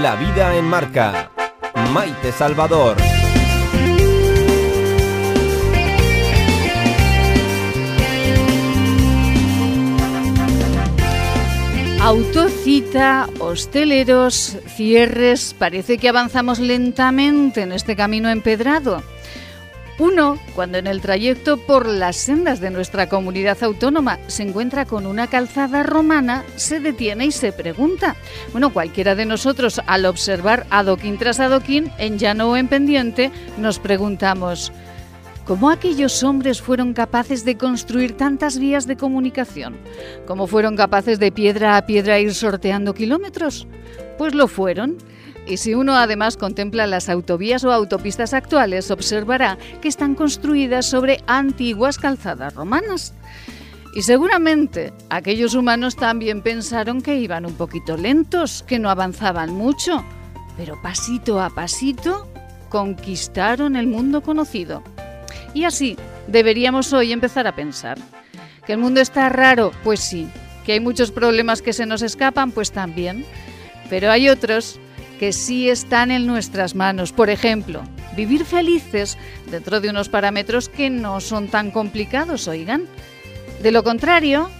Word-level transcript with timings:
La 0.00 0.16
vida 0.16 0.56
en 0.56 0.64
marca. 0.64 1.30
Maite 1.92 2.32
Salvador. 2.32 2.96
Autocita, 12.00 13.28
hosteleros, 13.38 14.56
cierres, 14.66 15.54
parece 15.56 15.98
que 15.98 16.08
avanzamos 16.08 16.58
lentamente 16.58 17.60
en 17.60 17.72
este 17.72 17.94
camino 17.94 18.30
empedrado. 18.30 19.02
Uno, 20.02 20.36
cuando 20.56 20.78
en 20.78 20.88
el 20.88 21.00
trayecto 21.00 21.58
por 21.58 21.86
las 21.86 22.16
sendas 22.16 22.58
de 22.58 22.72
nuestra 22.72 23.08
comunidad 23.08 23.62
autónoma 23.62 24.18
se 24.26 24.42
encuentra 24.42 24.84
con 24.84 25.06
una 25.06 25.28
calzada 25.28 25.84
romana, 25.84 26.42
se 26.56 26.80
detiene 26.80 27.26
y 27.26 27.30
se 27.30 27.52
pregunta. 27.52 28.16
Bueno, 28.50 28.72
cualquiera 28.72 29.14
de 29.14 29.26
nosotros 29.26 29.80
al 29.86 30.06
observar 30.06 30.66
adoquín 30.70 31.18
tras 31.18 31.38
adoquín, 31.38 31.92
en 31.98 32.18
llano 32.18 32.50
o 32.50 32.56
en 32.56 32.66
pendiente, 32.66 33.30
nos 33.58 33.78
preguntamos, 33.78 34.72
¿Cómo 35.46 35.70
aquellos 35.70 36.24
hombres 36.24 36.60
fueron 36.60 36.94
capaces 36.94 37.44
de 37.44 37.56
construir 37.56 38.16
tantas 38.16 38.58
vías 38.58 38.88
de 38.88 38.96
comunicación? 38.96 39.76
¿Cómo 40.26 40.48
fueron 40.48 40.76
capaces 40.76 41.20
de 41.20 41.30
piedra 41.30 41.76
a 41.76 41.86
piedra 41.86 42.18
ir 42.18 42.34
sorteando 42.34 42.92
kilómetros? 42.92 43.68
Pues 44.18 44.34
lo 44.34 44.48
fueron. 44.48 44.98
Y 45.46 45.56
si 45.56 45.74
uno 45.74 45.96
además 45.96 46.36
contempla 46.36 46.86
las 46.86 47.08
autovías 47.08 47.64
o 47.64 47.72
autopistas 47.72 48.32
actuales, 48.32 48.90
observará 48.90 49.58
que 49.80 49.88
están 49.88 50.14
construidas 50.14 50.86
sobre 50.86 51.22
antiguas 51.26 51.98
calzadas 51.98 52.54
romanas. 52.54 53.14
Y 53.94 54.02
seguramente 54.02 54.92
aquellos 55.10 55.54
humanos 55.54 55.96
también 55.96 56.42
pensaron 56.42 57.02
que 57.02 57.16
iban 57.16 57.44
un 57.44 57.54
poquito 57.54 57.96
lentos, 57.96 58.64
que 58.66 58.78
no 58.78 58.88
avanzaban 58.88 59.52
mucho, 59.52 60.04
pero 60.56 60.80
pasito 60.80 61.40
a 61.40 61.50
pasito 61.50 62.26
conquistaron 62.70 63.76
el 63.76 63.86
mundo 63.86 64.22
conocido. 64.22 64.82
Y 65.52 65.64
así 65.64 65.96
deberíamos 66.26 66.92
hoy 66.94 67.12
empezar 67.12 67.46
a 67.46 67.54
pensar. 67.54 67.98
¿Que 68.66 68.72
el 68.72 68.78
mundo 68.78 69.00
está 69.00 69.28
raro? 69.28 69.72
Pues 69.84 70.00
sí. 70.00 70.28
¿Que 70.64 70.72
hay 70.72 70.80
muchos 70.80 71.10
problemas 71.10 71.60
que 71.60 71.72
se 71.72 71.84
nos 71.84 72.00
escapan? 72.00 72.52
Pues 72.52 72.72
también. 72.72 73.26
Pero 73.90 74.10
hay 74.10 74.28
otros 74.28 74.80
que 75.22 75.32
sí 75.32 75.70
están 75.70 76.10
en 76.10 76.26
nuestras 76.26 76.74
manos. 76.74 77.12
Por 77.12 77.30
ejemplo, 77.30 77.84
vivir 78.16 78.44
felices 78.44 79.16
dentro 79.48 79.80
de 79.80 79.88
unos 79.88 80.08
parámetros 80.08 80.68
que 80.68 80.90
no 80.90 81.20
son 81.20 81.46
tan 81.46 81.70
complicados, 81.70 82.48
oigan. 82.48 82.86
De 83.62 83.70
lo 83.70 83.84
contrario, 83.84 84.50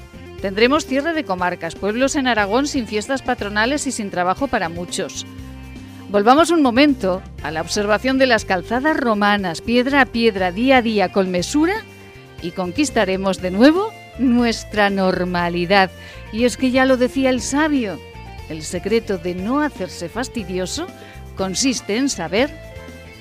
tendremos 0.41 0.86
cierre 0.86 1.14
de 1.14 1.24
comarcas, 1.24 1.74
pueblos 1.74 2.14
en 2.14 2.28
Aragón 2.28 2.69
sin 2.69 2.86
fiestas 2.86 3.22
patronales 3.22 3.88
y 3.88 3.91
sin 3.91 4.08
trabajo 4.08 4.46
para 4.46 4.69
muchos. 4.69 5.27
Volvamos 6.10 6.52
un 6.52 6.62
momento 6.62 7.22
a 7.42 7.50
la 7.50 7.60
observación 7.60 8.19
de 8.19 8.28
las 8.28 8.44
calzadas 8.44 8.97
romanas, 8.97 9.62
piedra 9.62 10.02
a 10.02 10.06
piedra, 10.06 10.52
día 10.52 10.76
a 10.76 10.82
día, 10.82 11.10
con 11.10 11.32
mesura, 11.32 11.74
y 12.41 12.52
conquistaremos 12.52 13.42
de 13.42 13.50
nuevo 13.50 13.92
nuestra 14.20 14.91
normalidad. 14.91 15.91
Y 16.32 16.44
es 16.44 16.56
que 16.56 16.70
ya 16.70 16.84
lo 16.84 16.97
decía 16.97 17.30
el 17.30 17.41
sabio, 17.41 17.98
el 18.53 18.62
secreto 18.62 19.19
de 19.19 19.34
no 19.34 19.61
hacerse 19.61 20.08
fastidioso 20.08 20.86
consiste 21.36 21.97
en 21.97 22.08
saber 22.08 22.50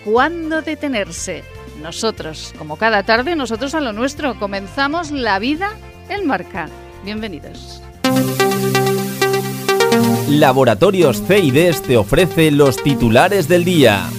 cuándo 0.06 0.62
detenerse. 0.62 1.44
Nosotros, 1.82 2.54
como 2.58 2.78
cada 2.78 3.04
tarde, 3.04 3.36
nosotros 3.36 3.74
a 3.74 3.82
lo 3.82 3.94
nuestro, 3.94 4.38
comenzamos 4.38 5.10
la 5.12 5.40
vida 5.40 5.72
en 6.10 6.28
marca. 6.28 6.70
Bienvenidos. 7.04 7.82
Laboratorios 10.30 11.24
CIDES 11.28 11.82
te 11.82 11.98
ofrece 11.98 12.52
los 12.52 12.82
titulares 12.84 13.48
del 13.48 13.66
día. 13.66 14.10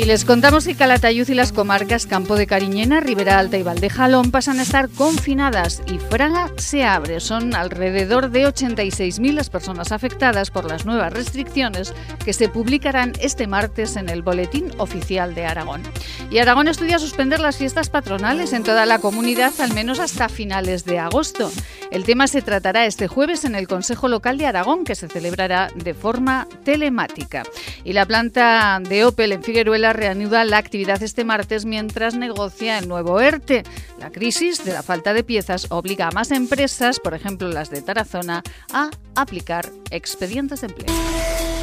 Y 0.00 0.06
les 0.06 0.24
contamos 0.24 0.64
que 0.64 0.74
Calatayud 0.74 1.28
y 1.28 1.34
las 1.34 1.52
comarcas 1.52 2.06
Campo 2.06 2.34
de 2.36 2.46
Cariñena, 2.46 3.00
Ribera 3.00 3.38
Alta 3.38 3.58
y 3.58 3.62
Valdejalón 3.62 4.30
pasan 4.30 4.58
a 4.58 4.62
estar 4.62 4.88
confinadas 4.88 5.82
y 5.86 5.98
Fraga 5.98 6.50
se 6.56 6.84
abre. 6.84 7.20
Son 7.20 7.54
alrededor 7.54 8.30
de 8.30 8.46
86.000 8.46 9.34
las 9.34 9.50
personas 9.50 9.92
afectadas 9.92 10.50
por 10.50 10.64
las 10.64 10.86
nuevas 10.86 11.12
restricciones 11.12 11.92
que 12.24 12.32
se 12.32 12.48
publicarán 12.48 13.12
este 13.20 13.46
martes 13.46 13.96
en 13.96 14.08
el 14.08 14.22
Boletín 14.22 14.72
Oficial 14.78 15.34
de 15.34 15.44
Aragón. 15.44 15.82
Y 16.30 16.38
Aragón 16.38 16.68
estudia 16.68 16.98
suspender 16.98 17.38
las 17.40 17.58
fiestas 17.58 17.90
patronales 17.90 18.54
en 18.54 18.62
toda 18.62 18.86
la 18.86 19.00
comunidad 19.00 19.52
al 19.60 19.74
menos 19.74 20.00
hasta 20.00 20.30
finales 20.30 20.86
de 20.86 20.98
agosto. 20.98 21.52
El 21.90 22.04
tema 22.04 22.26
se 22.26 22.40
tratará 22.40 22.86
este 22.86 23.06
jueves 23.06 23.44
en 23.44 23.54
el 23.54 23.68
Consejo 23.68 24.08
Local 24.08 24.38
de 24.38 24.46
Aragón, 24.46 24.84
que 24.84 24.94
se 24.94 25.08
celebrará 25.08 25.70
de 25.74 25.92
forma 25.92 26.46
telemática. 26.64 27.42
Y 27.84 27.92
la 27.92 28.06
planta 28.06 28.80
de 28.80 29.04
Opel 29.04 29.32
en 29.32 29.42
Figueruela 29.42 29.89
reanuda 29.92 30.44
la 30.44 30.58
actividad 30.58 31.02
este 31.02 31.24
martes 31.24 31.64
mientras 31.64 32.14
negocia 32.14 32.78
el 32.78 32.88
nuevo 32.88 33.20
ERTE. 33.20 33.64
La 33.98 34.10
crisis 34.10 34.64
de 34.64 34.72
la 34.72 34.82
falta 34.82 35.12
de 35.12 35.24
piezas 35.24 35.66
obliga 35.70 36.08
a 36.08 36.10
más 36.10 36.30
empresas, 36.30 37.00
por 37.00 37.14
ejemplo 37.14 37.48
las 37.48 37.70
de 37.70 37.82
Tarazona, 37.82 38.42
a 38.72 38.90
aplicar 39.14 39.70
expedientes 39.90 40.60
de 40.60 40.68
empleo. 40.68 40.94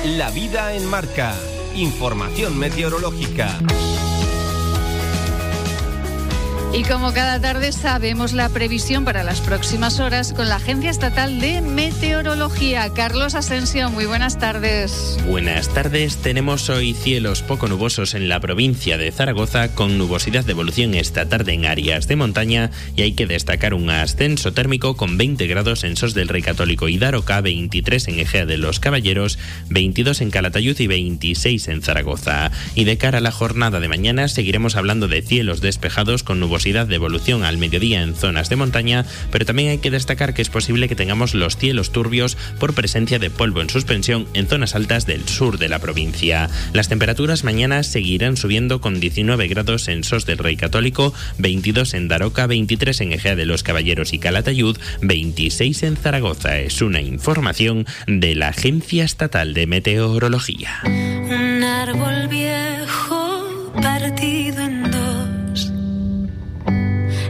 La 0.05 0.29
vida 0.31 0.73
en 0.73 0.85
marca. 0.85 1.33
Información 1.75 2.57
meteorológica. 2.57 3.49
Y 6.73 6.83
como 6.83 7.13
cada 7.13 7.39
tarde 7.39 7.71
sabemos 7.71 8.33
la 8.33 8.49
previsión 8.49 9.05
para 9.05 9.23
las 9.23 9.39
próximas 9.39 9.99
horas 9.99 10.33
con 10.33 10.49
la 10.49 10.57
Agencia 10.57 10.91
Estatal 10.91 11.39
de 11.39 11.61
Meteorología. 11.61 12.91
Carlos 12.93 13.35
Asensio, 13.35 13.89
muy 13.89 14.05
buenas 14.05 14.37
tardes. 14.37 15.17
Buenas 15.25 15.73
tardes. 15.73 16.17
Tenemos 16.17 16.69
hoy 16.69 16.93
cielos 16.93 17.41
poco 17.41 17.67
nubosos 17.67 18.13
en 18.13 18.27
la 18.27 18.41
provincia 18.41 18.97
de 18.97 19.11
Zaragoza 19.11 19.73
con 19.73 19.97
nubosidad 19.97 20.43
de 20.43 20.51
evolución 20.51 20.93
esta 20.93 21.29
tarde 21.29 21.53
en 21.53 21.65
áreas 21.65 22.07
de 22.07 22.17
montaña 22.17 22.69
y 22.95 23.01
hay 23.01 23.13
que 23.13 23.27
destacar 23.27 23.73
un 23.73 23.89
ascenso 23.89 24.51
térmico 24.51 24.97
con 24.97 25.17
20 25.17 25.47
grados 25.47 25.85
en 25.85 25.95
Sos 25.95 26.13
del 26.13 26.27
Rey 26.27 26.41
Católico 26.41 26.89
y 26.89 26.97
Daroca, 26.97 27.39
23 27.41 28.09
en 28.09 28.19
Egea 28.19 28.45
de 28.45 28.57
los 28.57 28.79
Caballeros, 28.79 29.39
22 29.69 30.21
en 30.21 30.31
Calatayud 30.31 30.79
y 30.79 30.87
26 30.87 31.69
en 31.69 31.81
Zaragoza. 31.81 32.51
Y 32.75 32.83
de 32.83 32.97
cara 32.97 33.19
a 33.19 33.21
la 33.21 33.31
jornada 33.31 33.79
de 33.79 33.87
mañana 33.87 34.27
seguiremos 34.27 34.75
hablando 34.75 35.07
de 35.07 35.21
cielos 35.21 35.61
despejados 35.61 36.23
con 36.23 36.39
nubosidad 36.41 36.56
de 36.57 36.95
evolución 36.95 37.43
al 37.43 37.59
mediodía 37.59 38.01
en 38.01 38.15
zonas 38.15 38.49
de 38.49 38.55
montaña, 38.55 39.05
pero 39.31 39.45
también 39.45 39.69
hay 39.69 39.77
que 39.77 39.91
destacar 39.91 40.33
que 40.33 40.41
es 40.41 40.49
posible 40.49 40.89
que 40.89 40.95
tengamos 40.95 41.35
los 41.35 41.55
cielos 41.55 41.91
turbios 41.91 42.35
por 42.59 42.73
presencia 42.73 43.19
de 43.19 43.29
polvo 43.29 43.61
en 43.61 43.69
suspensión 43.69 44.27
en 44.33 44.47
zonas 44.47 44.73
altas 44.73 45.05
del 45.05 45.27
sur 45.29 45.59
de 45.59 45.69
la 45.69 45.77
provincia. 45.77 46.49
Las 46.73 46.89
temperaturas 46.89 47.43
mañana 47.43 47.83
seguirán 47.83 48.37
subiendo 48.37 48.81
con 48.81 48.99
19 48.99 49.47
grados 49.47 49.87
en 49.87 50.03
Sos 50.03 50.25
del 50.25 50.39
Rey 50.39 50.57
Católico, 50.57 51.13
22 51.37 51.93
en 51.93 52.07
Daroca, 52.07 52.47
23 52.47 53.01
en 53.01 53.13
Ejea 53.13 53.35
de 53.35 53.45
los 53.45 53.61
Caballeros 53.61 54.13
y 54.13 54.19
Calatayud, 54.19 54.77
26 55.01 55.83
en 55.83 55.95
Zaragoza. 55.95 56.59
Es 56.59 56.81
una 56.81 57.01
información 57.01 57.85
de 58.07 58.33
la 58.33 58.47
Agencia 58.47 59.03
Estatal 59.03 59.53
de 59.53 59.67
Meteorología. 59.67 60.81
Un 60.85 61.63
árbol 61.63 62.27
viejo 62.29 63.71
partido 63.79 64.46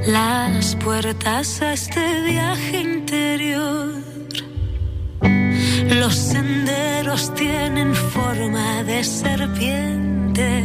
las 0.08 0.76
puertas 0.78 1.62
a 1.62 1.74
este 1.74 2.22
viaje 2.22 2.80
interior. 2.80 3.92
Los 6.00 6.16
senderos 6.16 7.34
tienen 7.34 7.94
forma 7.94 8.84
de 8.84 9.04
serpiente, 9.04 10.64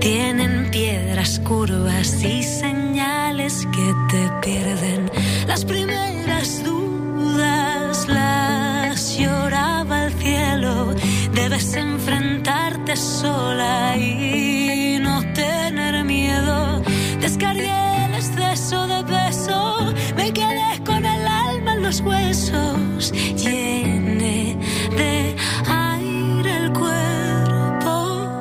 tienen 0.00 0.70
piedras 0.70 1.40
curvas 1.40 2.22
y 2.22 2.42
señales 2.42 3.66
que 3.72 3.94
te 4.10 4.30
pierden. 4.42 5.10
Las 5.48 5.64
primeras 5.64 6.62
dudas 6.62 8.06
las 8.08 9.18
lloraba 9.18 10.06
el 10.06 10.12
cielo, 10.12 10.94
debes 11.34 11.74
enfrentarte 11.74 12.94
sola 12.96 13.96
y 13.96 14.98
no 15.00 15.20
tener 15.32 16.04
miedo. 16.04 16.82
Descargué 17.20 17.79
de 18.70 19.02
peso, 19.02 19.92
me 20.16 20.32
quedé 20.32 20.80
con 20.86 21.04
el 21.04 21.26
alma 21.26 21.74
en 21.74 21.82
los 21.82 22.00
huesos, 22.02 23.12
llené 23.36 24.56
de 24.96 25.34
aire 25.66 26.56
el 26.56 26.72
cuerpo 26.72 28.38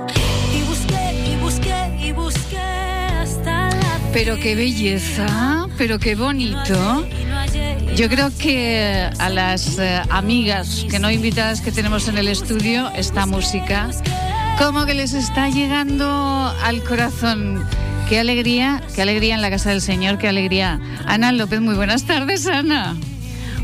y 0.54 0.62
busqué 0.70 1.32
y 1.32 1.36
busqué 1.42 1.98
y 2.00 2.12
busqué 2.12 2.60
hasta 2.60 3.70
la 3.72 4.00
Pero 4.14 4.38
qué 4.38 4.56
belleza, 4.56 5.68
pero 5.80 5.98
qué 5.98 6.14
bonito. 6.14 7.08
Yo 7.96 8.08
creo 8.08 8.30
que 8.38 9.10
a 9.18 9.30
las 9.30 9.80
eh, 9.80 10.00
amigas 10.12 10.86
que 10.92 11.00
no 11.00 11.10
invitadas 11.10 11.60
que 11.60 11.72
tenemos 11.72 12.08
en 12.08 12.20
el 12.20 12.28
estudio, 12.28 12.92
esta 12.96 13.26
música, 13.26 13.90
como 14.60 14.86
que 14.86 14.94
les 14.94 15.14
está 15.14 15.50
llegando 15.50 16.54
al 16.64 16.84
corazón. 16.84 17.66
Qué 18.10 18.18
alegría, 18.18 18.82
qué 18.96 19.04
alegría 19.04 19.36
en 19.36 19.44
la 19.44 19.52
casa 19.52 19.70
del 19.70 19.82
Señor, 19.82 20.18
qué 20.18 20.28
alegría. 20.28 20.80
Ana 21.06 21.32
López, 21.32 21.62
muy 21.62 21.76
buenas 21.76 22.06
tardes, 22.06 22.48
Ana. 22.48 22.96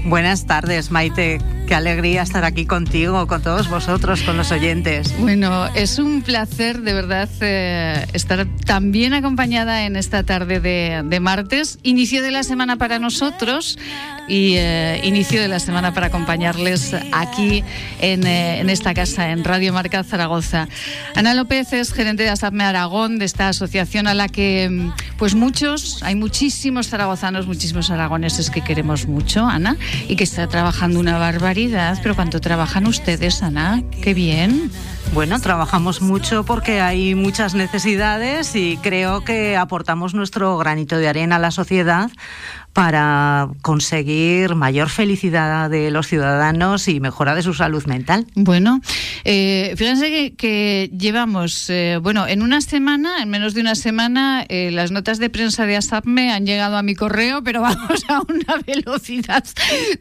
Buenas 0.03 0.45
tardes, 0.45 0.91
Maite. 0.91 1.39
Qué 1.67 1.73
alegría 1.73 2.21
estar 2.21 2.45
aquí 2.45 2.67
contigo, 2.67 3.25
con 3.25 3.41
todos 3.41 3.67
vosotros, 3.71 4.21
con 4.21 4.37
los 4.37 4.51
oyentes. 4.51 5.17
Bueno, 5.17 5.65
es 5.73 5.97
un 5.97 6.21
placer 6.21 6.81
de 6.81 6.93
verdad 6.93 7.27
eh, 7.41 8.05
estar 8.13 8.45
tan 8.65 8.91
bien 8.91 9.15
acompañada 9.15 9.87
en 9.87 9.95
esta 9.95 10.21
tarde 10.21 10.59
de, 10.59 11.19
martes. 11.19 11.79
Inicio 11.81 12.21
de 12.21 12.29
la 12.29 12.43
semana 12.43 12.75
para 12.75 12.99
nosotros 12.99 13.79
y 14.27 14.55
eh, 14.55 15.01
inicio 15.03 15.41
de 15.41 15.47
la 15.47 15.59
semana 15.59 15.93
para 15.93 16.07
acompañarles 16.07 16.95
aquí 17.11 17.63
en, 17.99 18.25
eh, 18.25 18.59
en, 18.59 18.69
esta 18.69 18.93
casa, 18.93 19.31
en 19.31 19.43
Radio 19.43 19.73
Marca 19.73 20.03
Zaragoza. 20.03 20.67
Ana 21.15 21.33
López 21.33 21.73
es 21.73 21.93
gerente 21.93 22.23
de 22.23 22.29
ASAPME 22.29 22.63
Aragón, 22.63 23.19
de 23.19 23.25
esta 23.25 23.49
asociación 23.49 24.07
a 24.07 24.13
la 24.13 24.27
que 24.27 24.89
pues 25.17 25.35
muchos, 25.35 26.01
hay 26.03 26.15
muchísimos 26.15 26.89
zaragozanos, 26.89 27.47
muchísimos 27.47 27.89
aragoneses 27.89 28.49
que 28.49 28.61
queremos 28.61 29.07
mucho, 29.07 29.45
Ana, 29.45 29.77
y 30.07 30.15
que 30.15 30.23
está 30.23 30.47
trabajando 30.47 30.99
una 30.99 31.17
barbaridad 31.17 31.65
pero 32.01 32.15
¿cuánto 32.15 32.41
trabajan 32.41 32.85
ustedes, 32.85 33.41
Ana? 33.41 33.81
Qué 34.01 34.13
bien. 34.13 34.71
Bueno, 35.13 35.39
trabajamos 35.39 36.01
mucho 36.01 36.43
porque 36.43 36.81
hay 36.81 37.15
muchas 37.15 37.55
necesidades 37.55 38.55
y 38.55 38.77
creo 38.77 39.23
que 39.23 39.55
aportamos 39.55 40.13
nuestro 40.13 40.57
granito 40.57 40.97
de 40.97 41.07
arena 41.07 41.37
a 41.37 41.39
la 41.39 41.51
sociedad 41.51 42.09
para 42.75 43.47
conseguir 43.61 44.53
mayor 44.53 44.89
felicidad 44.89 45.69
de 45.69 45.91
los 45.91 46.07
ciudadanos 46.07 46.89
y 46.89 46.99
mejora 46.99 47.33
de 47.33 47.41
su 47.41 47.53
salud 47.53 47.85
mental. 47.85 48.27
Bueno, 48.35 48.81
eh, 49.23 49.73
fíjense 49.77 50.33
que, 50.35 50.91
llevamos, 50.91 51.69
eh, 51.69 51.99
bueno, 52.01 52.27
en 52.27 52.41
una 52.41 52.59
semana, 52.59 53.23
en 53.23 53.29
menos 53.29 53.53
de 53.53 53.61
una 53.61 53.75
semana, 53.75 54.45
eh, 54.49 54.71
las 54.71 54.91
notas 54.91 55.19
de 55.19 55.29
prensa 55.29 55.65
de 55.65 55.77
ASAPME 55.77 56.33
han 56.33 56.45
llegado 56.45 56.75
a 56.75 56.83
mi 56.83 56.95
correo, 56.95 57.45
pero 57.45 57.61
vamos 57.61 58.03
a 58.09 58.19
una 58.27 58.61
velocidad 58.67 59.45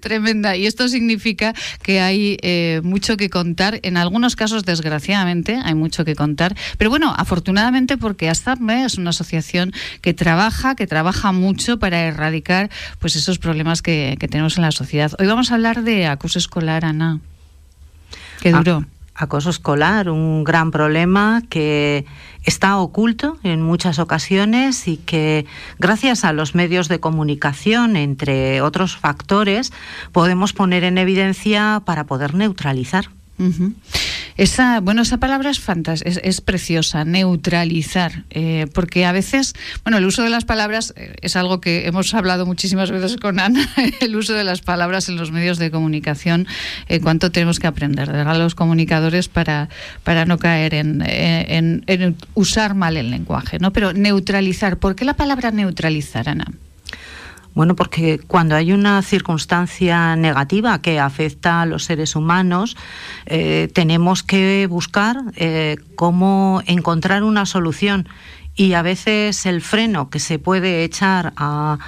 tremenda. 0.01 0.57
Y 0.57 0.67
esto 0.67 0.89
significa 0.89 1.55
que 1.81 2.01
hay 2.01 2.39
mucho 2.83 3.17
que 3.17 3.31
contar. 3.31 3.79
En 3.85 3.97
algunos 3.97 4.35
casos, 4.35 4.65
desgraciadamente, 4.65 5.61
hay 5.63 5.77
mucho 5.77 6.05
que 6.05 6.17
contar. 6.17 6.57
Pero 6.77 6.91
bueno, 6.91 7.15
afortunadamente, 7.17 7.97
porque 7.99 8.29
ASAPME 8.29 8.85
es 8.85 8.99
una 8.99 9.11
asociación 9.11 9.73
que 10.01 10.13
trabaja, 10.13 10.75
que 10.75 10.89
trabaja 10.89 11.31
mucho 11.31 11.79
para 11.79 12.01
erradicar 12.01 12.64
pues 12.99 13.17
esos 13.17 13.39
problemas 13.39 13.83
que, 13.83 14.17
tenemos 14.31 14.57
en 14.57 14.63
la 14.63 14.73
sociedad. 14.73 15.13
Hoy 15.19 15.27
vamos 15.27 15.51
a 15.51 15.55
hablar 15.55 15.83
de 15.83 16.07
acoso 16.07 16.39
escolar, 16.39 16.85
Ana. 16.85 17.21
Qué 18.41 18.51
ah, 18.51 18.59
duro. 18.59 18.85
acoso 19.15 19.51
escolar, 19.51 20.09
un 20.09 20.45
gran 20.45 20.71
problema 20.71 21.43
que 21.49 22.05
está 22.45 22.79
oculto 22.79 23.39
en 23.43 23.63
muchas 23.63 23.99
ocasiones 23.99 24.89
y 24.89 24.97
que 24.99 25.47
gracias 25.79 26.25
a 26.25 26.33
los 26.33 26.55
medios 26.55 26.89
de 26.89 27.01
comunicación, 27.01 27.97
entre 27.97 28.61
otros 28.61 28.97
factores, 28.97 29.73
podemos 30.13 30.53
poner 30.53 30.85
en 30.85 30.99
evidencia 30.99 31.83
para 31.85 32.05
poder 32.05 32.35
neutralizar. 32.35 33.09
Esa, 34.37 34.81
bueno, 34.81 35.03
esa 35.03 35.19
palabra 35.19 35.51
es, 35.51 35.61
es, 36.05 36.41
preciosa, 36.41 37.05
neutralizar, 37.05 38.25
eh, 38.31 38.67
porque 38.75 39.07
a 39.07 39.13
veces, 39.13 39.55
bueno, 39.85 39.99
el 39.99 40.07
uso 40.07 40.23
de 40.23 40.31
las 40.31 40.45
palabras 40.45 40.93
eh, 40.97 41.15
es 41.23 41.37
algo 41.37 41.61
que 41.61 41.87
hemos 41.87 42.13
hablado 42.15 42.45
muchísimas 42.45 42.91
veces 42.91 43.17
con 43.17 43.39
Ana, 43.39 43.69
el 44.01 44.17
uso 44.17 44.33
de 44.33 44.43
las 44.43 44.61
palabras 44.61 45.09
en 45.09 45.17
los 45.17 45.31
medios 45.31 45.59
de 45.59 45.71
comunicación, 45.71 46.49
eh, 46.89 47.01
cuánto 47.01 47.31
tenemos 47.31 47.61
que 47.61 47.69
aprender 47.69 48.11
de 48.11 48.25
los 48.25 48.57
comunicadores 48.57 49.29
para, 49.29 49.69
para 50.03 50.25
no 50.25 50.39
caer 50.39 50.75
en, 50.75 51.05
en 51.07 52.17
usar 52.35 52.75
mal 52.75 52.97
el 52.97 53.11
lenguaje, 53.11 53.59
¿no? 53.61 53.73
Pero 53.73 53.93
neutralizar, 53.93 54.79
¿por 54.79 54.97
qué 54.97 55.05
la 55.05 55.15
palabra 55.15 55.53
neutralizar, 55.53 56.29
Ana? 56.29 56.47
Bueno, 57.55 57.77
porque 57.77 58.19
cuando 58.19 58.57
hay 58.57 58.73
una 58.73 59.01
circunstancia 59.03 60.17
negativa 60.17 60.81
que 60.83 60.99
afecta 60.99 61.63
a 61.63 61.67
los 61.67 61.85
seres 61.85 62.17
humanos, 62.17 62.77
eh, 63.27 63.69
tenemos 63.73 64.25
que 64.25 64.67
buscar 64.69 65.19
eh, 65.37 65.77
cómo 65.95 66.63
encontrar 66.67 67.23
una 67.23 67.47
solución. 67.47 68.09
Y 68.57 68.73
a 68.73 68.83
veces 68.83 69.47
el 69.47 69.61
freno 69.63 70.11
que 70.11 70.19
se 70.19 70.41
puede 70.41 70.83
echar 70.83 71.33
a, 71.37 71.79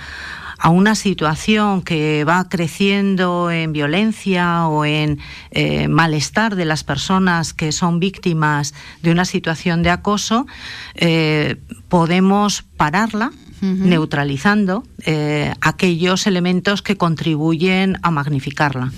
una 0.71 0.95
situación 0.95 1.83
que 1.83 2.25
va 2.25 2.49
creciendo 2.49 3.51
en 3.53 3.73
violencia 3.73 4.67
o 4.67 4.85
en 4.85 5.21
eh, 5.53 5.87
malestar 5.87 6.57
de 6.57 6.65
las 6.65 6.83
personas 6.83 7.53
que 7.53 7.71
son 7.73 8.01
víctimas 8.01 8.75
de 9.03 9.13
una 9.13 9.27
situación 9.27 9.83
de 9.85 9.91
acoso, 9.91 10.47
podemos 11.89 12.63
pararla 12.77 13.31
neutralizando 13.61 14.85
eh, 15.05 15.53
aquellos 15.61 16.27
elementos 16.27 16.83
que 16.83 16.97
contribuyen 16.97 17.99
a 18.03 18.11
magnificarla. 18.11 18.93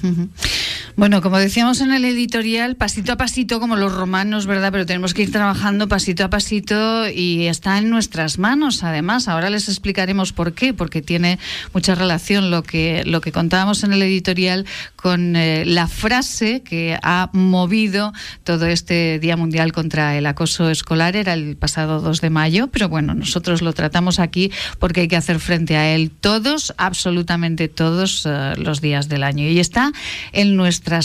Bueno, 0.98 1.22
como 1.22 1.38
decíamos 1.38 1.80
en 1.80 1.92
el 1.92 2.04
editorial, 2.04 2.74
pasito 2.74 3.12
a 3.12 3.16
pasito, 3.16 3.60
como 3.60 3.76
los 3.76 3.94
romanos, 3.94 4.46
¿verdad? 4.46 4.72
Pero 4.72 4.84
tenemos 4.84 5.14
que 5.14 5.22
ir 5.22 5.30
trabajando 5.30 5.86
pasito 5.86 6.24
a 6.24 6.28
pasito 6.28 7.08
y 7.08 7.46
está 7.46 7.78
en 7.78 7.88
nuestras 7.88 8.40
manos, 8.40 8.82
además. 8.82 9.28
Ahora 9.28 9.48
les 9.48 9.68
explicaremos 9.68 10.32
por 10.32 10.54
qué, 10.54 10.74
porque 10.74 11.00
tiene 11.00 11.38
mucha 11.72 11.94
relación 11.94 12.50
lo 12.50 12.64
que, 12.64 13.04
lo 13.06 13.20
que 13.20 13.30
contábamos 13.30 13.84
en 13.84 13.92
el 13.92 14.02
editorial 14.02 14.66
con 14.96 15.36
eh, 15.36 15.64
la 15.64 15.86
frase 15.86 16.62
que 16.62 16.98
ha 17.00 17.30
movido 17.32 18.12
todo 18.42 18.66
este 18.66 19.20
Día 19.20 19.36
Mundial 19.36 19.72
contra 19.72 20.18
el 20.18 20.26
Acoso 20.26 20.68
Escolar. 20.68 21.14
Era 21.14 21.34
el 21.34 21.56
pasado 21.56 22.00
2 22.00 22.20
de 22.20 22.30
mayo, 22.30 22.66
pero 22.72 22.88
bueno, 22.88 23.14
nosotros 23.14 23.62
lo 23.62 23.72
tratamos 23.72 24.18
aquí 24.18 24.50
porque 24.80 25.02
hay 25.02 25.08
que 25.08 25.14
hacer 25.14 25.38
frente 25.38 25.76
a 25.76 25.94
él 25.94 26.10
todos, 26.10 26.74
absolutamente 26.76 27.68
todos 27.68 28.26
eh, 28.26 28.54
los 28.56 28.80
días 28.80 29.08
del 29.08 29.22
año. 29.22 29.46
Y 29.46 29.60
está 29.60 29.92
en 30.32 30.56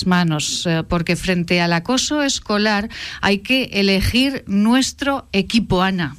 manos, 0.06 0.66
eh, 0.66 0.84
porque 0.88 1.16
frente 1.16 1.62
al 1.62 1.74
acoso 1.74 2.24
escolar 2.24 2.90
hay 3.22 3.40
que 3.40 3.70
elegir 3.74 4.44
nuestro 4.48 5.28
equipo, 5.32 5.82
Ana. 5.82 6.16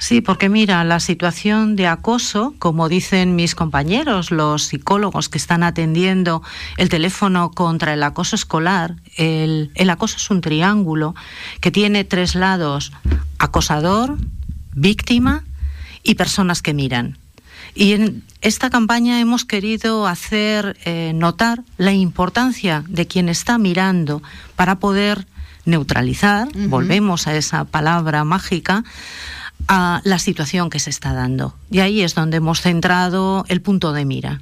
Sí, 0.00 0.20
porque 0.20 0.48
mira, 0.48 0.84
la 0.84 1.00
situación 1.00 1.74
de 1.74 1.88
acoso, 1.88 2.54
como 2.60 2.88
dicen 2.88 3.34
mis 3.34 3.56
compañeros, 3.56 4.30
los 4.30 4.62
psicólogos 4.62 5.28
que 5.28 5.38
están 5.38 5.64
atendiendo 5.64 6.40
el 6.76 6.88
teléfono 6.88 7.50
contra 7.50 7.94
el 7.94 8.04
acoso 8.04 8.36
escolar, 8.36 8.94
el, 9.16 9.72
el 9.74 9.90
acoso 9.90 10.16
es 10.16 10.30
un 10.30 10.40
triángulo 10.40 11.16
que 11.60 11.72
tiene 11.72 12.04
tres 12.04 12.36
lados, 12.36 12.92
acosador, 13.40 14.16
víctima 14.72 15.42
y 16.04 16.14
personas 16.14 16.62
que 16.62 16.74
miran. 16.74 17.18
Y 17.74 17.92
en 17.92 18.22
esta 18.40 18.70
campaña 18.70 19.20
hemos 19.20 19.44
querido 19.44 20.06
hacer 20.06 20.76
eh, 20.84 21.12
notar 21.14 21.62
la 21.76 21.92
importancia 21.92 22.84
de 22.88 23.06
quien 23.06 23.28
está 23.28 23.58
mirando 23.58 24.22
para 24.56 24.78
poder 24.78 25.26
neutralizar, 25.64 26.48
volvemos 26.54 27.26
a 27.26 27.36
esa 27.36 27.64
palabra 27.64 28.24
mágica, 28.24 28.84
a 29.68 30.00
la 30.04 30.18
situación 30.18 30.70
que 30.70 30.78
se 30.78 30.90
está 30.90 31.12
dando. 31.12 31.54
Y 31.70 31.80
ahí 31.80 32.00
es 32.00 32.14
donde 32.14 32.38
hemos 32.38 32.62
centrado 32.62 33.44
el 33.48 33.60
punto 33.60 33.92
de 33.92 34.06
mira. 34.06 34.40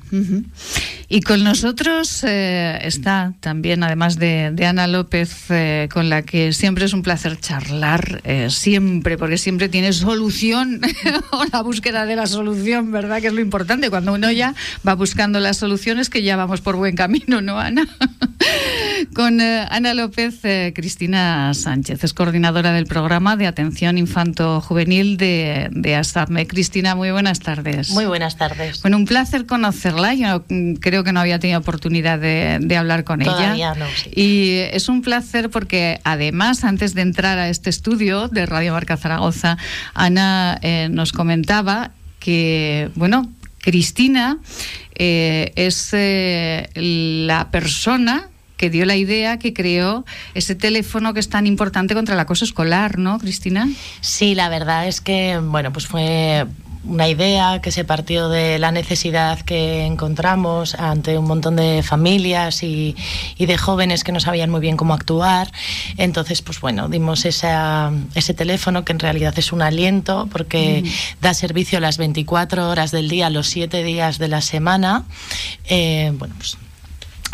Y 1.09 1.21
con 1.21 1.43
nosotros 1.43 2.23
eh, 2.25 2.79
está 2.83 3.35
también, 3.41 3.83
además 3.83 4.19
de, 4.19 4.55
Ana 4.67 4.87
López, 4.87 5.51
eh, 5.51 5.89
con 5.93 6.09
la 6.09 6.23
que 6.23 6.53
siempre 6.53 6.85
es 6.85 6.93
un 6.93 7.03
placer 7.03 7.39
charlar, 7.41 8.21
eh, 8.25 8.49
siempre, 8.51 9.19
porque 9.19 9.37
siempre 9.37 9.69
tiene 9.69 9.93
solución 9.93 10.81
o 11.33 11.45
la 11.53 11.63
búsqueda 11.63 12.07
de 12.07 12.15
la 12.15 12.27
solución, 12.27 12.93
¿verdad? 12.93 13.21
Que 13.21 13.27
es 13.27 13.33
lo 13.33 13.41
importante. 13.41 13.91
Cuando 13.91 14.13
uno 14.13 14.31
ya 14.31 14.55
va 14.87 14.95
buscando 14.95 15.41
las 15.41 15.57
soluciones, 15.57 16.09
que 16.09 16.23
ya 16.23 16.37
vamos 16.37 16.61
por 16.61 16.77
buen 16.77 16.95
camino, 16.95 17.41
¿no, 17.41 17.59
Ana? 17.59 17.87
con 19.15 19.41
Ana 19.41 19.95
López, 19.95 20.41
Cristina 20.75 21.53
Sánchez, 21.55 22.05
es 22.05 22.15
coordinadora 22.15 22.73
del 22.73 22.87
programa 22.87 23.37
de 23.37 23.47
atención 23.47 23.99
infanto-juvenil 23.99 25.17
de, 25.17 25.69
de 25.73 25.95
ASAPME. 25.95 26.47
Cristina, 26.47 26.95
muy 26.95 27.11
buenas 27.11 27.41
tardes. 27.41 27.91
Muy 27.91 28.07
buenas 28.07 28.37
tardes. 28.37 28.83
Bueno, 28.83 28.97
un 28.97 29.05
placer 29.05 29.47
conocerla. 29.47 30.15
Yo 30.15 30.45
creo 30.81 31.05
que 31.05 31.13
no 31.13 31.21
había 31.21 31.39
tenido 31.39 31.59
oportunidad 31.59 32.19
de, 32.19 32.77
hablar 32.77 33.05
con 33.05 33.23
ella. 33.23 33.75
No, 33.75 33.87
Y 34.15 34.59
es 34.73 34.89
un 34.89 35.03
placer 35.03 35.51
porque 35.51 36.01
además, 36.05 36.65
antes 36.65 36.95
de 36.95 37.03
entrar 37.03 37.39
a 37.39 37.49
este 37.49 37.71
estudio 37.71 38.29
de 38.29 38.47
Radio 38.47 38.73
Marca 38.73 38.97
Zaragoza, 38.97 39.57
Ana 39.95 40.59
eh, 40.63 40.89
nos 40.91 41.13
comentaba 41.13 41.93
que, 42.19 42.91
bueno, 42.95 43.31
Cristina 43.61 44.39
eh, 44.95 45.53
es 45.57 45.91
eh, 45.93 46.69
la 46.75 47.51
persona 47.51 48.29
que 48.57 48.71
dio 48.71 48.85
la 48.87 48.97
idea, 48.97 49.39
que 49.39 49.53
creó 49.53 50.05
ese 50.35 50.55
teléfono 50.55 51.15
que 51.15 51.21
es 51.21 51.29
tan 51.29 51.47
importante 51.47 51.95
contra 51.95 52.15
el 52.15 52.21
acoso 52.21 52.45
escolar, 52.45 52.99
¿no, 52.99 53.19
Cristina? 53.19 53.69
Sí, 54.01 54.35
la 54.35 54.49
verdad 54.49 54.87
es 54.87 55.01
que, 55.01 55.39
bueno, 55.43 55.73
pues 55.73 55.87
fue 55.87 56.47
una 56.87 57.09
idea 57.09 57.61
que 57.61 57.73
se 57.73 57.85
partió 57.85 58.29
de 58.29 58.59
la 58.59 58.71
necesidad 58.73 59.41
que 59.41 59.85
encontramos 59.85 60.75
ante 60.77 61.19
un 61.19 61.27
montón 61.27 61.57
de 61.57 61.83
familias 61.83 62.63
y, 62.63 62.97
de 63.39 63.59
jóvenes 63.59 64.05
que 64.05 64.13
no 64.13 64.21
sabían 64.21 64.51
muy 64.51 64.61
bien 64.61 64.77
cómo 64.77 64.95
actuar. 64.95 65.51
Entonces, 65.97 66.43
pues 66.43 66.61
bueno, 66.61 66.89
dimos 66.89 67.25
ese 67.25 68.35
teléfono 68.35 68.85
que 68.85 68.93
en 68.93 68.99
realidad 68.99 69.35
es 69.39 69.53
un 69.53 69.63
aliento 69.63 70.29
porque 70.31 70.85
da 71.21 71.35
servicio 71.35 71.81
las 71.81 71.99
24 71.99 72.69
horas 72.69 72.91
del 72.91 73.09
día, 73.09 73.31
los 73.31 73.49
7 73.49 73.83
días 73.83 74.19
de 74.19 74.29
la 74.29 74.41
semana. 74.41 75.05
Eh, 75.69 76.13
bueno, 76.17 76.35
pues 76.39 76.57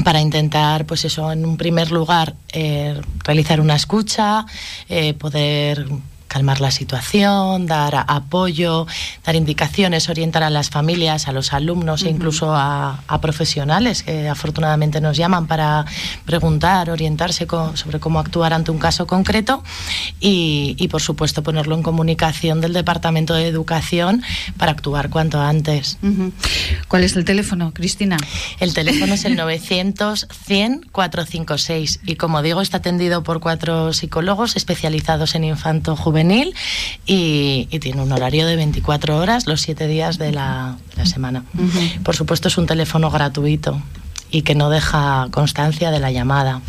para 0.05 0.21
intentar, 0.21 0.87
pues 0.87 1.05
eso, 1.05 1.33
en 1.33 1.45
un 1.45 1.57
primer 1.57 1.91
lugar, 1.91 2.35
eh, 2.53 3.01
realizar 3.25 3.61
una 3.61 3.77
escucha, 3.77 4.47
eh, 4.89 5.15
poder 5.15 5.87
calmar 6.33 6.63
la 6.63 6.71
situación, 6.71 7.67
dar 7.67 8.07
apoyo, 8.09 8.87
dar 9.23 9.37
indicaciones, 9.37 10.09
orientar 10.09 10.43
a 10.43 10.49
las 10.49 10.71
familias, 10.71 11.29
a 11.29 11.33
los 11.33 11.53
alumnos 11.53 12.05
e 12.05 12.09
incluso 12.09 12.55
a, 12.55 13.01
profesionales 13.21 14.03
que 14.03 14.29
afortunadamente 14.29 15.01
nos 15.01 15.17
llaman 15.19 15.47
para 15.47 15.85
preguntar, 16.25 16.89
orientarse 16.89 17.47
sobre 17.75 18.01
cómo 18.01 18.19
actuar 18.19 18.55
ante 18.55 18.71
un 18.71 18.79
caso 18.79 19.07
concreto 19.07 19.63
y, 20.21 20.89
por 20.91 21.03
supuesto 21.03 21.43
ponerlo 21.43 21.75
en 21.75 21.83
comunicación 21.83 22.63
del 22.63 22.73
Departamento 22.73 23.35
de 23.35 23.47
Educación 23.47 24.23
para 24.57 24.73
actuar 24.73 25.11
cuanto 25.11 25.39
antes. 25.39 25.99
¿Cuál 26.89 27.05
es 27.05 27.15
el 27.15 27.27
teléfono, 27.27 27.73
Cristina? 27.75 28.17
El 28.59 28.73
teléfono 28.73 29.13
es 29.13 29.27
el 29.27 29.37
900 29.37 30.27
100 30.47 30.87
456 30.91 32.01
y 32.07 32.17
como 32.17 32.41
digo 32.41 32.63
está 32.63 32.79
atendido 32.79 33.23
por 33.23 33.41
cuatro 33.41 33.93
psicólogos 33.93 34.57
especializados 34.57 35.35
en 35.35 35.45
infanto 35.45 35.95
juvenil 35.95 36.22
y, 37.07 37.67
tiene 37.81 38.03
un 38.03 38.13
horario 38.13 38.47
de 38.47 38.57
24 38.57 39.17
horas 39.17 39.47
los 39.47 39.61
7 39.63 39.87
días 39.87 40.19
de 40.19 40.33
la, 40.33 40.77
semana. 41.05 41.45
Por 42.05 42.15
supuesto 42.15 42.49
es 42.49 42.59
un 42.59 42.67
teléfono 42.67 43.11
gratuito 43.11 43.81
y 44.33 44.43
que 44.43 44.55
no 44.55 44.71
deja 44.71 45.29
constancia 45.31 45.91
de 45.91 46.01
la 46.01 46.11
llamada. 46.11 46.63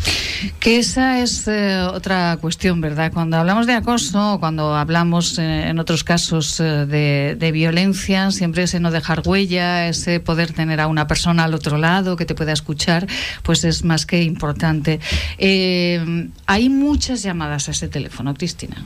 Que 0.60 0.78
esa 0.78 1.20
es 1.20 1.48
eh, 1.48 1.80
otra 1.82 2.36
cuestión, 2.40 2.80
¿verdad? 2.82 3.10
Cuando 3.12 3.38
hablamos 3.38 3.66
de 3.66 3.72
acoso, 3.72 4.36
cuando 4.38 4.76
hablamos 4.76 5.38
eh, 5.38 5.68
en 5.68 5.78
otros 5.78 6.04
casos 6.04 6.60
eh, 6.60 7.34
de, 7.38 7.52
violencia, 7.52 8.30
siempre 8.30 8.64
ese 8.64 8.80
no 8.80 8.90
dejar 8.90 9.22
huella, 9.24 9.88
ese 9.88 10.20
poder 10.20 10.52
tener 10.52 10.80
a 10.80 10.86
una 10.86 11.06
persona 11.06 11.44
al 11.44 11.54
otro 11.54 11.78
lado 11.78 12.16
que 12.16 12.26
te 12.26 12.34
pueda 12.34 12.52
escuchar, 12.52 13.06
pues 13.42 13.64
es 13.64 13.84
más 13.84 14.04
que 14.04 14.22
importante. 14.22 15.00
hay 15.38 16.68
muchas 16.68 17.22
llamadas 17.22 17.68
a 17.68 17.70
ese 17.70 17.88
teléfono, 17.88 18.34
Cristina. 18.34 18.84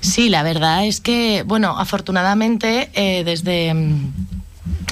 Sí, 0.00 0.28
la 0.28 0.42
verdad 0.42 0.86
es 0.86 1.00
que, 1.00 1.44
bueno, 1.46 1.78
afortunadamente 1.78 2.90
desde 3.24 3.72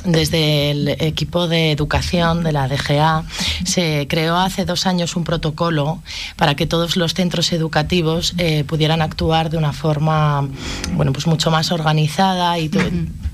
desde 0.04 0.70
el 0.70 0.88
equipo 0.88 1.48
de 1.48 1.70
educación 1.70 2.44
de 2.44 2.52
la 2.52 2.68
DGA 2.68 3.24
se 3.64 4.06
creó 4.08 4.36
hace 4.36 4.64
dos 4.64 4.86
años 4.86 5.16
un 5.16 5.24
protocolo 5.24 6.02
para 6.36 6.54
que 6.54 6.66
todos 6.66 6.96
los 6.96 7.14
centros 7.14 7.52
educativos 7.52 8.34
eh, 8.38 8.64
pudieran 8.64 9.02
actuar 9.02 9.50
de 9.50 9.56
una 9.56 9.72
forma 9.72 10.48
bueno 10.92 11.12
pues 11.12 11.26
mucho 11.26 11.50
más 11.50 11.72
organizada 11.72 12.58
y 12.58 12.70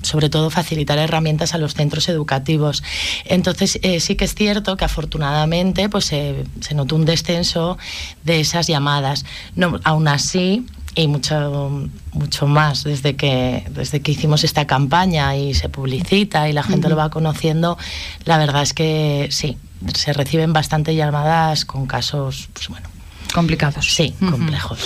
sobre 0.01 0.29
todo 0.29 0.49
facilitar 0.49 0.97
herramientas 0.97 1.53
a 1.53 1.57
los 1.57 1.73
centros 1.73 2.07
educativos. 2.09 2.83
Entonces 3.25 3.79
eh, 3.83 3.99
sí 3.99 4.15
que 4.15 4.25
es 4.25 4.33
cierto 4.33 4.77
que 4.77 4.85
afortunadamente 4.85 5.89
pues 5.89 6.05
se 6.05 6.45
notó 6.73 6.95
un 6.95 7.05
descenso 7.05 7.77
de 8.23 8.39
esas 8.39 8.67
llamadas. 8.67 9.25
No, 9.55 9.79
aún 9.83 10.07
así 10.07 10.65
y 10.95 11.07
mucho 11.07 11.89
mucho 12.13 12.47
más 12.47 12.83
desde 12.83 13.15
que 13.15 13.65
desde 13.69 14.01
que 14.01 14.11
hicimos 14.11 14.43
esta 14.43 14.67
campaña 14.67 15.35
y 15.35 15.53
se 15.53 15.69
publicita 15.69 16.49
y 16.49 16.53
la 16.53 16.63
gente 16.63 16.89
lo 16.89 16.95
va 16.95 17.09
conociendo 17.09 17.77
la 18.25 18.37
verdad 18.37 18.61
es 18.61 18.73
que 18.73 19.29
sí 19.31 19.57
se 19.93 20.13
reciben 20.13 20.53
bastante 20.53 20.95
llamadas 20.95 21.65
con 21.65 21.85
casos 21.85 22.49
pues 22.53 22.67
bueno 22.67 22.89
complicados. 23.31 23.93
Sí 23.93 24.13
complejos. 24.19 24.79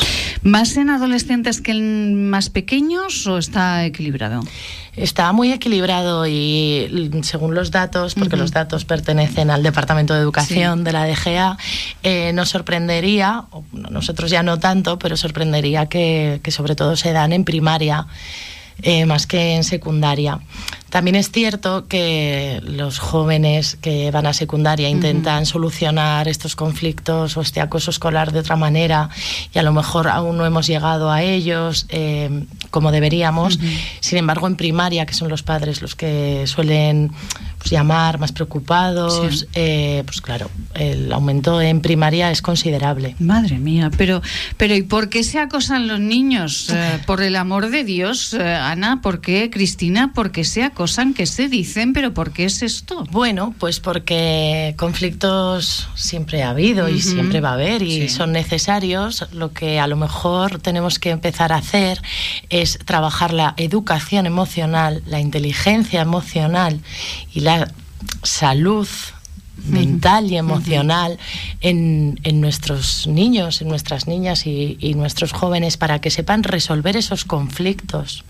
Más 0.44 0.78
en 0.78 0.90
adolescentes 0.90 1.62
que 1.62 1.72
en 1.72 2.30
más 2.30 2.50
pequeños 2.50 3.28
o 3.28 3.38
está 3.38 3.86
equilibrado 3.86 4.42
Está 4.96 5.34
muy 5.34 5.52
equilibrado 5.52 6.26
y 6.26 7.12
según 7.24 7.54
los 7.54 7.70
datos, 7.70 8.16
porque 8.16 8.38
los 8.38 8.52
datos 8.52 8.86
pertenecen 8.86 9.52
al 9.52 9.62
Departamento 9.62 10.14
de 10.14 10.22
Educación 10.22 10.86
de 10.86 10.94
la 10.94 11.06
DGA, 11.06 11.58
eh, 12.02 12.32
nos 12.34 12.50
sorprendería, 12.50 13.44
nosotros 13.74 14.32
ya 14.32 14.42
no 14.42 14.58
tanto, 14.58 14.98
pero 14.98 15.18
sorprendería 15.18 15.88
que, 15.88 16.40
que 16.42 16.52
sobre 16.52 16.76
todo 16.76 16.96
se 16.96 17.12
dan 17.12 17.34
en 17.34 17.44
primaria. 17.44 18.08
Eh, 18.82 19.06
más 19.06 19.26
que 19.26 19.56
en 19.56 19.64
secundaria. 19.64 20.40
También 20.90 21.16
es 21.16 21.32
cierto 21.32 21.88
que 21.88 22.62
los 22.64 23.00
jóvenes 23.00 23.78
que 23.82 24.12
van 24.12 24.28
a 24.28 24.34
secundaria 24.34 24.90
intentan 24.90 25.46
solucionar 25.46 26.28
estos 26.28 26.56
conflictos 26.56 27.36
o 27.36 27.42
este 27.42 27.60
acoso 27.60 27.92
escolar 27.92 28.32
de 28.32 28.40
otra 28.40 28.56
manera 28.56 29.10
y 29.54 29.60
a 29.60 29.64
lo 29.64 29.74
mejor 29.74 30.08
aún 30.08 30.38
no 30.38 30.46
hemos 30.46 30.68
llegado 30.68 31.12
a 31.12 31.22
ellos 31.22 31.86
eh, 31.90 32.46
como 32.70 32.92
deberíamos. 32.92 33.60
Sin 34.00 34.18
embargo, 34.18 34.48
en 34.48 34.56
primaria, 34.56 35.06
que 35.06 35.14
son 35.14 35.30
los 35.30 35.44
padres 35.44 35.82
los 35.82 35.96
que 35.96 36.44
suelen 36.46 37.12
llamar 37.70 38.20
más 38.20 38.32
preocupados, 38.32 39.48
eh, 39.54 40.04
pues 40.06 40.22
claro, 40.22 40.50
el 40.74 41.12
aumento 41.12 41.62
en 41.62 41.82
primaria 41.82 42.32
es 42.32 42.42
considerable. 42.42 43.16
Madre 43.20 43.58
mía, 43.58 43.92
pero, 43.98 44.22
pero 44.58 44.76
¿y 44.76 44.84
por 44.84 45.10
qué 45.10 45.24
se 45.24 45.40
acosan 45.40 45.88
los 45.88 46.00
niños? 46.00 46.70
Eh, 46.70 47.00
por 47.06 47.22
el 47.22 47.36
amor 47.36 47.70
de 47.70 47.84
Dios, 47.84 48.34
Ana, 48.34 49.02
¿por 49.02 49.22
qué, 49.22 49.50
Cristina? 49.50 50.12
¿Por 50.14 50.32
qué 50.32 50.44
se 50.44 50.64
acosan? 50.64 51.06
que 51.16 51.26
se 51.26 51.48
dicen, 51.50 51.94
pero 51.94 52.14
¿por 52.14 52.32
qué 52.32 52.46
es 52.46 52.62
esto? 52.62 53.06
Bueno, 53.12 53.54
pues 53.60 53.80
porque 53.80 54.76
conflictos 54.78 55.90
siempre 55.96 56.44
ha 56.44 56.52
habido 56.52 56.90
y 56.90 57.02
siempre 57.02 57.42
va 57.42 57.50
a 57.50 57.54
haber 57.54 57.82
y 57.82 58.10
son 58.10 58.32
necesarios. 58.32 59.26
Lo 59.32 59.52
que 59.52 59.80
a 59.80 59.88
lo 59.88 59.96
mejor 59.96 60.60
tenemos 60.60 61.00
que 61.00 61.10
empezar 61.10 61.52
a 61.52 61.58
hacer 61.58 62.02
es 62.50 62.80
trabajar 62.86 63.34
la 63.34 63.54
educación 63.58 64.26
emocional, 64.26 65.04
la 65.06 65.20
inteligencia 65.20 66.02
emocional 66.02 66.80
y 67.34 67.42
la 67.42 67.55
salud 68.24 68.88
mental 69.68 70.32
y 70.32 70.38
emocional 70.38 71.18
en, 71.62 72.18
nuestros 72.42 73.08
niños, 73.08 73.62
en 73.62 73.70
nuestras 73.70 74.08
niñas 74.08 74.46
y, 74.46 74.78
y 74.80 74.94
nuestros 74.94 75.32
jóvenes 75.32 75.78
para 75.78 76.00
que 76.00 76.12
sepan 76.12 76.44
resolver 76.44 76.98
esos 76.98 77.26
conflictos. 77.26 78.26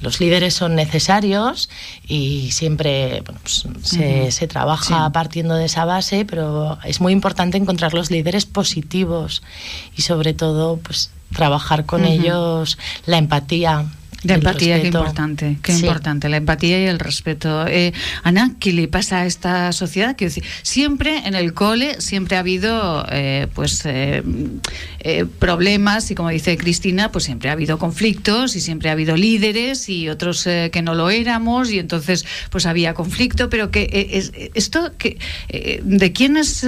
Los 0.00 0.20
líderes 0.20 0.54
son 0.54 0.74
necesarios 0.74 1.68
y 2.06 2.50
siempre 2.52 3.22
pues, 3.42 3.66
se, 3.82 4.46
trabaja 4.46 5.10
partiendo 5.10 5.54
de 5.54 5.66
esa 5.66 5.84
base, 5.84 6.24
pero 6.24 6.78
es 6.84 7.00
muy 7.00 7.12
importante 7.12 7.58
encontrar 7.58 7.94
los 7.94 8.10
líderes 8.10 8.46
positivos 8.46 9.42
y 9.96 10.02
sobre 10.02 10.32
todo 10.32 10.76
pues 10.78 11.10
trabajar 11.34 11.86
con 11.86 12.04
ellos 12.04 12.78
la 13.06 13.18
empatía, 13.18 13.86
la 14.22 14.34
empatía, 14.34 14.80
qué 14.80 14.88
importante, 14.88 15.58
qué 15.62 15.72
importante, 15.72 16.28
la 16.28 16.36
empatía 16.36 16.82
y 16.82 16.86
el 16.86 16.98
respeto. 16.98 17.66
Eh, 17.66 17.94
Ana, 18.22 18.54
¿qué 18.60 18.72
le 18.72 18.86
pasa 18.86 19.20
a 19.20 19.26
esta 19.26 19.72
sociedad? 19.72 20.14
Quiero 20.16 20.30
decir, 20.30 20.44
siempre 20.62 21.26
en 21.26 21.34
el 21.34 21.54
cole, 21.54 22.00
siempre 22.00 22.36
ha 22.36 22.40
habido 22.40 23.06
eh, 23.10 23.46
pues 23.54 23.82
eh, 23.86 24.22
problemas 25.38 26.10
y 26.10 26.14
como 26.14 26.28
dice 26.28 26.58
Cristina, 26.58 27.10
pues 27.10 27.24
siempre 27.24 27.48
ha 27.48 27.52
habido 27.52 27.78
conflictos 27.78 28.56
y 28.56 28.60
siempre 28.60 28.90
ha 28.90 28.92
habido 28.92 29.16
líderes 29.16 29.88
y 29.88 30.10
otros 30.10 30.44
que 30.44 30.82
no 30.82 30.94
lo 30.94 31.08
éramos 31.08 31.70
y 31.70 31.78
entonces 31.78 32.26
pues 32.50 32.66
había 32.66 32.92
conflicto, 32.92 33.48
pero 33.48 33.70
que 33.70 34.50
esto 34.54 34.92
que 34.98 35.18
de 35.82 36.12
quiénes 36.12 36.66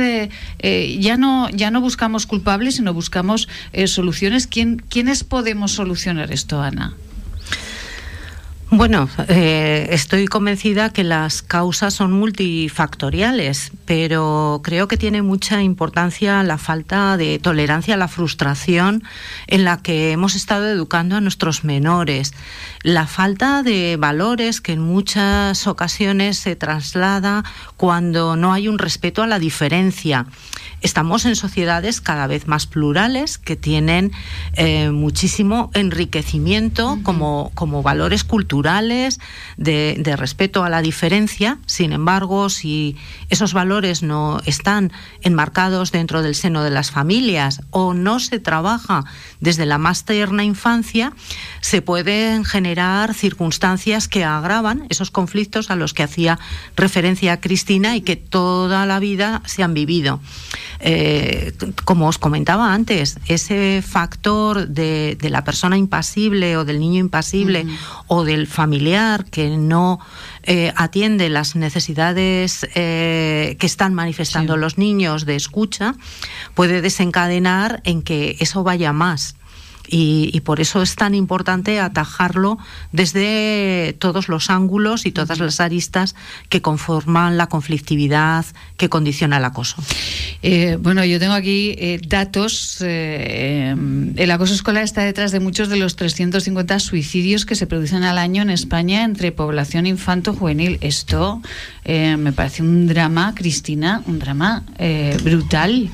ya 0.98 1.16
no 1.18 1.50
ya 1.50 1.70
no 1.70 1.80
buscamos 1.82 2.26
culpables, 2.26 2.76
sino 2.76 2.94
buscamos 2.94 3.48
soluciones. 3.86 4.46
¿Quién, 4.46 4.82
¿Quiénes 4.88 5.24
podemos 5.24 5.72
solucionar 5.72 6.32
esto, 6.32 6.62
Ana? 6.62 6.96
Bueno, 8.74 9.06
eh, 9.28 9.88
estoy 9.90 10.26
convencida 10.28 10.94
que 10.94 11.04
las 11.04 11.42
causas 11.42 11.92
son 11.92 12.10
multifactoriales, 12.10 13.70
pero 13.84 14.62
creo 14.64 14.88
que 14.88 14.96
tiene 14.96 15.20
mucha 15.20 15.62
importancia 15.62 16.42
la 16.42 16.56
falta 16.56 17.18
de 17.18 17.38
tolerancia 17.38 17.92
a 17.92 17.98
la 17.98 18.08
frustración 18.08 19.04
en 19.46 19.64
la 19.64 19.82
que 19.82 20.12
hemos 20.12 20.34
estado 20.34 20.70
educando 20.70 21.16
a 21.16 21.20
nuestros 21.20 21.64
menores, 21.64 22.32
la 22.82 23.06
falta 23.06 23.62
de 23.62 23.98
valores 23.98 24.62
que 24.62 24.72
en 24.72 24.80
muchas 24.80 25.66
ocasiones 25.66 26.38
se 26.38 26.56
traslada 26.56 27.44
cuando 27.76 28.36
no 28.36 28.54
hay 28.54 28.68
un 28.68 28.78
respeto 28.78 29.22
a 29.22 29.26
la 29.26 29.38
diferencia. 29.38 30.24
Estamos 30.80 31.26
en 31.26 31.36
sociedades 31.36 32.00
cada 32.00 32.26
vez 32.26 32.48
más 32.48 32.66
plurales 32.66 33.36
que 33.36 33.54
tienen 33.54 34.12
eh, 34.54 34.90
muchísimo 34.90 35.70
enriquecimiento 35.74 36.98
como, 37.04 37.52
como 37.54 37.82
valores 37.82 38.24
culturales 38.24 38.61
de, 38.62 39.96
de, 39.98 40.16
respeto 40.16 40.64
a 40.64 40.70
la 40.70 40.82
diferencia. 40.82 41.58
Sin 41.66 41.92
embargo, 41.92 42.48
si 42.48 42.96
esos 43.28 43.52
valores 43.52 44.02
no 44.02 44.40
están 44.46 44.92
enmarcados 45.20 45.92
dentro 45.92 46.22
del 46.22 46.34
seno 46.34 46.62
de 46.62 46.70
las 46.70 46.90
familias 46.90 47.62
o 47.70 47.94
no 47.94 48.20
se 48.20 48.38
trabaja 48.38 49.04
desde 49.40 49.66
la 49.66 49.78
más 49.78 50.04
tierna 50.04 50.44
infancia, 50.44 51.12
se 51.60 51.82
pueden 51.82 52.44
generar 52.44 53.14
circunstancias 53.14 54.08
que 54.08 54.24
agravan 54.24 54.86
esos 54.88 55.10
conflictos 55.10 55.70
a 55.70 55.76
los 55.76 55.94
que 55.94 56.02
hacía 56.02 56.38
referencia 56.76 57.40
Cristina 57.40 57.96
y 57.96 58.02
que 58.02 58.16
toda 58.16 58.86
la 58.86 58.98
vida 58.98 59.42
se 59.46 59.62
han 59.62 59.74
vivido. 59.74 60.20
eh, 60.84 61.52
como 61.84 62.08
os 62.08 62.18
comentaba 62.18 62.74
antes, 62.74 63.18
ese 63.26 63.82
factor 63.82 64.68
de, 64.68 65.16
la 65.30 65.44
persona 65.44 65.76
impasible 65.76 66.56
o 66.56 66.64
del 66.64 66.80
niño 66.80 67.00
impasible 67.00 67.66
o 68.08 68.24
del 68.24 68.46
familiar 68.52 69.24
que 69.24 69.56
no 69.56 69.98
eh, 70.44 70.72
atiende 70.76 71.28
las 71.28 71.56
necesidades 71.56 72.66
eh, 72.74 73.56
que 73.58 73.66
están 73.66 73.94
manifestando 73.94 74.56
los 74.56 74.78
niños 74.78 75.26
de 75.26 75.36
escucha, 75.36 75.94
puede 76.54 76.80
desencadenar 76.80 77.80
en 77.84 78.02
que 78.02 78.36
eso 78.38 78.62
vaya 78.62 78.92
más. 78.92 79.34
Y, 79.88 80.40
por 80.40 80.60
eso 80.60 80.82
es 80.82 80.96
tan 80.96 81.14
importante 81.14 81.78
atajarlo 81.78 82.58
desde 82.92 83.94
todos 83.98 84.28
los 84.28 84.48
ángulos 84.48 85.06
y 85.06 85.12
todas 85.12 85.38
las 85.38 85.60
aristas 85.60 86.14
que 86.48 86.62
conforman 86.62 87.36
la 87.36 87.48
conflictividad 87.48 88.46
que 88.76 88.88
condiciona 88.88 89.36
el 89.36 89.44
acoso. 89.44 89.76
Eh, 90.42 90.78
bueno, 90.80 91.04
yo 91.04 91.18
tengo 91.18 91.34
aquí 91.34 91.74
eh, 91.78 92.00
datos. 92.06 92.78
Eh, 92.80 93.74
el 94.16 94.30
acoso 94.30 94.54
escolar 94.54 94.82
está 94.84 95.02
detrás 95.02 95.32
de 95.32 95.40
muchos 95.40 95.68
de 95.68 95.76
los 95.76 95.96
350 95.96 96.78
suicidios 96.80 97.44
que 97.44 97.54
se 97.54 97.66
producen 97.66 98.02
al 98.02 98.18
año 98.18 98.42
en 98.42 98.50
España 98.50 99.04
entre 99.04 99.32
población 99.32 99.86
infanto-juvenil. 99.86 100.78
Esto 100.80 101.42
me 101.84 102.32
parece 102.32 102.62
un 102.62 102.86
drama, 102.86 103.34
Cristina, 103.34 104.02
un 104.06 104.18
drama 104.18 104.64
brutal. 105.22 105.90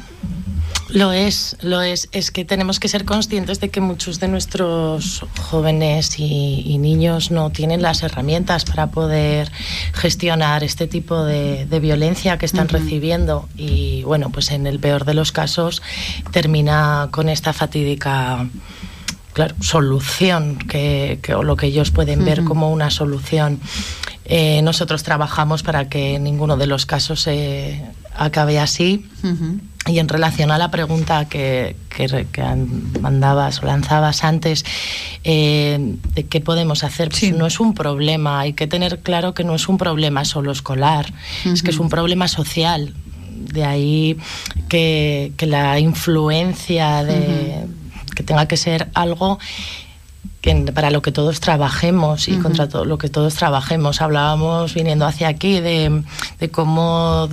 Lo 0.90 1.12
es, 1.12 1.57
lo 1.61 1.83
es. 1.83 2.09
Es 2.12 2.30
que 2.30 2.45
tenemos 2.45 2.80
que 2.80 2.88
ser 2.88 3.04
conscientes 3.04 3.61
de 3.61 3.68
que 3.68 3.80
muchos 3.80 4.21
de 4.21 4.28
nuestros 4.28 5.25
jóvenes 5.38 6.18
y, 6.18 6.78
niños 6.78 7.30
no 7.30 7.50
tienen 7.50 7.83
las 7.83 8.02
herramientas 8.02 8.64
para 8.64 8.87
poder 8.87 9.50
gestionar 9.92 10.64
este 10.64 10.87
tipo 10.87 11.25
de, 11.25 11.66
violencia 11.80 12.38
que 12.38 12.47
están 12.47 12.68
recibiendo. 12.68 13.49
Y 13.57 14.02
bueno, 14.04 14.30
pues 14.30 14.50
en 14.50 14.66
el 14.66 14.78
peor 14.78 15.04
de 15.04 15.14
los 15.14 15.33
casos 15.33 15.83
termina 16.30 17.09
con 17.11 17.28
esta 17.28 17.52
fatídica 17.52 18.49
claro, 19.35 19.54
solución, 19.61 20.57
que, 20.57 21.21
o 21.37 21.42
lo 21.42 21.57
que 21.57 21.66
ellos 21.66 21.90
pueden 21.90 22.25
ver 22.25 22.45
como 22.45 22.73
una 22.73 22.90
solución. 22.90 23.61
Eh, 24.25 24.62
nosotros 24.62 25.02
trabajamos 25.02 25.62
para 25.62 25.88
que 25.88 26.18
ninguno 26.18 26.57
de 26.57 26.66
los 26.66 26.87
casos 26.87 27.21
se 27.21 27.83
acabe 28.16 28.59
así. 28.59 29.07
Y 29.87 30.00
en 30.00 30.08
relación 30.08 30.50
a 30.50 30.58
la 30.58 30.70
pregunta 30.70 31.28
que, 31.28 31.76
que, 31.88 32.08
mandabas 33.00 33.62
o 33.62 33.66
lanzabas 33.66 34.23
antes, 34.23 34.64
eh, 35.25 35.97
de 36.14 36.26
qué 36.26 36.40
podemos 36.40 36.85
hacer, 36.85 37.08
pues 37.08 37.32
no 37.32 37.47
es 37.47 37.58
un 37.58 37.73
problema. 37.73 38.40
Hay 38.40 38.52
que 38.52 38.66
tener 38.66 39.00
claro 39.00 39.32
que 39.32 39.44
no 39.44 39.54
es 39.54 39.68
un 39.68 39.78
problema 39.78 40.25
solo 40.25 40.52
escolar, 40.52 41.12
es 41.44 41.62
que 41.62 41.70
es 41.70 41.78
un 41.78 41.88
problema 41.88 42.28
social. 42.28 42.94
De 43.30 43.64
ahí 43.64 44.18
que, 44.68 45.32
que 45.37 45.47
la 45.47 45.78
influencia 45.78 47.04
de 47.04 47.66
que 48.14 48.23
tenga 48.25 48.47
que 48.47 48.56
ser 48.56 48.88
algo 48.94 49.38
para 50.75 50.90
lo 50.90 51.02
que 51.02 51.12
todos 51.12 51.40
trabajemos 51.40 52.28
y 52.28 52.38
contra 52.38 52.68
todo 52.68 52.85
lo 52.85 52.97
que 52.97 53.08
todos 53.08 53.35
trabajemos. 53.35 54.00
Hablábamos 54.00 54.73
viniendo 54.73 55.06
hacia 55.06 55.28
aquí 55.28 55.61
de, 55.61 56.02
de 56.40 56.50
cómo 56.50 57.28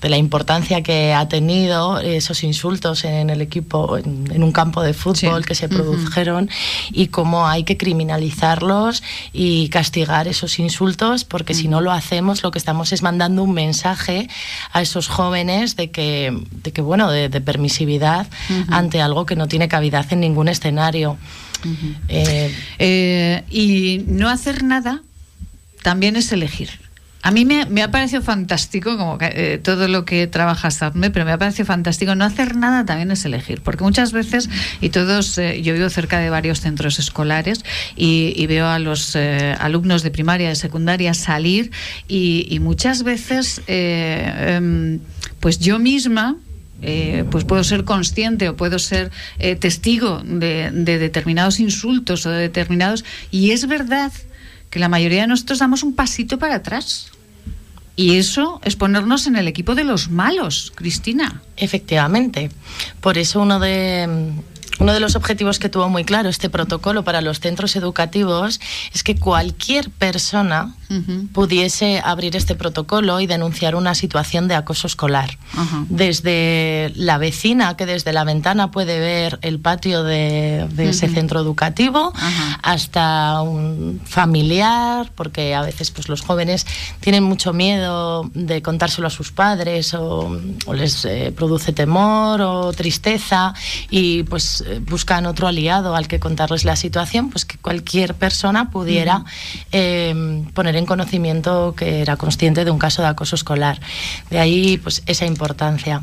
de 0.00 0.08
la 0.08 0.16
importancia 0.16 0.82
que 0.82 1.12
ha 1.12 1.28
tenido 1.28 1.98
esos 1.98 2.44
insultos 2.44 3.04
en 3.04 3.30
el 3.30 3.40
equipo, 3.40 3.98
en, 3.98 4.42
un 4.42 4.52
campo 4.52 4.82
de 4.82 4.94
fútbol 4.94 5.44
que 5.44 5.54
se 5.54 5.68
produjeron 5.68 6.48
y 6.92 7.08
cómo 7.08 7.48
hay 7.48 7.64
que 7.64 7.76
criminalizarlos 7.76 9.02
y 9.32 9.68
castigar 9.70 10.28
esos 10.28 10.58
insultos, 10.58 11.24
porque 11.24 11.54
si 11.54 11.68
no 11.68 11.80
lo 11.80 11.90
hacemos, 11.92 12.42
lo 12.42 12.50
que 12.50 12.58
estamos 12.58 12.92
es 12.92 13.02
mandando 13.02 13.42
un 13.42 13.52
mensaje 13.52 14.28
a 14.72 14.82
esos 14.82 15.08
jóvenes 15.08 15.74
de 15.76 15.90
que, 15.90 16.36
de 16.62 16.72
que 16.72 16.80
bueno, 16.80 17.10
de, 17.10 17.28
permisividad 17.38 18.26
ante 18.68 19.00
algo 19.00 19.24
que 19.24 19.36
no 19.36 19.48
tiene 19.48 19.68
cavidad 19.68 20.06
en 20.12 20.20
ningún 20.20 20.48
escenario. 20.48 21.16
Eh, 22.08 22.54
eh, 22.78 23.44
y 23.50 24.04
no 24.06 24.28
hacer 24.28 24.62
nada 24.62 25.02
también 25.82 26.16
es 26.16 26.30
elegir. 26.32 26.87
A 27.28 27.30
mí 27.30 27.44
me, 27.44 27.82
ha 27.82 27.90
parecido 27.90 28.22
fantástico, 28.22 28.96
como 28.96 29.18
eh, 29.20 29.60
todo 29.62 29.86
lo 29.86 30.06
que 30.06 30.26
trabaja 30.28 30.70
SAPME, 30.70 31.10
pero 31.10 31.26
me 31.26 31.32
ha 31.32 31.36
parecido 31.36 31.66
fantástico 31.66 32.14
no 32.14 32.24
hacer 32.24 32.56
nada 32.56 32.86
también 32.86 33.10
es 33.10 33.22
elegir, 33.26 33.60
porque 33.60 33.84
muchas 33.84 34.12
veces, 34.12 34.48
y 34.80 34.88
todos, 34.88 35.36
eh, 35.36 35.60
yo 35.60 35.74
vivo 35.74 35.90
cerca 35.90 36.20
de 36.20 36.30
varios 36.30 36.62
centros 36.62 36.98
escolares 36.98 37.66
y, 37.96 38.46
veo 38.46 38.66
a 38.66 38.78
los 38.78 39.14
eh, 39.14 39.54
alumnos 39.60 40.02
de 40.02 40.10
primaria, 40.10 40.48
de 40.48 40.54
secundaria 40.54 41.12
salir 41.12 41.70
y, 42.08 42.58
muchas 42.62 43.02
veces, 43.02 43.60
em, 43.66 44.98
pues 45.40 45.58
yo 45.58 45.78
misma, 45.78 46.36
pues 47.30 47.44
puedo 47.44 47.62
ser 47.62 47.84
consciente 47.84 48.48
o 48.48 48.56
puedo 48.56 48.78
ser 48.78 49.10
testigo 49.60 50.22
de, 50.24 50.70
determinados 50.72 51.60
insultos 51.60 52.24
o 52.24 52.30
de 52.30 52.40
determinados 52.40 53.04
y 53.30 53.50
es 53.50 53.68
verdad 53.68 54.12
que 54.70 54.78
la 54.78 54.88
mayoría 54.88 55.22
de 55.22 55.26
nosotros 55.26 55.58
damos 55.58 55.82
un 55.82 55.94
pasito 55.94 56.38
para 56.38 56.54
atrás. 56.54 57.10
Y 57.98 58.16
eso 58.18 58.60
es 58.62 58.76
ponernos 58.76 59.26
en 59.26 59.34
el 59.34 59.48
equipo 59.48 59.74
de 59.74 59.82
los 59.82 60.08
malos, 60.08 60.72
Cristina. 60.76 61.42
Efectivamente. 61.56 62.48
Por 63.00 63.18
eso 63.18 63.40
uno 63.40 63.58
de 63.58 64.34
uno 64.78 64.92
de 64.92 65.00
los 65.00 65.16
objetivos 65.16 65.58
que 65.58 65.68
tuvo 65.68 65.88
muy 65.88 66.04
claro 66.04 66.28
este 66.28 66.50
protocolo 66.50 67.04
para 67.04 67.20
los 67.20 67.40
centros 67.40 67.76
educativos 67.76 68.60
es 68.94 69.02
que 69.02 69.16
cualquier 69.16 69.90
persona 69.90 70.74
pudiese 71.34 72.00
abrir 72.02 72.34
este 72.34 72.54
protocolo 72.54 73.20
y 73.20 73.26
denunciar 73.26 73.74
una 73.74 73.94
situación 73.94 74.48
de 74.48 74.54
acoso 74.54 74.86
escolar. 74.86 75.36
Desde 75.88 76.92
la 76.94 77.18
vecina 77.18 77.76
que 77.76 77.84
desde 77.84 78.12
la 78.12 78.24
ventana 78.24 78.70
puede 78.70 78.98
ver 78.98 79.38
el 79.42 79.58
patio 79.58 80.02
de, 80.02 80.66
ese 80.78 81.08
centro 81.08 81.40
educativo 81.40 82.12
hasta 82.62 83.42
un 83.42 84.00
familiar, 84.04 85.12
porque 85.14 85.54
a 85.54 85.62
veces 85.62 85.90
pues, 85.90 86.08
los 86.08 86.22
jóvenes 86.22 86.66
tienen 87.00 87.22
mucho 87.24 87.52
miedo 87.52 88.30
de 88.34 88.62
contárselo 88.62 89.08
a 89.08 89.10
sus 89.10 89.30
padres 89.32 89.92
o, 89.94 90.40
les 90.72 91.04
eh, 91.04 91.32
produce 91.36 91.72
temor 91.72 92.40
o 92.40 92.72
tristeza 92.72 93.52
y 93.90 94.22
pues 94.22 94.64
buscan 94.80 95.26
otro 95.26 95.46
aliado 95.46 95.94
al 95.94 96.08
que 96.08 96.20
contarles 96.20 96.64
la 96.64 96.76
situación, 96.76 97.30
pues 97.30 97.44
que 97.44 97.58
cualquier 97.58 98.14
persona 98.14 98.70
pudiera 98.70 99.24
em, 99.72 100.44
poner 100.52 100.76
en 100.76 100.86
conocimiento 100.86 101.74
que 101.76 102.00
era 102.02 102.16
consciente 102.16 102.64
de 102.64 102.70
un 102.70 102.78
caso 102.78 103.02
de 103.02 103.08
acoso 103.08 103.36
escolar. 103.36 103.80
De 104.30 104.38
ahí, 104.38 104.78
pues, 104.78 105.02
esa 105.06 105.26
importancia. 105.26 106.02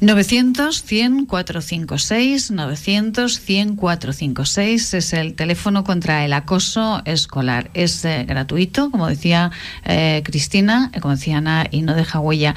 900 0.00 0.82
100 0.82 1.26
456 1.26 2.50
900 2.50 3.40
100 3.40 3.76
456 3.76 4.94
es 4.94 5.12
el 5.12 5.34
teléfono 5.34 5.84
contra 5.84 6.24
el 6.24 6.32
acoso 6.32 7.02
escolar. 7.04 7.70
Es 7.74 8.04
eh, 8.04 8.24
gratuito, 8.26 8.90
como 8.90 9.06
decía 9.06 9.50
eh, 9.84 10.22
Cristina, 10.24 10.90
eh, 10.92 11.00
como 11.00 11.14
decía 11.14 11.38
Ana, 11.38 11.66
y 11.70 11.82
no 11.82 11.94
deja 11.94 12.20
huella. 12.20 12.54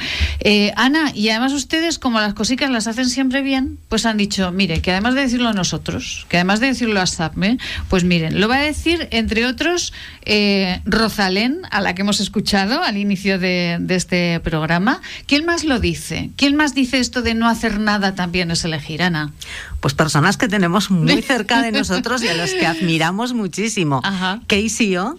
Ana, 0.76 1.12
y 1.14 1.30
además 1.30 1.54
ustedes, 1.54 2.00
como 2.00 2.20
las 2.20 2.34
cositas 2.34 2.70
las 2.70 2.88
hacen 2.88 3.10
siempre 3.10 3.42
bien, 3.42 3.78
pues 3.90 4.06
han 4.06 4.18
dicho, 4.18 4.52
mire, 4.52 4.82
que 4.86 4.92
además 4.92 5.16
de 5.16 5.22
decirlo 5.22 5.50
a 5.50 5.54
nosotros, 5.54 6.28
que 6.30 6.38
además 6.38 6.60
de 6.60 6.68
decirlo 6.68 7.02
a 7.02 7.08
SAPME, 7.08 7.58
pues 7.90 8.04
miren, 8.04 8.40
lo 8.40 8.48
va 8.48 8.58
a 8.58 8.62
decir, 8.62 9.08
entre 9.10 9.48
otros, 9.48 9.94
eh, 10.26 10.80
Rosalén, 10.86 11.62
a 11.72 11.82
la 11.82 11.96
que 11.96 12.04
hemos 12.04 12.20
escuchado 12.20 12.84
al 12.84 12.96
inicio 12.96 13.40
de, 13.40 13.84
este 13.90 14.40
programa. 14.42 15.02
¿Quién 15.26 15.44
más 15.44 15.64
lo 15.64 15.80
dice? 15.80 16.30
¿Quién 16.36 16.56
más 16.56 16.76
dice 16.76 17.00
esto 17.00 17.24
de 17.24 17.34
no 17.34 17.50
hacer 17.50 17.80
nada 17.80 18.14
también 18.14 18.52
es 18.52 18.64
elegir, 18.64 19.02
Ana? 19.02 19.34
Pues 19.80 19.96
personas 19.96 20.38
que 20.38 20.48
tenemos 20.48 20.92
muy 20.92 21.20
cerca 21.24 21.64
de 21.64 21.72
nosotros 21.72 22.22
y 22.22 22.28
a 22.28 22.36
los 22.36 22.52
que 22.52 22.68
admiramos 22.68 23.34
muchísimo. 23.34 24.04
Casey 24.46 24.98
O, 24.98 25.18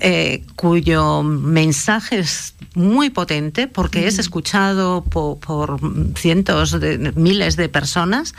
eh, 0.00 0.44
cuyo 0.56 1.22
mensaje 1.22 2.18
es 2.20 2.54
muy 2.74 3.10
potente 3.10 3.66
porque 3.66 4.06
es 4.06 4.18
escuchado 4.18 5.04
por, 5.04 5.80
cientos 6.16 6.78
de 6.78 7.12
miles 7.16 7.56
de 7.56 7.68
personas 7.68 8.34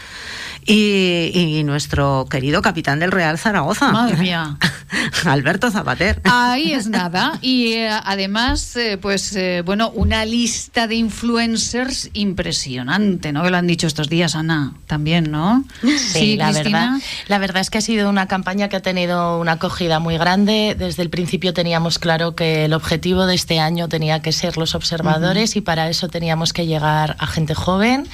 y, 0.66 1.62
nuestro 1.66 2.28
querido 2.30 2.62
capitán 2.62 3.00
del 3.00 3.12
Real 3.12 3.38
Zaragoza. 3.38 3.92
Madre 3.92 4.18
mía. 4.18 4.58
Alberto 5.26 5.72
Zapater. 5.72 6.22
Ahí 6.26 6.74
es 6.74 6.88
nada. 6.88 7.38
Y 7.42 7.74
eh, 7.74 7.90
además, 7.90 8.76
eh, 8.76 8.98
pues 8.98 9.36
eh, 9.36 9.62
bueno, 9.66 9.92
una 9.92 10.26
lista 10.26 10.88
de 10.88 10.96
influencers 10.96 12.10
impresionante, 12.14 13.32
¿no? 13.32 13.44
Que 13.44 13.52
lo 13.52 13.58
han 13.58 13.68
dicho 13.68 13.88
estos 13.88 14.10
días, 14.10 14.36
Ana, 14.36 14.74
también, 14.88 15.32
¿no? 15.32 15.64
Sí, 15.98 16.36
la 16.36 16.52
verdad. 16.52 17.00
La 17.28 17.38
verdad 17.38 17.62
es 17.62 17.70
que 17.70 17.78
ha 17.78 17.82
sido 17.82 18.10
una 18.10 18.28
campaña 18.28 18.70
que 18.70 18.76
ha 18.76 18.82
tenido 18.82 19.40
una 19.40 19.54
acogida 19.54 20.00
muy 20.00 20.18
grande. 20.18 20.76
Desde 20.78 21.04
el 21.04 21.10
principio 21.10 21.51
teníamos 21.54 22.00
claro 22.00 22.36
que 22.36 22.66
el 22.66 22.74
objetivo 22.74 23.26
de 23.26 23.36
este 23.36 23.60
año 23.60 23.88
tenía 23.90 24.22
que 24.22 24.32
ser 24.32 24.58
los 24.58 24.76
observadores 24.76 25.56
y 25.56 25.62
para 25.62 25.90
eso 25.90 26.08
teníamos 26.08 26.54
que 26.54 26.66
llegar 26.66 27.16
a 27.20 27.28
gente 27.28 27.54
joven 27.54 28.08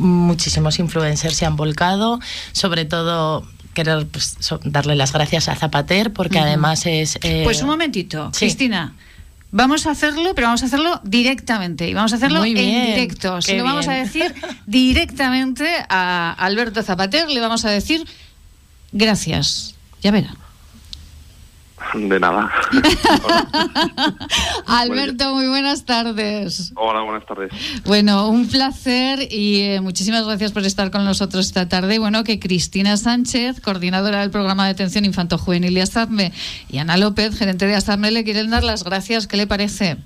muchísimos 0.00 0.78
influencers 0.78 1.36
se 1.36 1.46
han 1.46 1.56
volcado, 1.56 2.18
sobre 2.52 2.84
todo 2.84 3.46
querer 3.74 4.06
pues, 4.08 4.36
darle 4.64 4.96
las 4.96 5.12
gracias 5.12 5.48
a 5.48 5.54
Zapater 5.54 6.12
porque 6.12 6.38
además 6.38 6.86
es... 6.86 7.18
Eh, 7.22 7.42
pues 7.44 7.60
un 7.62 7.68
momentito, 7.68 8.32
Cristina. 8.36 8.94
Vamos 9.52 9.86
a 9.86 9.90
hacerlo, 9.90 10.32
pero 10.34 10.46
vamos 10.46 10.62
a 10.62 10.66
hacerlo 10.66 11.00
directamente 11.02 11.88
y 11.88 11.94
vamos 11.94 12.12
a 12.12 12.16
hacerlo 12.16 12.44
en 12.44 12.54
directo. 12.54 13.42
Se 13.42 13.56
lo 13.56 13.64
vamos 13.64 13.88
a 13.88 13.92
decir 13.92 14.32
directamente 14.66 15.68
a 15.88 16.32
Alberto 16.38 16.82
Zapater, 16.82 17.28
le 17.28 17.40
vamos 17.40 17.64
a 17.64 17.70
decir 17.70 18.06
gracias. 18.92 19.74
Ya 20.02 20.12
verá. 20.12 20.34
De 21.94 22.20
nada. 22.20 22.52
Alberto, 24.66 25.34
muy 25.34 25.48
buenas 25.48 25.84
tardes. 25.84 26.72
Hola, 26.76 27.00
buenas 27.00 27.26
tardes. 27.26 27.50
Bueno, 27.84 28.28
un 28.28 28.48
placer 28.48 29.20
y 29.30 29.62
eh, 29.62 29.80
muchísimas 29.80 30.24
gracias 30.24 30.52
por 30.52 30.64
estar 30.64 30.90
con 30.90 31.04
nosotros 31.04 31.46
esta 31.46 31.68
tarde. 31.68 31.98
Bueno, 31.98 32.22
que 32.22 32.38
Cristina 32.38 32.96
Sánchez, 32.96 33.60
coordinadora 33.60 34.20
del 34.20 34.30
programa 34.30 34.66
de 34.66 34.70
atención 34.70 35.04
infanto-juvenil 35.04 35.74
de 35.74 35.82
Asarme, 35.82 36.32
y 36.68 36.78
Ana 36.78 36.96
López, 36.96 37.36
gerente 37.36 37.66
de 37.66 37.74
Asarme, 37.74 38.10
le 38.12 38.22
quieren 38.22 38.50
dar 38.50 38.62
las 38.62 38.84
gracias. 38.84 39.26
¿Qué 39.26 39.36
le 39.36 39.46
parece? 39.48 39.96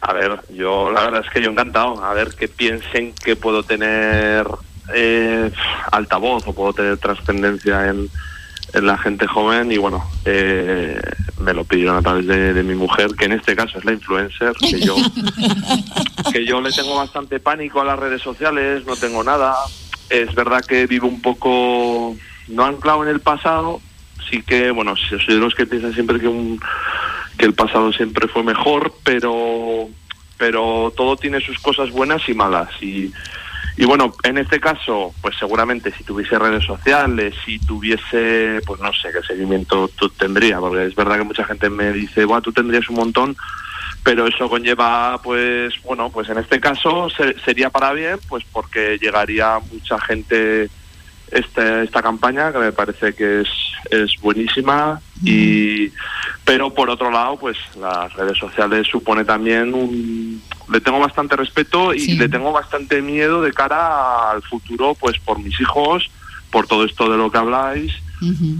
A 0.00 0.12
ver, 0.12 0.40
yo 0.54 0.92
la 0.92 1.02
verdad 1.02 1.24
es 1.26 1.32
que 1.32 1.42
yo 1.42 1.50
encantado. 1.50 2.04
A 2.04 2.14
ver, 2.14 2.28
que 2.34 2.46
piensen 2.46 3.12
que 3.12 3.34
puedo 3.34 3.64
tener 3.64 4.46
eh, 4.94 5.50
altavoz 5.90 6.46
o 6.46 6.52
puedo 6.52 6.72
tener 6.72 6.96
trascendencia 6.98 7.88
en 7.88 7.88
en 7.88 8.08
la 8.74 8.98
gente 8.98 9.26
joven 9.26 9.72
y 9.72 9.78
bueno, 9.78 10.04
eh, 10.24 11.00
me 11.40 11.54
lo 11.54 11.64
pidieron 11.64 11.96
a 11.96 12.02
través 12.02 12.26
de, 12.26 12.62
mi 12.62 12.74
mujer, 12.74 13.10
que 13.18 13.24
en 13.24 13.32
este 13.32 13.56
caso 13.56 13.78
es 13.78 13.84
la 13.84 13.92
influencer, 13.92 14.52
que 14.60 14.80
yo, 14.80 14.96
que 16.32 16.44
yo 16.44 16.60
le 16.60 16.70
tengo 16.72 16.96
bastante 16.96 17.40
pánico 17.40 17.80
a 17.80 17.84
las 17.84 17.98
redes 17.98 18.22
sociales, 18.22 18.84
no 18.86 18.96
tengo 18.96 19.24
nada. 19.24 19.54
Es 20.10 20.34
verdad 20.34 20.64
que 20.64 20.86
vivo 20.86 21.06
un 21.06 21.20
poco, 21.20 22.16
no 22.48 22.64
anclado 22.64 23.04
en 23.04 23.10
el 23.10 23.20
pasado, 23.20 23.80
sí 24.30 24.42
que, 24.42 24.70
bueno, 24.70 24.94
soy 24.96 25.34
de 25.34 25.40
los 25.40 25.54
que 25.54 25.66
piensan 25.66 25.94
siempre 25.94 26.20
que, 26.20 26.28
un, 26.28 26.60
que 27.36 27.46
el 27.46 27.54
pasado 27.54 27.92
siempre 27.92 28.28
fue 28.28 28.42
mejor, 28.42 28.92
pero, 29.04 29.88
pero 30.36 30.92
todo 30.96 31.16
tiene 31.16 31.40
sus 31.40 31.58
cosas 31.58 31.90
buenas 31.90 32.28
y 32.28 32.34
malas. 32.34 32.70
Y 32.82 33.12
y 33.80 33.84
bueno, 33.84 34.12
en 34.24 34.38
este 34.38 34.58
caso, 34.58 35.14
pues 35.22 35.36
seguramente 35.38 35.92
si 35.92 36.02
tuviese 36.02 36.36
redes 36.36 36.64
sociales, 36.64 37.32
si 37.44 37.60
tuviese, 37.60 38.60
pues 38.66 38.80
no 38.80 38.92
sé 38.92 39.12
qué 39.12 39.24
seguimiento 39.24 39.86
tú 39.94 40.08
tendría, 40.08 40.58
porque 40.58 40.86
es 40.86 40.96
verdad 40.96 41.18
que 41.18 41.22
mucha 41.22 41.44
gente 41.44 41.70
me 41.70 41.92
dice, 41.92 42.24
bueno, 42.24 42.42
tú 42.42 42.52
tendrías 42.52 42.90
un 42.90 42.96
montón, 42.96 43.36
pero 44.02 44.26
eso 44.26 44.48
conlleva, 44.48 45.22
pues 45.22 45.80
bueno, 45.84 46.10
pues 46.10 46.28
en 46.28 46.38
este 46.38 46.58
caso 46.58 47.06
sería 47.44 47.70
para 47.70 47.92
bien, 47.92 48.18
pues 48.28 48.42
porque 48.50 48.98
llegaría 48.98 49.60
mucha 49.70 49.96
gente 50.00 50.68
este, 51.30 51.84
esta 51.84 52.02
campaña, 52.02 52.50
que 52.50 52.58
me 52.58 52.72
parece 52.72 53.14
que 53.14 53.42
es, 53.42 53.48
es 53.92 54.20
buenísima, 54.20 55.00
y 55.24 55.92
pero 56.44 56.72
por 56.72 56.90
otro 56.90 57.10
lado, 57.10 57.36
pues 57.36 57.56
las 57.78 58.12
redes 58.14 58.38
sociales 58.38 58.86
supone 58.90 59.24
también 59.24 59.74
un 59.74 60.42
le 60.70 60.80
tengo 60.80 60.98
bastante 60.98 61.36
respeto 61.36 61.94
y 61.94 62.16
le 62.16 62.28
tengo 62.28 62.52
bastante 62.52 63.00
miedo 63.00 63.40
de 63.42 63.52
cara 63.52 64.30
al 64.30 64.42
futuro, 64.42 64.94
pues 64.94 65.18
por 65.18 65.38
mis 65.38 65.58
hijos, 65.60 66.10
por 66.50 66.66
todo 66.66 66.84
esto 66.84 67.10
de 67.10 67.16
lo 67.16 67.30
que 67.30 67.38
habláis, 67.38 67.92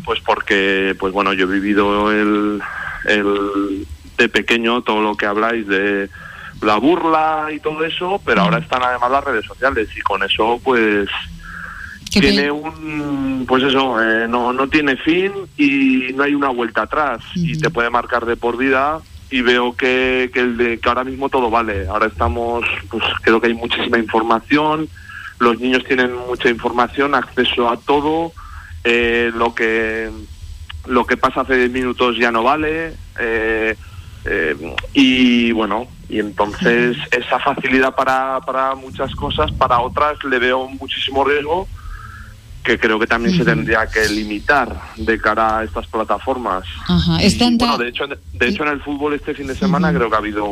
pues 0.05 0.21
porque, 0.21 0.97
pues 0.99 1.13
bueno, 1.13 1.33
yo 1.33 1.45
he 1.45 1.61
vivido 1.61 2.11
el, 2.11 2.61
el 3.05 3.87
de 4.17 4.29
pequeño 4.29 4.83
todo 4.83 5.03
lo 5.03 5.17
que 5.17 5.27
habláis 5.27 5.67
de 5.67 6.09
la 6.63 6.77
burla 6.77 7.49
y 7.55 7.61
todo 7.61 7.85
eso, 7.85 8.21
pero 8.25 8.43
ahora 8.43 8.59
están 8.59 8.83
además 8.83 9.11
las 9.11 9.25
redes 9.25 9.47
sociales 9.47 9.89
y 9.97 10.01
con 10.01 10.23
eso, 10.23 10.61
pues 10.63 11.09
tiene 12.11 12.51
un 12.51 13.45
pues 13.47 13.63
eso 13.63 14.03
eh, 14.03 14.27
no 14.29 14.53
no 14.53 14.69
tiene 14.69 14.97
fin 14.97 15.33
y 15.57 16.13
no 16.15 16.23
hay 16.25 16.35
una 16.35 16.49
vuelta 16.49 16.83
atrás. 16.83 17.23
Y 17.35 17.59
te 17.59 17.71
puede 17.71 17.91
marcar 17.91 18.27
de 18.27 18.37
por 18.37 18.57
vida 18.57 19.01
y 19.31 19.43
veo 19.43 19.77
que, 19.77 20.31
que, 20.33 20.41
el 20.41 20.57
de, 20.57 20.79
que 20.79 20.89
ahora 20.89 21.05
mismo 21.05 21.29
todo 21.29 21.51
vale. 21.51 21.87
Ahora 21.89 22.07
estamos, 22.07 22.65
pues 22.91 23.05
creo 23.23 23.41
que 23.41 23.49
hay 23.49 23.55
muchísima 23.55 23.99
información, 23.99 24.89
los 25.39 25.61
niños 25.61 25.85
tienen 25.85 26.15
mucha 26.15 26.49
información, 26.49 27.15
acceso 27.15 27.69
a 27.69 27.77
todo, 27.77 28.33
eh, 28.85 29.31
lo 29.35 29.55
que 29.55 30.11
lo 30.87 31.07
que 31.07 31.19
pasa 31.19 31.43
hace 31.43 31.57
10 31.57 31.71
minutos 31.71 32.17
ya 32.17 32.33
no 32.33 32.43
vale, 32.43 32.95
eh, 33.19 33.77
eh, 34.25 34.75
y 34.95 35.53
bueno, 35.53 35.87
y 36.09 36.19
entonces 36.19 36.97
esa 37.11 37.39
facilidad 37.39 37.95
para, 37.95 38.41
para 38.41 38.75
muchas 38.75 39.15
cosas, 39.15 39.53
para 39.53 39.81
otras 39.81 40.17
le 40.25 40.39
veo 40.39 40.67
muchísimo 40.67 41.25
riesgo 41.25 41.69
que 42.63 42.79
creo 42.79 42.99
que 42.99 43.07
también 43.07 43.37
se 43.37 43.45
tendría 43.45 43.87
que 43.87 44.09
limitar 44.09 44.75
de 44.97 45.19
cara 45.19 45.59
a 45.59 45.65
estas 45.65 45.87
plataformas. 45.87 46.65
bueno, 47.59 47.79
de 47.79 47.89
hecho, 47.89 48.05
de 48.07 48.49
hecho 48.49 48.63
en 48.65 48.69
el 48.69 48.81
fútbol 48.83 49.15
este 49.15 49.35
fin 49.35 49.47
de 49.47 49.55
semana 49.55 49.93
creo 49.93 50.11
que 50.11 50.17
ha 50.17 50.19
habido 50.19 50.47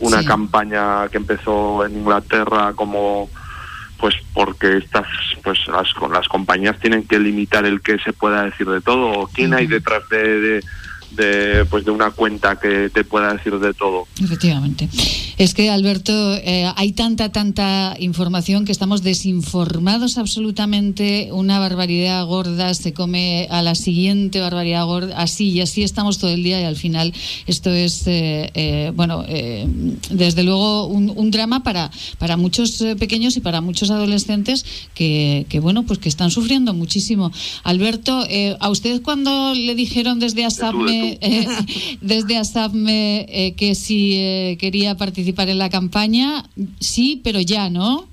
una 0.00 0.24
campaña 0.24 1.08
que 1.08 1.16
empezó 1.16 1.84
en 1.84 1.98
Inglaterra 1.98 2.72
como 2.74 3.28
pues 3.98 4.14
porque 4.34 4.76
estas 4.76 5.06
pues 5.42 5.66
las, 5.68 5.88
las 6.12 6.28
compañías 6.28 6.78
tienen 6.78 7.06
que 7.06 7.18
limitar 7.18 7.64
el 7.64 7.80
que 7.80 7.98
se 7.98 8.12
pueda 8.12 8.44
decir 8.44 8.68
de 8.68 8.82
todo 8.82 9.28
quién 9.32 9.54
hay 9.54 9.66
detrás 9.66 10.06
de 10.10 10.60
de, 11.10 11.66
pues 11.70 11.84
de 11.84 11.90
una 11.90 12.10
cuenta 12.10 12.56
que 12.56 12.90
te 12.90 13.04
pueda 13.04 13.32
decir 13.32 13.58
de 13.58 13.74
todo. 13.74 14.06
Efectivamente. 14.22 14.88
Es 15.38 15.52
que, 15.54 15.70
Alberto, 15.70 16.34
eh, 16.36 16.70
hay 16.76 16.92
tanta, 16.92 17.30
tanta 17.30 17.96
información 17.98 18.64
que 18.64 18.72
estamos 18.72 19.02
desinformados 19.02 20.16
absolutamente. 20.18 21.28
Una 21.32 21.58
barbaridad 21.58 22.24
gorda 22.26 22.72
se 22.74 22.92
come 22.92 23.46
a 23.50 23.60
la 23.62 23.74
siguiente 23.74 24.40
barbaridad 24.40 24.86
gorda, 24.86 25.18
así 25.18 25.50
y 25.50 25.60
así 25.60 25.82
estamos 25.82 26.18
todo 26.18 26.30
el 26.30 26.42
día 26.42 26.60
y 26.60 26.64
al 26.64 26.76
final 26.76 27.12
esto 27.46 27.70
es, 27.70 28.06
eh, 28.06 28.50
eh, 28.54 28.92
bueno, 28.94 29.24
desde 30.10 30.42
luego 30.42 30.86
un, 30.86 31.30
drama 31.30 31.62
para, 31.62 31.90
para 32.18 32.36
muchos 32.36 32.82
pequeños 32.98 33.36
y 33.36 33.40
para 33.40 33.60
muchos 33.60 33.90
adolescentes 33.90 34.64
que, 34.94 35.44
que, 35.48 35.60
bueno, 35.60 35.82
pues 35.82 35.98
que 35.98 36.08
están 36.08 36.30
sufriendo 36.30 36.72
muchísimo. 36.72 37.30
Alberto, 37.62 38.24
¿a 38.60 38.70
usted 38.70 39.02
cuando 39.02 39.54
le 39.54 39.74
dijeron 39.74 40.18
desde 40.18 40.44
ASAPME 40.44 41.18
eh, 41.20 41.46
desde 42.00 42.36
ASAPME 42.36 43.26
eh, 43.28 43.54
que 43.56 43.74
si 43.74 44.14
eh, 44.14 44.56
quería 44.58 44.96
participar 44.96 45.25
en 45.36 45.58
la 45.58 45.70
campaña, 45.70 46.44
sí, 46.80 47.20
pero 47.22 47.40
ya, 47.40 47.70
¿no? 47.70 48.08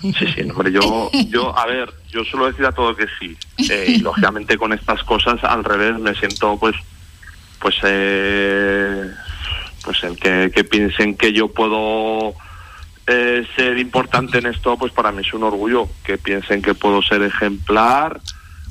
Sí, 0.00 0.26
sí, 0.34 0.42
hombre, 0.50 0.72
yo, 0.72 1.10
yo, 1.28 1.58
a 1.58 1.66
ver, 1.66 1.92
yo 2.08 2.24
suelo 2.24 2.46
decir 2.46 2.64
a 2.64 2.72
todo 2.72 2.96
que 2.96 3.06
sí. 3.18 3.36
y 3.58 3.98
lógicamente 3.98 4.56
con 4.56 4.72
estas 4.72 5.02
cosas, 5.04 5.42
al 5.44 5.64
revés, 5.64 5.98
me 5.98 6.14
siento 6.14 6.58
pues, 6.58 6.74
pues, 7.60 7.76
pues 9.84 10.04
el 10.04 10.16
que, 10.18 10.50
que 10.54 10.64
piensen 10.64 11.14
que 11.16 11.32
yo 11.32 11.48
puedo 11.48 12.34
ser 13.04 13.76
importante 13.76 14.38
en 14.38 14.46
esto, 14.46 14.78
pues 14.78 14.92
para 14.92 15.12
mí 15.12 15.20
es 15.20 15.34
un 15.34 15.42
orgullo. 15.42 15.88
Que 16.04 16.16
piensen 16.16 16.62
que 16.62 16.74
puedo 16.74 17.02
ser 17.02 17.22
ejemplar 17.22 18.20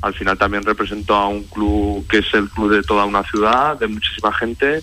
al 0.02 0.14
final 0.16 0.38
también 0.38 0.64
represento 0.64 1.14
a 1.14 1.28
un 1.28 1.44
club 1.44 2.06
que 2.08 2.20
es 2.20 2.34
el 2.34 2.50
club 2.50 2.72
de 2.72 2.84
toda 2.84 3.06
una 3.06 3.24
ciudad, 3.24 3.78
de 3.78 3.88
muchísima 3.88 4.34
gente 4.34 4.82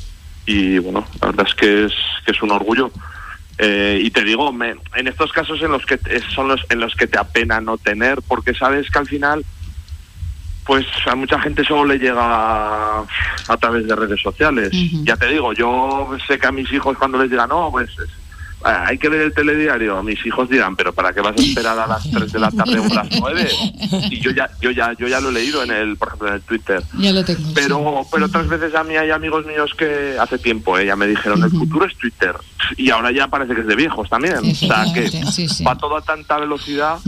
y 0.49 0.79
bueno, 0.79 1.07
la 1.21 1.29
verdad 1.29 1.47
es 1.47 1.55
que 1.55 1.85
es, 1.85 1.93
que 2.25 2.33
es 2.33 2.43
un 2.43 2.51
orgullo. 2.51 2.91
Eh, 3.59 4.01
y 4.03 4.11
te 4.11 4.25
digo, 4.25 4.51
en 4.95 5.07
estos 5.07 5.31
casos 5.31 5.61
en 5.61 5.71
los 5.73 5.85
que 5.85 5.99
son 6.35 6.49
los 6.49 6.65
en 6.71 6.81
los 6.81 6.95
que 6.95 7.07
te 7.07 7.19
apena 7.19 7.61
no 7.61 7.77
tener, 7.77 8.23
porque 8.27 8.55
sabes 8.55 8.91
que 8.91 8.99
al 8.99 9.07
final, 9.07 9.45
pues 10.65 10.87
a 11.07 11.15
mucha 11.15 11.39
gente 11.39 11.65
solo 11.65 11.85
le 11.85 11.99
llega 11.99 13.01
a, 13.01 13.57
través 13.61 13.87
de 13.87 13.95
redes 13.95 14.23
sociales. 14.23 14.71
Ya 15.05 15.19
te 15.19 15.27
digo, 15.27 15.53
yo 15.53 16.17
sé 16.27 16.39
que 16.39 16.47
a 16.47 16.53
mis 16.53 16.73
hijos 16.73 16.97
cuando 16.97 17.19
les 17.19 17.31
diga 17.31 17.47
no, 17.47 17.71
pues 17.71 17.91
Ah, 18.64 18.87
hay 18.88 18.99
que 18.99 19.09
ver 19.09 19.21
el 19.21 19.33
telediario. 19.33 20.03
Mis 20.03 20.25
hijos 20.27 20.49
dirán, 20.49 20.75
pero 20.75 20.92
¿para 20.92 21.12
qué 21.12 21.21
vas 21.21 21.37
a 21.38 21.40
esperar 21.40 21.79
a 21.79 21.87
las 21.87 22.11
3 22.11 22.33
de 22.33 22.38
la 22.38 22.51
tarde 22.51 22.79
o 22.81 22.85
a 22.85 22.94
las 22.94 23.09
9? 23.21 23.49
Y 24.11 24.21
yo 24.21 24.33
ya, 24.33 24.51
yo 24.61 24.71
ya, 24.71 24.92
yo 24.99 25.07
ya 25.07 25.21
lo 25.21 25.29
he 25.29 25.33
leído 25.33 25.62
en 25.62 25.71
el, 25.71 25.97
por 25.97 26.09
ejemplo, 26.09 26.29
en 26.29 26.35
el 26.35 26.42
Twitter. 26.42 26.83
Ya 26.99 27.12
lo 27.12 27.25
tengo. 27.25 27.40
Pero, 27.55 28.07
pero 28.11 28.27
otras 28.27 28.49
veces 28.49 28.75
a 28.75 28.83
mí 28.83 28.97
hay 28.97 29.11
amigos 29.11 29.47
míos 29.47 29.71
que 29.77 30.16
hace 30.18 30.38
tiempo 30.38 30.77
eh, 30.77 30.87
ya 30.87 30.97
me 30.97 31.07
dijeron, 31.07 31.42
el 31.44 31.51
futuro 31.51 31.87
es 31.87 31.97
Twitter. 31.97 32.35
Y 32.77 32.90
ahora 32.90 33.12
ya 33.12 33.29
parece 33.29 33.55
que 33.55 33.61
es 33.61 33.66
de 33.66 33.77
viejos 33.77 34.09
también. 34.11 34.38
O 34.38 34.55
sea, 34.55 34.87
que 34.92 35.09
va 35.64 35.79
todo 35.79 35.97
a 35.97 36.03
tanta 36.03 36.38
velocidad 36.38 36.99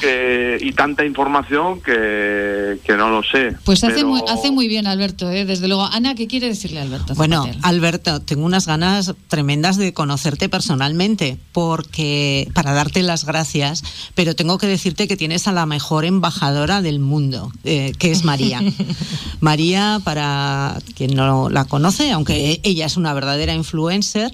que, 0.00 0.58
y 0.60 0.72
tanta 0.72 1.04
información 1.04 1.80
que, 1.80 2.78
que 2.84 2.96
no 2.96 3.08
lo 3.08 3.22
sé. 3.22 3.56
Pues 3.64 3.82
hace, 3.84 4.04
muy, 4.04 4.20
hace 4.28 4.50
muy 4.50 4.68
bien, 4.68 4.86
Alberto, 4.86 5.30
eh, 5.30 5.46
desde 5.46 5.66
luego. 5.66 5.84
Ana, 5.84 6.14
¿qué 6.14 6.26
quiere 6.26 6.48
decirle 6.48 6.80
Alberto? 6.80 7.14
Bueno, 7.14 7.48
Alberto, 7.62 8.20
tengo 8.20 8.44
unas 8.44 8.66
ganas 8.66 9.14
tremendas 9.28 9.78
de 9.78 9.94
conocerte 9.94 10.48
personalmente 10.48 10.89
porque 11.52 12.48
para 12.54 12.72
darte 12.72 13.02
las 13.02 13.24
gracias, 13.24 13.82
pero 14.14 14.34
tengo 14.34 14.58
que 14.58 14.66
decirte 14.66 15.08
que 15.08 15.16
tienes 15.16 15.48
a 15.48 15.52
la 15.52 15.66
mejor 15.66 16.04
embajadora 16.04 16.82
del 16.82 16.98
mundo, 17.00 17.52
eh, 17.64 17.92
que 17.98 18.10
es 18.10 18.24
María. 18.24 18.60
María, 19.40 20.00
para 20.04 20.78
quien 20.94 21.14
no 21.14 21.48
la 21.50 21.64
conoce, 21.64 22.10
aunque 22.12 22.60
ella 22.62 22.86
es 22.86 22.96
una 22.96 23.14
verdadera 23.14 23.54
influencer, 23.54 24.32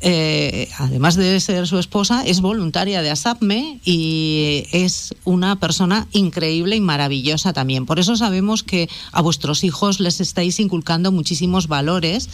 eh, 0.00 0.68
además 0.78 1.16
de 1.16 1.40
ser 1.40 1.66
su 1.66 1.78
esposa, 1.78 2.24
es 2.24 2.40
voluntaria 2.40 3.02
de 3.02 3.10
ASAPME 3.10 3.80
y 3.84 4.64
es 4.72 5.14
una 5.24 5.58
persona 5.58 6.06
increíble 6.12 6.76
y 6.76 6.80
maravillosa 6.80 7.52
también. 7.52 7.86
Por 7.86 7.98
eso 7.98 8.16
sabemos 8.16 8.62
que 8.62 8.88
a 9.12 9.22
vuestros 9.22 9.64
hijos 9.64 10.00
les 10.00 10.20
estáis 10.20 10.60
inculcando 10.60 11.12
muchísimos 11.12 11.68
valores 11.68 12.28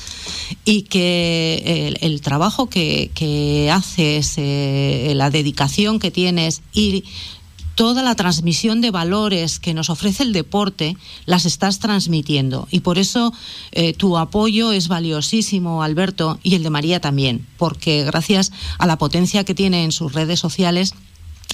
y 0.64 0.82
que 0.82 1.94
el, 2.00 2.20
trabajo 2.20 2.68
que, 2.68 3.10
que 3.14 3.70
haces, 3.70 4.34
eh, 4.36 5.12
la 5.14 5.30
dedicación 5.30 5.98
que 5.98 6.10
tienes 6.10 6.62
y 6.72 7.04
toda 7.74 8.02
la 8.02 8.14
transmisión 8.14 8.80
de 8.80 8.90
valores 8.90 9.58
que 9.58 9.74
nos 9.74 9.90
ofrece 9.90 10.22
el 10.22 10.32
deporte 10.32 10.96
las 11.26 11.46
estás 11.46 11.78
transmitiendo. 11.78 12.68
Y 12.70 12.80
por 12.80 12.98
eso 12.98 13.32
eh, 13.72 13.92
tu 13.92 14.16
apoyo 14.16 14.72
es 14.72 14.88
valiosísimo, 14.88 15.82
Alberto, 15.82 16.38
y 16.42 16.54
el 16.54 16.62
de 16.62 16.70
María 16.70 17.00
también, 17.00 17.46
porque 17.58 18.04
gracias 18.04 18.52
a 18.78 18.86
la 18.86 18.98
potencia 18.98 19.44
que 19.44 19.54
tiene 19.54 19.84
en 19.84 19.92
sus 19.92 20.12
redes 20.12 20.40
sociales, 20.40 20.94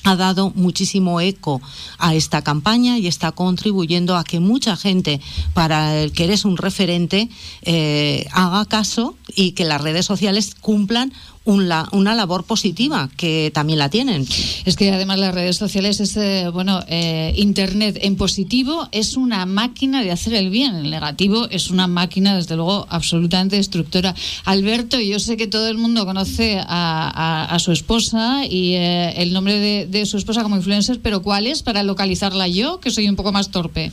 ha 0.04 0.16
dado 0.16 0.50
muchísimo 0.54 1.20
eco 1.20 1.60
a 1.98 2.14
esta 2.14 2.42
campaña 2.42 2.98
y 2.98 3.06
está 3.06 3.32
contribuyendo 3.32 4.16
a 4.16 4.24
que 4.24 4.40
mucha 4.40 4.76
gente, 4.76 5.20
para 5.52 6.00
el 6.00 6.12
que 6.12 6.24
eres 6.24 6.44
un 6.44 6.56
referente, 6.56 7.28
eh, 7.62 8.26
haga 8.32 8.64
caso 8.64 9.16
y 9.34 9.52
que 9.52 9.64
las 9.64 9.80
redes 9.80 10.06
sociales 10.06 10.54
cumplan 10.54 11.12
una, 11.44 11.88
una 11.92 12.14
labor 12.14 12.44
positiva 12.44 13.08
que 13.16 13.50
también 13.54 13.78
la 13.78 13.88
tienen. 13.88 14.26
Es 14.64 14.76
que 14.76 14.90
además 14.92 15.18
las 15.18 15.34
redes 15.34 15.56
sociales 15.56 16.00
es, 16.00 16.16
eh, 16.16 16.48
bueno, 16.52 16.80
eh, 16.86 17.32
Internet 17.36 17.98
en 18.02 18.16
positivo 18.16 18.88
es 18.92 19.16
una 19.16 19.46
máquina 19.46 20.02
de 20.02 20.10
hacer 20.10 20.34
el 20.34 20.50
bien, 20.50 20.76
en 20.76 20.90
negativo 20.90 21.48
es 21.50 21.70
una 21.70 21.86
máquina, 21.86 22.36
desde 22.36 22.56
luego, 22.56 22.86
absolutamente 22.90 23.56
destructora. 23.56 24.14
Alberto, 24.44 25.00
yo 25.00 25.18
sé 25.18 25.36
que 25.36 25.46
todo 25.46 25.68
el 25.68 25.78
mundo 25.78 26.04
conoce 26.04 26.60
a, 26.62 27.56
su 27.60 27.72
esposa 27.72 28.44
y 28.46 28.74
eh, 28.74 29.22
el 29.22 29.32
nombre 29.32 29.58
de, 29.58 29.86
de 29.86 30.06
su 30.06 30.16
esposa 30.16 30.42
como 30.42 30.56
influencer, 30.56 31.00
pero 31.00 31.22
¿cuál 31.22 31.46
es 31.46 31.62
para 31.62 31.82
localizarla 31.82 32.48
yo, 32.48 32.80
que 32.80 32.90
soy 32.90 33.08
un 33.08 33.16
poco 33.16 33.32
más 33.32 33.50
torpe? 33.50 33.92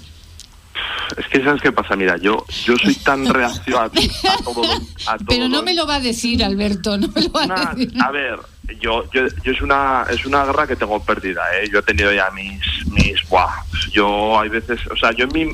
Es 1.17 1.27
que 1.27 1.43
sabes 1.43 1.61
qué 1.61 1.71
pasa, 1.71 1.95
mira, 1.95 2.17
yo 2.17 2.45
yo 2.65 2.77
soy 2.77 2.95
tan 2.95 3.25
reacción 3.33 3.83
a, 3.83 3.89
todo, 3.89 4.63
Pero 5.27 5.47
no 5.47 5.63
me 5.63 5.73
lo 5.73 5.87
va 5.87 5.95
a 5.95 5.99
decir, 5.99 6.43
Alberto, 6.43 6.97
no 6.97 7.07
me 7.07 7.21
lo 7.21 7.31
va 7.31 7.43
a 7.43 7.75
decir. 7.75 7.93
A 8.01 8.11
ver, 8.11 8.39
yo, 8.81 9.09
yo, 9.11 9.21
yo 9.43 9.51
es 9.51 9.61
una 9.61 10.05
es 10.09 10.25
una 10.25 10.45
guerra 10.45 10.67
que 10.67 10.75
tengo 10.75 11.01
perdida, 11.03 11.41
¿eh? 11.59 11.69
Yo 11.71 11.79
he 11.79 11.83
tenido 11.83 12.11
ya 12.13 12.29
mis 12.31 12.61
mis 12.91 13.27
buah, 13.29 13.63
yo 13.91 14.39
hay 14.39 14.49
veces, 14.49 14.79
o 14.91 14.97
sea, 14.97 15.11
yo 15.11 15.25
en 15.25 15.33
mi 15.33 15.53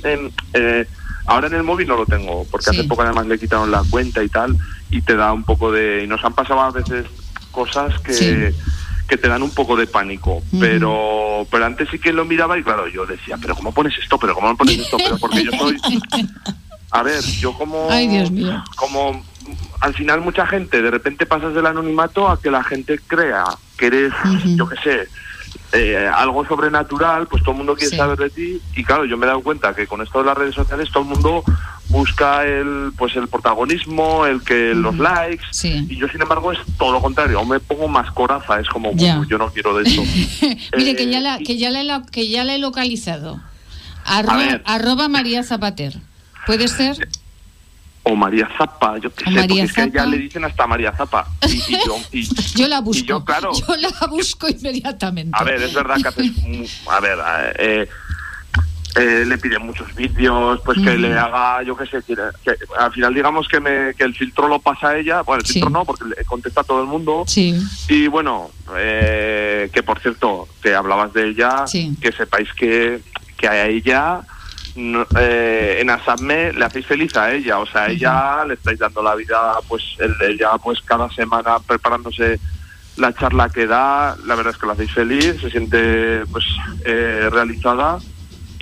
eh, 0.53 0.87
ahora 1.25 1.47
en 1.47 1.53
el 1.53 1.63
móvil 1.63 1.87
no 1.87 1.97
lo 1.97 2.05
tengo, 2.05 2.45
porque 2.49 2.71
hace 2.71 2.83
poco 2.83 3.03
además 3.03 3.27
le 3.27 3.39
quitaron 3.39 3.71
la 3.71 3.83
cuenta 3.89 4.23
y 4.23 4.29
tal 4.29 4.57
y 4.89 5.01
te 5.01 5.15
da 5.15 5.33
un 5.33 5.43
poco 5.43 5.71
de 5.71 6.03
y 6.03 6.07
nos 6.07 6.23
han 6.23 6.33
pasado 6.33 6.61
a 6.61 6.71
veces 6.71 7.05
cosas 7.51 7.99
que 8.01 8.53
que 9.07 9.17
te 9.17 9.27
dan 9.27 9.43
un 9.43 9.51
poco 9.51 9.75
de 9.75 9.87
pánico. 9.87 10.41
Pero 10.59 11.45
pero 11.49 11.65
antes 11.65 11.89
sí 11.89 11.99
que 11.99 12.13
lo 12.13 12.25
miraba 12.25 12.57
y 12.57 12.63
claro, 12.63 12.87
yo 12.87 13.05
decía, 13.05 13.37
pero 13.41 13.55
¿cómo 13.55 13.73
pones 13.73 13.97
esto? 13.97 14.17
¿Pero 14.17 14.33
cómo 14.33 14.55
pones 14.55 14.79
esto? 14.79 14.97
Pero 14.97 15.17
porque 15.17 15.43
yo 15.43 15.51
soy... 15.57 15.77
A 16.91 17.01
ver, 17.01 17.23
yo 17.23 17.53
como... 17.53 17.87
Ay, 17.89 18.07
Dios 18.07 18.29
mío. 18.29 18.63
Como 18.75 19.23
al 19.81 19.93
final 19.93 20.21
mucha 20.21 20.45
gente, 20.45 20.81
de 20.81 20.91
repente 20.91 21.25
pasas 21.25 21.53
del 21.53 21.65
anonimato 21.65 22.29
a 22.29 22.39
que 22.39 22.51
la 22.51 22.63
gente 22.63 22.99
crea 23.05 23.43
que 23.77 23.87
eres, 23.87 24.13
yo 24.45 24.69
qué 24.69 24.75
sé, 24.83 25.07
eh, 25.73 26.07
algo 26.07 26.45
sobrenatural, 26.45 27.27
pues 27.27 27.43
todo 27.43 27.51
el 27.51 27.57
mundo 27.57 27.75
quiere 27.75 27.97
saber 27.97 28.17
de 28.17 28.29
ti. 28.29 28.61
Y 28.75 28.83
claro, 28.83 29.05
yo 29.05 29.17
me 29.17 29.25
he 29.25 29.27
dado 29.27 29.41
cuenta 29.41 29.73
que 29.73 29.87
con 29.87 30.01
esto 30.01 30.19
de 30.19 30.25
las 30.25 30.37
redes 30.37 30.55
sociales 30.55 30.89
todo 30.91 31.03
el 31.03 31.09
mundo 31.09 31.43
busca 31.93 32.43
el 32.43 32.91
pues 32.97 33.15
el 33.15 33.27
protagonismo, 33.27 34.25
el 34.25 34.41
que 34.41 34.73
los 34.73 34.97
likes. 34.97 35.45
Y 35.63 35.95
yo 35.95 36.07
sin 36.09 36.21
embargo 36.21 36.51
es 36.51 36.59
todo 36.77 36.91
lo 36.91 37.01
contrario, 37.01 37.45
me 37.45 37.59
pongo 37.59 37.87
más 37.87 38.11
coraza, 38.11 38.59
es 38.59 38.67
como 38.67 38.91
yo 38.95 39.37
no 39.37 39.51
quiero 39.51 39.77
de 39.77 39.83
eso. 39.83 40.03
Mire 40.77 40.95
que 40.95 41.07
ya 41.07 41.21
la, 41.21 41.37
que 41.37 41.57
ya 41.57 41.69
la, 41.69 42.01
que 42.11 42.27
ya 42.27 42.43
la 42.43 42.55
he 42.55 42.59
localizado. 42.59 43.39
arroba 44.05 45.07
María 45.07 45.43
Zapater. 45.43 45.93
¿Puede 46.45 46.67
ser? 46.67 47.07
o 48.03 48.15
María 48.15 48.49
Zapa, 48.57 48.97
yo 48.97 49.13
qué 49.13 49.23
sé, 49.23 49.47
porque 49.47 49.61
es 49.61 49.73
que 49.73 49.91
ya 49.91 50.05
le 50.05 50.17
dicen 50.17 50.43
hasta 50.43 50.67
María 50.67 50.91
Zapa. 50.91 51.25
Y, 51.47 51.71
yo, 51.71 51.97
yo, 52.55 52.67
la 52.67 52.81
busco. 52.81 53.05
yo, 53.05 53.23
claro, 53.23 53.51
yo 53.53 53.75
la 53.77 54.07
busco 54.07 54.49
inmediatamente. 54.49 55.31
A 55.33 55.43
ver, 55.43 55.61
es 55.61 55.73
verdad 55.73 55.95
que 56.01 56.07
haces. 56.09 56.81
a 56.87 56.99
ver, 56.99 57.17
eh, 57.59 57.89
eh, 58.95 59.23
le 59.25 59.37
piden 59.39 59.65
muchos 59.65 59.93
vídeos, 59.95 60.61
pues 60.63 60.77
que 60.77 60.95
le 60.97 61.17
haga, 61.17 61.63
yo 61.63 61.75
qué 61.75 61.85
sé, 61.87 62.03
que, 62.03 62.15
al 62.77 62.91
final 62.91 63.13
digamos 63.13 63.47
que, 63.47 63.59
me, 63.59 63.93
que 63.95 64.03
el 64.03 64.13
filtro 64.13 64.47
lo 64.47 64.59
pasa 64.59 64.89
a 64.89 64.97
ella, 64.97 65.21
bueno, 65.21 65.41
el 65.41 65.47
filtro 65.47 65.69
no, 65.69 65.83
porque 65.83 66.05
le 66.05 66.23
contesta 66.25 66.61
a 66.61 66.63
todo 66.63 66.81
el 66.81 66.87
mundo. 66.87 67.23
Sí. 67.27 67.59
Y 67.89 68.07
bueno, 68.07 68.51
eh, 68.77 69.69
que 69.73 69.81
por 69.81 69.99
cierto, 69.99 70.47
que 70.61 70.75
hablabas 70.75 71.11
de 71.13 71.29
ella, 71.29 71.65
que 71.99 72.11
sepáis 72.11 72.53
que, 72.53 73.01
que 73.35 73.47
a 73.47 73.65
ella 73.65 74.21
eh, 74.75 75.77
en 75.81 75.89
Asamé 75.89 76.53
le 76.53 76.65
hacéis 76.65 76.85
feliz 76.85 77.15
a 77.15 77.33
ella, 77.33 77.59
o 77.59 77.65
sea, 77.65 77.87
ella 77.89 78.45
le 78.45 78.53
estáis 78.53 78.77
dando 78.77 79.01
la 79.01 79.15
vida, 79.15 79.55
pues 79.67 79.83
el, 79.99 80.15
ella 80.21 80.51
pues 80.63 80.81
cada 80.81 81.09
semana 81.11 81.57
preparándose 81.59 82.39
la 82.97 83.11
charla 83.13 83.49
que 83.49 83.65
da, 83.65 84.15
la 84.25 84.35
verdad 84.35 84.53
es 84.53 84.59
que 84.59 84.67
la 84.67 84.73
hacéis 84.73 84.91
feliz, 84.91 85.41
se 85.41 85.49
siente 85.49 86.25
pues 86.31 86.45
eh, 86.85 87.27
realizada 87.31 87.97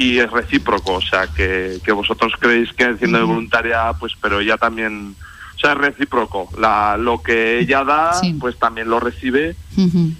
y 0.01 0.17
es 0.17 0.31
recíproco, 0.31 0.93
o 0.93 1.01
sea, 1.01 1.27
que, 1.27 1.79
que 1.85 1.91
vosotros 1.91 2.33
creéis 2.39 2.73
que 2.73 2.97
siendo 2.97 3.19
de 3.19 3.23
voluntaria, 3.23 3.93
pues 3.99 4.13
pero 4.19 4.39
ella 4.39 4.57
también, 4.57 5.15
o 5.55 5.59
sea, 5.59 5.73
es 5.73 5.77
recíproco, 5.77 6.49
la, 6.57 6.97
lo 6.97 7.21
que 7.21 7.59
ella 7.59 7.83
da, 7.83 8.19
pues 8.39 8.57
también 8.57 8.89
lo 8.89 8.99
recibe 8.99 9.55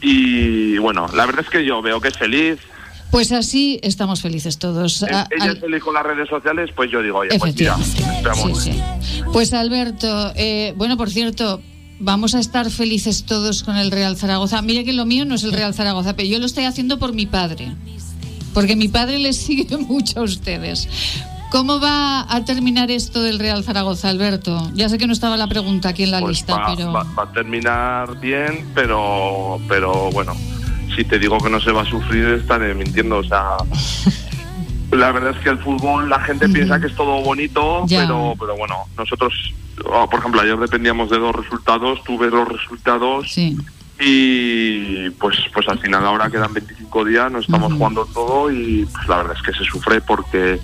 y 0.02 0.78
bueno, 0.78 1.08
la 1.16 1.26
verdad 1.26 1.44
es 1.44 1.50
que 1.50 1.66
yo 1.66 1.82
veo 1.82 2.00
que 2.00 2.10
es 2.10 2.18
feliz, 2.18 2.60
pues 3.10 3.34
así 3.34 3.78
estamos 3.84 4.22
felices 4.22 4.58
todos. 4.58 5.04
Ella 5.04 5.28
es 5.52 5.60
feliz 5.60 5.84
con 5.84 5.94
las 5.94 6.04
redes 6.04 6.30
sociales, 6.30 6.70
pues 6.74 6.90
yo 6.90 7.02
digo, 7.02 7.18
oye, 7.18 7.38
pues 7.40 7.54
mira, 7.58 7.76
Pues 9.34 9.52
Alberto, 9.52 10.32
eh, 10.38 10.74
bueno, 10.78 10.96
por 10.96 11.10
cierto, 11.10 11.62
vamos 12.00 12.36
a 12.36 12.40
estar 12.40 12.70
felices 12.72 13.26
todos 13.26 13.64
con 13.64 13.76
el 13.76 13.92
Real 13.92 14.16
Zaragoza. 14.16 14.62
Mire 14.62 14.86
que 14.86 14.94
lo 14.94 15.06
mío 15.06 15.26
no 15.26 15.36
es 15.36 15.44
el 15.44 15.52
Real 15.52 15.74
Zaragoza, 15.74 16.16
pero 16.16 16.30
yo 16.30 16.40
lo 16.40 16.46
estoy 16.46 16.64
haciendo 16.64 17.00
por 17.00 17.12
mi 17.12 17.26
padre. 17.26 17.74
Porque 18.54 18.76
mi 18.76 18.88
padre 18.88 19.20
le 19.20 19.34
sigue 19.34 19.78
mucho 19.90 20.20
a 20.20 20.24
ustedes. 20.24 20.88
¿Cómo 21.52 21.82
va 21.82 22.34
a 22.34 22.46
terminar 22.46 22.92
esto 22.92 23.22
del 23.22 23.38
Real 23.38 23.62
Zaragoza, 23.64 24.08
Alberto? 24.10 24.72
Ya 24.74 24.88
sé 24.88 24.98
que 24.98 25.06
no 25.06 25.12
estaba 25.12 25.36
la 25.36 25.48
pregunta 25.48 25.90
aquí 25.90 26.04
en 26.04 26.12
la 26.12 26.22
pues 26.22 26.38
lista, 26.38 26.62
pero... 26.74 26.94
Va, 26.94 27.04
va, 27.04 27.24
a 27.24 27.32
terminar 27.34 28.18
bien, 28.22 28.66
pero, 28.74 29.60
pero 29.68 30.10
bueno, 30.12 30.34
si 30.96 31.04
te 31.04 31.20
digo 31.20 31.38
que 31.40 31.50
no 31.50 31.60
se 31.60 31.74
va 31.74 31.82
a 31.82 31.86
sufrir, 31.86 32.26
estaré 32.28 32.74
mintiendo. 32.74 33.18
O 33.18 33.24
sea, 33.24 33.58
la 34.92 35.12
verdad 35.12 35.36
es 35.36 35.44
que 35.44 35.50
el 35.50 35.60
fútbol, 35.60 36.10
la 36.10 36.20
gente 36.22 36.48
piensa 36.50 36.80
que 36.80 36.88
es 36.88 36.96
todo 36.96 37.22
bonito, 37.22 37.86
pero, 37.90 38.34
pero 38.40 38.56
bueno, 38.58 38.86
nosotros, 38.98 39.34
oh, 39.86 40.10
por 40.10 40.20
ejemplo, 40.20 40.42
ayer 40.42 40.58
dependíamos 40.58 41.10
de 41.10 41.20
dos 41.20 41.36
resultados, 41.36 42.04
tuve 42.04 42.30
dos 42.30 42.48
resultados. 42.48 43.38
Y 44.04 45.12
pues, 45.12 45.38
pues 45.54 45.68
al 45.70 45.78
final 45.80 46.04
ahora 46.06 46.30
quedan 46.30 46.54
25 46.54 47.06
días, 47.06 47.32
nos 47.32 47.46
estamos 47.46 47.72
jugando 47.74 48.06
todo 48.06 48.52
y 48.52 48.88
pues 48.92 49.08
la 49.08 49.18
verdad 49.18 49.36
es 49.38 49.44
que 49.44 49.54
se 49.54 49.64
sufre 49.64 50.02
porque 50.02 50.60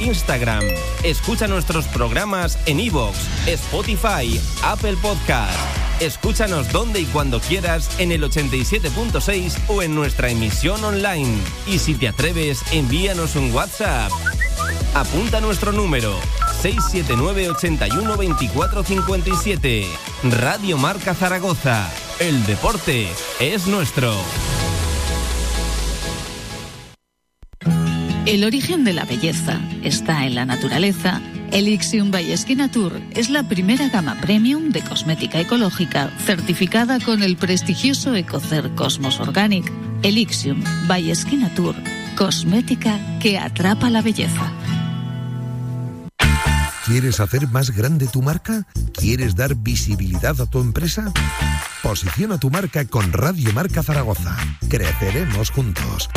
Instagram. 0.00 0.62
Escucha 1.02 1.46
nuestros 1.46 1.86
programas 1.86 2.58
en 2.66 2.80
iVoox, 2.80 3.16
Spotify, 3.46 4.40
Apple 4.62 4.96
Podcast. 5.00 5.58
Escúchanos 6.00 6.72
donde 6.72 7.00
y 7.00 7.04
cuando 7.06 7.40
quieras 7.40 7.88
en 7.98 8.12
el 8.12 8.22
87.6 8.22 9.56
o 9.68 9.82
en 9.82 9.94
nuestra 9.94 10.28
emisión 10.30 10.82
online. 10.84 11.38
Y 11.66 11.78
si 11.78 11.94
te 11.94 12.08
atreves, 12.08 12.62
envíanos 12.72 13.36
un 13.36 13.52
WhatsApp. 13.54 14.10
Apunta 14.94 15.40
nuestro 15.40 15.72
número 15.72 16.14
679 16.62 17.50
81 17.50 18.16
24 18.16 18.84
57. 18.84 19.86
Radio 20.30 20.78
Marca 20.78 21.14
Zaragoza. 21.14 21.90
El 22.18 22.44
deporte 22.46 23.08
es 23.40 23.66
nuestro. 23.66 24.14
El 28.34 28.42
origen 28.42 28.82
de 28.82 28.92
la 28.92 29.04
belleza 29.04 29.60
está 29.84 30.26
en 30.26 30.34
la 30.34 30.44
naturaleza. 30.44 31.20
Elixium 31.52 32.10
by 32.10 32.34
Tour 32.72 33.00
es 33.12 33.30
la 33.30 33.44
primera 33.44 33.88
gama 33.90 34.20
premium 34.20 34.70
de 34.70 34.80
cosmética 34.80 35.38
ecológica 35.38 36.10
certificada 36.18 36.98
con 36.98 37.22
el 37.22 37.36
prestigioso 37.36 38.12
Ecocer 38.16 38.74
Cosmos 38.74 39.20
Organic. 39.20 39.70
Elixium 40.02 40.64
by 40.88 41.12
Tour, 41.54 41.76
cosmética 42.16 42.98
que 43.20 43.38
atrapa 43.38 43.88
la 43.88 44.02
belleza. 44.02 44.52
¿Quieres 46.86 47.20
hacer 47.20 47.46
más 47.46 47.70
grande 47.70 48.08
tu 48.08 48.20
marca? 48.20 48.66
¿Quieres 48.94 49.36
dar 49.36 49.54
visibilidad 49.54 50.40
a 50.40 50.46
tu 50.46 50.58
empresa? 50.58 51.12
Posiciona 51.84 52.38
tu 52.38 52.50
marca 52.50 52.84
con 52.84 53.12
Radio 53.12 53.52
Marca 53.52 53.84
Zaragoza. 53.84 54.36
Creceremos 54.68 55.52
juntos. 55.52 56.10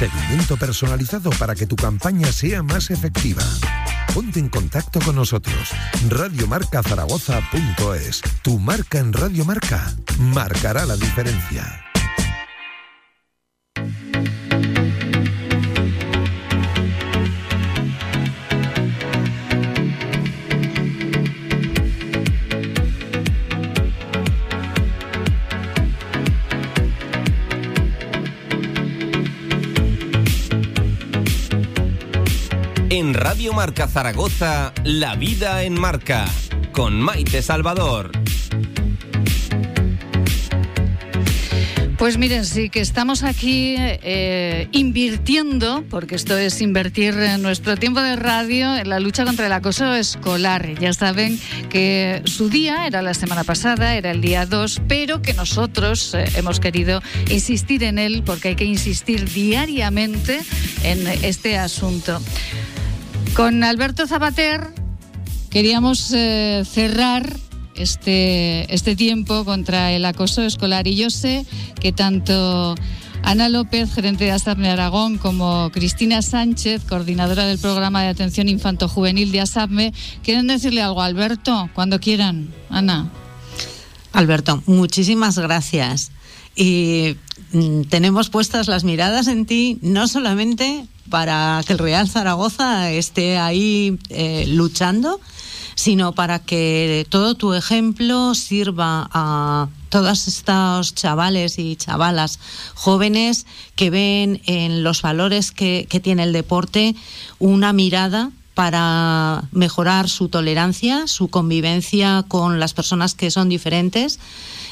Seguimiento 0.00 0.56
personalizado 0.56 1.28
para 1.38 1.54
que 1.54 1.66
tu 1.66 1.76
campaña 1.76 2.32
sea 2.32 2.62
más 2.62 2.90
efectiva. 2.90 3.42
Ponte 4.14 4.40
en 4.40 4.48
contacto 4.48 4.98
con 5.00 5.14
nosotros. 5.14 5.72
Radiomarcazaragoza.es. 6.08 8.22
Tu 8.40 8.58
marca 8.58 8.98
en 8.98 9.12
Radio 9.12 9.44
Marca 9.44 9.94
marcará 10.18 10.86
la 10.86 10.96
diferencia. 10.96 11.89
En 32.92 33.14
Radio 33.14 33.52
Marca 33.52 33.86
Zaragoza, 33.86 34.72
La 34.82 35.14
Vida 35.14 35.62
en 35.62 35.78
Marca, 35.78 36.24
con 36.72 37.00
Maite 37.00 37.40
Salvador. 37.40 38.10
Pues 41.98 42.18
miren, 42.18 42.44
sí 42.44 42.68
que 42.68 42.80
estamos 42.80 43.22
aquí 43.22 43.76
eh, 43.78 44.66
invirtiendo, 44.72 45.84
porque 45.88 46.16
esto 46.16 46.36
es 46.36 46.60
invertir 46.62 47.14
nuestro 47.38 47.76
tiempo 47.76 48.00
de 48.00 48.16
radio 48.16 48.76
en 48.76 48.88
la 48.88 48.98
lucha 48.98 49.24
contra 49.24 49.46
el 49.46 49.52
acoso 49.52 49.94
escolar. 49.94 50.66
Ya 50.80 50.92
saben 50.92 51.38
que 51.68 52.22
su 52.24 52.48
día 52.48 52.88
era 52.88 53.02
la 53.02 53.14
semana 53.14 53.44
pasada, 53.44 53.94
era 53.94 54.10
el 54.10 54.20
día 54.20 54.46
2, 54.46 54.82
pero 54.88 55.22
que 55.22 55.32
nosotros 55.34 56.12
eh, 56.14 56.24
hemos 56.34 56.58
querido 56.58 57.02
insistir 57.28 57.84
en 57.84 58.00
él 58.00 58.24
porque 58.26 58.48
hay 58.48 58.56
que 58.56 58.64
insistir 58.64 59.30
diariamente 59.30 60.40
en 60.82 61.06
este 61.06 61.56
asunto. 61.56 62.20
Con 63.34 63.64
Alberto 63.64 64.06
Zapater 64.06 64.74
queríamos 65.50 66.12
eh, 66.12 66.64
cerrar 66.68 67.36
este, 67.74 68.72
este 68.72 68.96
tiempo 68.96 69.44
contra 69.44 69.92
el 69.92 70.04
acoso 70.04 70.42
escolar 70.42 70.86
y 70.86 70.96
yo 70.96 71.10
sé 71.10 71.46
que 71.80 71.92
tanto 71.92 72.74
Ana 73.22 73.48
López, 73.48 73.92
gerente 73.92 74.24
de 74.24 74.32
ASAPME 74.32 74.70
Aragón, 74.70 75.18
como 75.18 75.70
Cristina 75.72 76.22
Sánchez, 76.22 76.82
coordinadora 76.88 77.46
del 77.46 77.58
programa 77.58 78.02
de 78.02 78.08
atención 78.08 78.48
infanto-juvenil 78.48 79.30
de 79.30 79.40
ASAPME, 79.40 79.92
quieren 80.22 80.46
decirle 80.46 80.82
algo 80.82 81.02
a 81.02 81.06
Alberto 81.06 81.70
cuando 81.74 82.00
quieran. 82.00 82.48
Ana. 82.70 83.10
Alberto, 84.12 84.62
muchísimas 84.66 85.38
gracias. 85.38 86.10
Y 86.56 87.16
tenemos 87.88 88.30
puestas 88.30 88.68
las 88.68 88.84
miradas 88.84 89.26
en 89.26 89.46
ti, 89.46 89.78
no 89.82 90.08
solamente 90.08 90.86
para 91.08 91.62
que 91.66 91.72
el 91.72 91.78
Real 91.78 92.08
Zaragoza 92.08 92.90
esté 92.90 93.38
ahí 93.38 93.98
eh, 94.08 94.44
luchando, 94.48 95.20
sino 95.74 96.12
para 96.12 96.38
que 96.38 97.06
todo 97.08 97.34
tu 97.34 97.54
ejemplo 97.54 98.34
sirva 98.34 99.08
a 99.12 99.68
todos 99.88 100.28
estos 100.28 100.94
chavales 100.94 101.58
y 101.58 101.74
chavalas 101.74 102.38
jóvenes 102.74 103.46
que 103.74 103.90
ven 103.90 104.40
en 104.46 104.84
los 104.84 105.02
valores 105.02 105.50
que 105.50 105.86
tiene 106.02 106.22
el 106.22 106.32
deporte 106.32 106.94
una 107.40 107.72
mirada 107.72 108.30
para 108.54 109.44
mejorar 109.52 110.08
su 110.08 110.28
tolerancia, 110.28 111.06
su 111.06 111.28
convivencia 111.28 112.24
con 112.28 112.60
las 112.60 112.74
personas 112.74 113.14
que 113.14 113.30
son 113.30 113.48
diferentes 113.48 114.20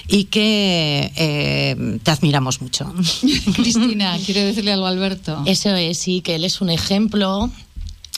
y 0.09 0.25
que 0.25 1.13
eh, 1.17 1.99
te 2.03 2.11
admiramos 2.11 2.63
mucho. 2.63 2.93
Cristina, 3.55 4.19
quiero 4.25 4.41
decirle 4.41 4.73
algo 4.73 4.87
a 4.87 4.89
Alberto. 4.89 5.43
Eso 5.45 5.75
es, 5.77 5.99
sí, 5.99 6.23
que 6.23 6.35
él 6.35 6.45
es 6.45 6.63
un 6.63 6.71
ejemplo 6.71 7.51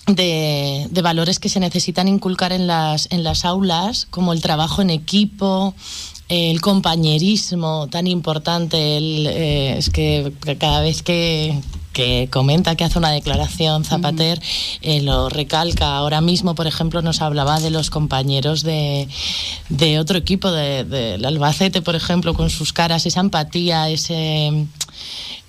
de, 0.07 0.87
de, 0.88 1.03
valores 1.03 1.40
que 1.40 1.48
se 1.48 1.59
necesitan 1.59 2.07
inculcar 2.07 2.53
en 2.53 2.68
las, 2.68 3.09
en 3.11 3.24
las 3.24 3.44
aulas, 3.44 4.07
como 4.11 4.33
el 4.33 4.40
trabajo 4.40 4.83
en 4.83 4.90
equipo, 4.90 5.74
el 6.29 6.61
compañerismo 6.61 7.88
tan 7.88 8.07
importante. 8.07 8.96
El, 8.96 9.26
eh, 9.26 9.79
es 9.79 9.90
que 9.90 10.33
cada 10.59 10.81
vez 10.81 11.03
que, 11.03 11.59
que 11.92 12.29
comenta 12.31 12.76
que 12.76 12.85
hace 12.85 12.98
una 12.98 13.11
declaración 13.11 13.85
Zapater, 13.85 14.40
eh, 14.83 15.03
lo 15.03 15.29
recalca. 15.29 15.96
Ahora 15.96 16.20
mismo, 16.20 16.55
por 16.55 16.66
ejemplo, 16.66 17.03
nos 17.03 17.20
hablaba 17.20 17.61
de 17.61 17.70
los 17.70 17.90
compañeros 17.90 18.62
de, 18.62 19.09
de 19.68 19.98
otro 19.98 20.18
equipo, 20.18 20.50
del 20.50 20.88
de, 20.88 21.26
Albacete, 21.26 21.83
por 21.83 21.96
ejemplo, 21.96 22.35
con 22.35 22.50
sus 22.50 22.72
caras, 22.72 23.07
esa 23.07 23.20
empatía, 23.20 23.88
ese, 23.88 24.66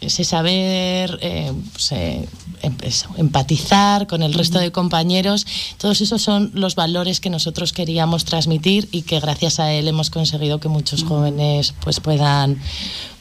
ese 0.02 0.24
saber 0.24 1.20
eh, 1.22 1.54
pues, 1.72 1.92
eh, 1.92 2.28
em, 2.64 2.76
empatizar 3.18 4.08
con 4.08 4.24
el 4.24 4.34
resto 4.34 4.60
de 4.60 4.72
compañeros. 4.72 5.46
Todos 5.78 6.02
esos 6.02 6.22
son 6.22 6.52
los 6.54 6.76
valores 6.76 7.20
que 7.20 7.30
nosotros 7.30 7.72
queríamos 7.72 8.26
transmitir 8.26 8.90
y 8.92 9.04
que 9.04 9.20
gracias 9.20 9.60
a 9.60 9.72
él 9.72 9.88
hemos 9.88 10.10
conseguido 10.10 10.60
que 10.60 10.70
muchos 10.70 11.04
jóvenes 11.04 11.76
pues, 11.82 12.00
puedan, 12.00 12.60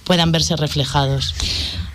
puedan 0.04 0.32
verse 0.32 0.56
reflejados. 0.56 1.34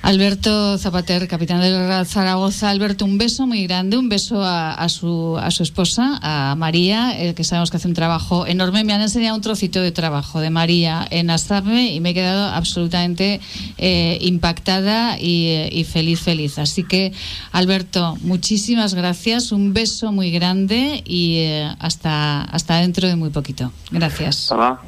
Alberto 0.06 0.78
Zapater, 0.78 1.28
capitán 1.28 1.62
del 1.62 2.06
Zaragoza. 2.06 2.70
Alberto, 2.70 3.06
un 3.06 3.18
beso 3.18 3.48
muy 3.48 3.66
grande, 3.66 3.98
un 3.98 4.08
beso 4.08 4.44
a, 4.44 4.72
a, 4.72 4.88
su, 4.88 5.36
a 5.42 5.50
su 5.50 5.64
esposa, 5.64 6.20
a 6.22 6.54
María, 6.56 7.20
eh, 7.20 7.34
que 7.34 7.44
sabemos 7.44 7.72
que 7.72 7.78
hace 7.78 7.88
un 7.88 7.96
trabajo 7.96 8.46
enorme. 8.46 8.84
Me 8.84 8.94
han 8.94 9.02
enseñado 9.02 9.36
un 9.36 9.42
trocito 9.42 9.82
de 9.82 9.92
trabajo 9.92 10.42
de 10.42 10.52
María 10.52 11.08
en 11.10 11.32
Astarme 11.32 11.92
y 11.92 12.02
me 12.02 12.12
he 12.12 12.14
quedado 12.14 12.54
absolutamente 12.54 13.42
eh, 13.80 14.20
impactada 14.22 15.20
y, 15.20 15.48
eh, 15.48 15.70
y, 15.72 15.86
feliz, 15.86 16.20
feliz. 16.20 16.60
Así 16.60 16.84
que, 16.84 17.12
Alberto, 17.52 18.16
muchísimas 18.22 18.94
gracias, 18.94 19.52
un 19.52 19.74
beso 19.74 20.12
muy 20.12 20.30
grande 20.30 21.02
y 21.04 21.38
eh, 21.38 21.76
hasta, 21.80 22.44
hasta 22.44 22.76
dentro 22.76 23.08
de 23.08 23.16
muy 23.16 23.32
poquito. 23.32 23.72
Gracias. 23.90 24.52
Hola, 24.52 24.80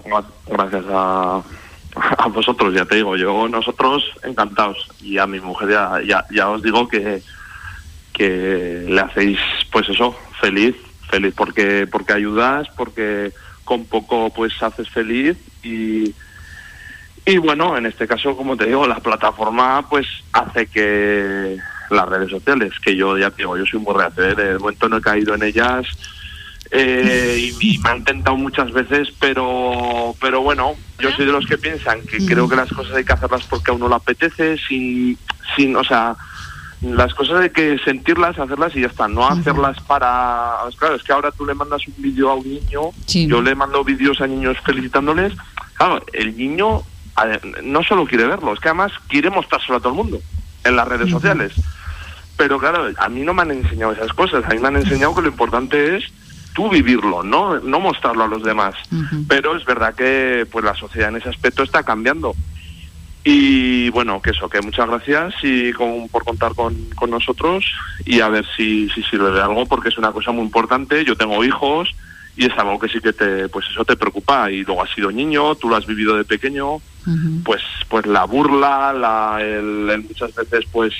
gracias 0.48 0.86
a 0.92 1.42
a 2.18 2.28
vosotros, 2.28 2.74
ya 2.74 2.86
te 2.86 2.96
digo, 2.96 3.16
yo 3.16 3.48
nosotros 3.48 4.04
encantados. 4.24 4.88
Y 5.02 5.18
a 5.18 5.28
mi 5.28 5.40
mujer 5.40 5.70
ya, 5.70 6.02
ya, 6.06 6.26
ya 6.32 6.50
os 6.50 6.62
digo 6.62 6.88
que, 6.88 7.22
que 8.14 8.86
le 8.88 9.02
hacéis 9.02 9.40
pues 9.72 9.88
eso, 9.90 10.16
feliz, 10.40 10.76
feliz 11.10 11.34
porque, 11.36 11.88
porque 11.90 12.14
ayudas, 12.14 12.68
porque 12.76 13.32
con 13.64 13.86
poco 13.86 14.32
pues 14.34 14.54
haces 14.64 14.90
feliz 14.90 15.38
y, 15.62 16.14
y 17.26 17.38
bueno, 17.38 17.78
en 17.78 17.86
este 17.86 18.08
caso, 18.08 18.36
como 18.38 18.56
te 18.56 18.66
digo, 18.66 18.88
la 18.88 19.00
plataforma 19.00 19.86
pues 19.90 20.08
hace 20.32 20.68
que 20.68 21.58
las 21.90 22.10
redes 22.10 22.30
sociales, 22.30 22.74
que 22.84 22.96
yo 22.96 23.18
ya 23.18 23.30
te 23.30 23.38
digo, 23.38 23.58
yo 23.58 23.66
soy 23.66 23.80
muy 23.80 23.94
real, 23.94 24.14
en 24.18 24.40
el 24.40 24.60
momento 24.60 24.90
no 24.90 24.98
he 24.98 25.02
caído 25.02 25.36
en 25.36 25.44
ellas, 25.44 25.86
eh, 26.72 27.52
y, 27.60 27.78
me 27.80 27.90
han 27.90 28.04
tentado 28.04 28.36
muchas 28.38 28.72
veces, 28.72 29.10
pero, 29.20 30.16
pero 30.20 30.42
bueno, 30.42 30.76
yo 31.00 31.12
soy 31.12 31.26
de 31.26 31.32
los 31.32 31.46
que 31.46 31.58
piensan 31.58 32.02
que 32.02 32.26
creo 32.26 32.50
que 32.50 32.56
las 32.56 32.72
cosas 32.72 32.96
hay 32.96 33.06
que 33.06 33.14
hacerlas 33.14 33.44
porque 33.46 33.72
a 33.72 33.74
uno 33.74 33.88
le 33.88 33.96
apetece, 33.96 34.58
sin, 34.58 35.18
sin, 35.56 35.76
o 35.76 35.84
sea, 35.84 36.16
las 36.82 37.14
cosas 37.14 37.42
hay 37.42 37.50
que 37.50 37.78
sentirlas, 37.80 38.38
hacerlas 38.38 38.76
y 38.76 38.82
ya 38.82 38.88
está, 38.88 39.08
no 39.08 39.28
hacerlas 39.28 39.80
para... 39.82 40.58
Claro, 40.78 40.96
es 40.96 41.04
que 41.04 41.14
ahora 41.14 41.32
tú 41.32 41.46
le 41.46 41.56
mandas 41.56 41.88
un 41.88 41.96
vídeo 41.98 42.30
a 42.30 42.36
un 42.36 42.48
niño, 42.48 42.82
yo 43.08 43.42
le 43.42 43.56
mando 43.56 43.84
vídeos 43.84 44.22
a 44.22 44.28
niños 44.28 44.58
felicitándoles, 44.64 45.34
claro, 45.76 46.04
el 46.14 46.38
niño 46.38 46.84
no 47.64 47.84
solo 47.84 48.06
quiere 48.06 48.28
verlo, 48.28 48.54
es 48.54 48.60
que 48.60 48.70
además 48.70 48.92
quiere 49.08 49.30
mostrárselo 49.30 49.78
a 49.78 49.80
todo 49.80 49.90
el 49.90 49.98
mundo 49.98 50.20
en 50.64 50.76
las 50.76 50.88
redes 50.88 51.10
sociales. 51.10 51.54
Pero 52.36 52.60
claro, 52.60 52.92
a 52.98 53.10
mí 53.10 53.22
no 53.22 53.34
me 53.34 53.42
han 53.42 53.52
enseñado 53.52 53.94
esas 53.94 54.14
cosas, 54.14 54.46
a 54.46 54.50
mí 54.50 54.60
me 54.60 54.68
han 54.68 54.76
enseñado 54.76 55.16
que 55.16 55.24
lo 55.24 55.30
importante 55.30 55.98
es 55.98 56.04
tú 56.58 56.72
vivirlo, 56.72 57.22
no, 57.22 57.60
no 57.60 57.80
mostrarlo 57.80 58.24
a 58.24 58.28
los 58.28 58.42
demás. 58.42 58.74
Pero 59.28 59.56
es 59.56 59.64
verdad 59.64 59.94
que 59.94 60.48
pues 60.52 60.66
la 60.66 60.74
sociedad 60.74 61.10
en 61.10 61.18
ese 61.18 61.30
aspecto 61.30 61.62
está 61.62 61.84
cambiando. 61.84 62.34
Y 63.24 63.92
bueno, 63.92 64.20
que 64.24 64.32
eso, 64.32 64.50
que 64.50 64.60
muchas 64.62 64.88
gracias 64.88 65.36
y 65.44 65.72
con, 65.74 66.10
por 66.10 66.24
contar 66.24 66.56
con, 66.56 66.74
con, 66.96 67.12
nosotros 67.12 67.64
y 68.06 68.22
a 68.22 68.30
ver 68.30 68.44
si, 68.56 68.90
si 68.90 69.04
sirve 69.04 69.30
de 69.30 69.40
algo 69.40 69.68
porque 69.68 69.90
es 69.90 70.00
una 70.00 70.12
cosa 70.12 70.32
muy 70.32 70.46
importante. 70.46 71.06
Yo 71.06 71.16
tengo 71.16 71.44
hijos 71.44 71.94
y 72.36 72.46
es 72.46 72.58
algo 72.58 72.80
que 72.80 72.88
sí 72.88 73.02
que 73.02 73.14
te, 73.14 73.50
pues 73.50 73.68
eso 73.70 73.86
te 73.86 73.96
preocupa 73.96 74.50
y 74.50 74.64
luego 74.64 74.82
has 74.82 74.90
sido 74.96 75.12
niño, 75.12 75.54
tú 75.54 75.70
lo 75.70 75.76
has 75.76 75.86
vivido 75.86 76.18
de 76.18 76.24
pequeño, 76.24 76.78
pues, 77.44 77.62
pues 77.88 78.08
la 78.08 78.24
burla, 78.24 78.94
la, 78.94 79.38
el, 79.42 80.06
muchas 80.08 80.34
veces 80.34 80.66
pues 80.72 80.96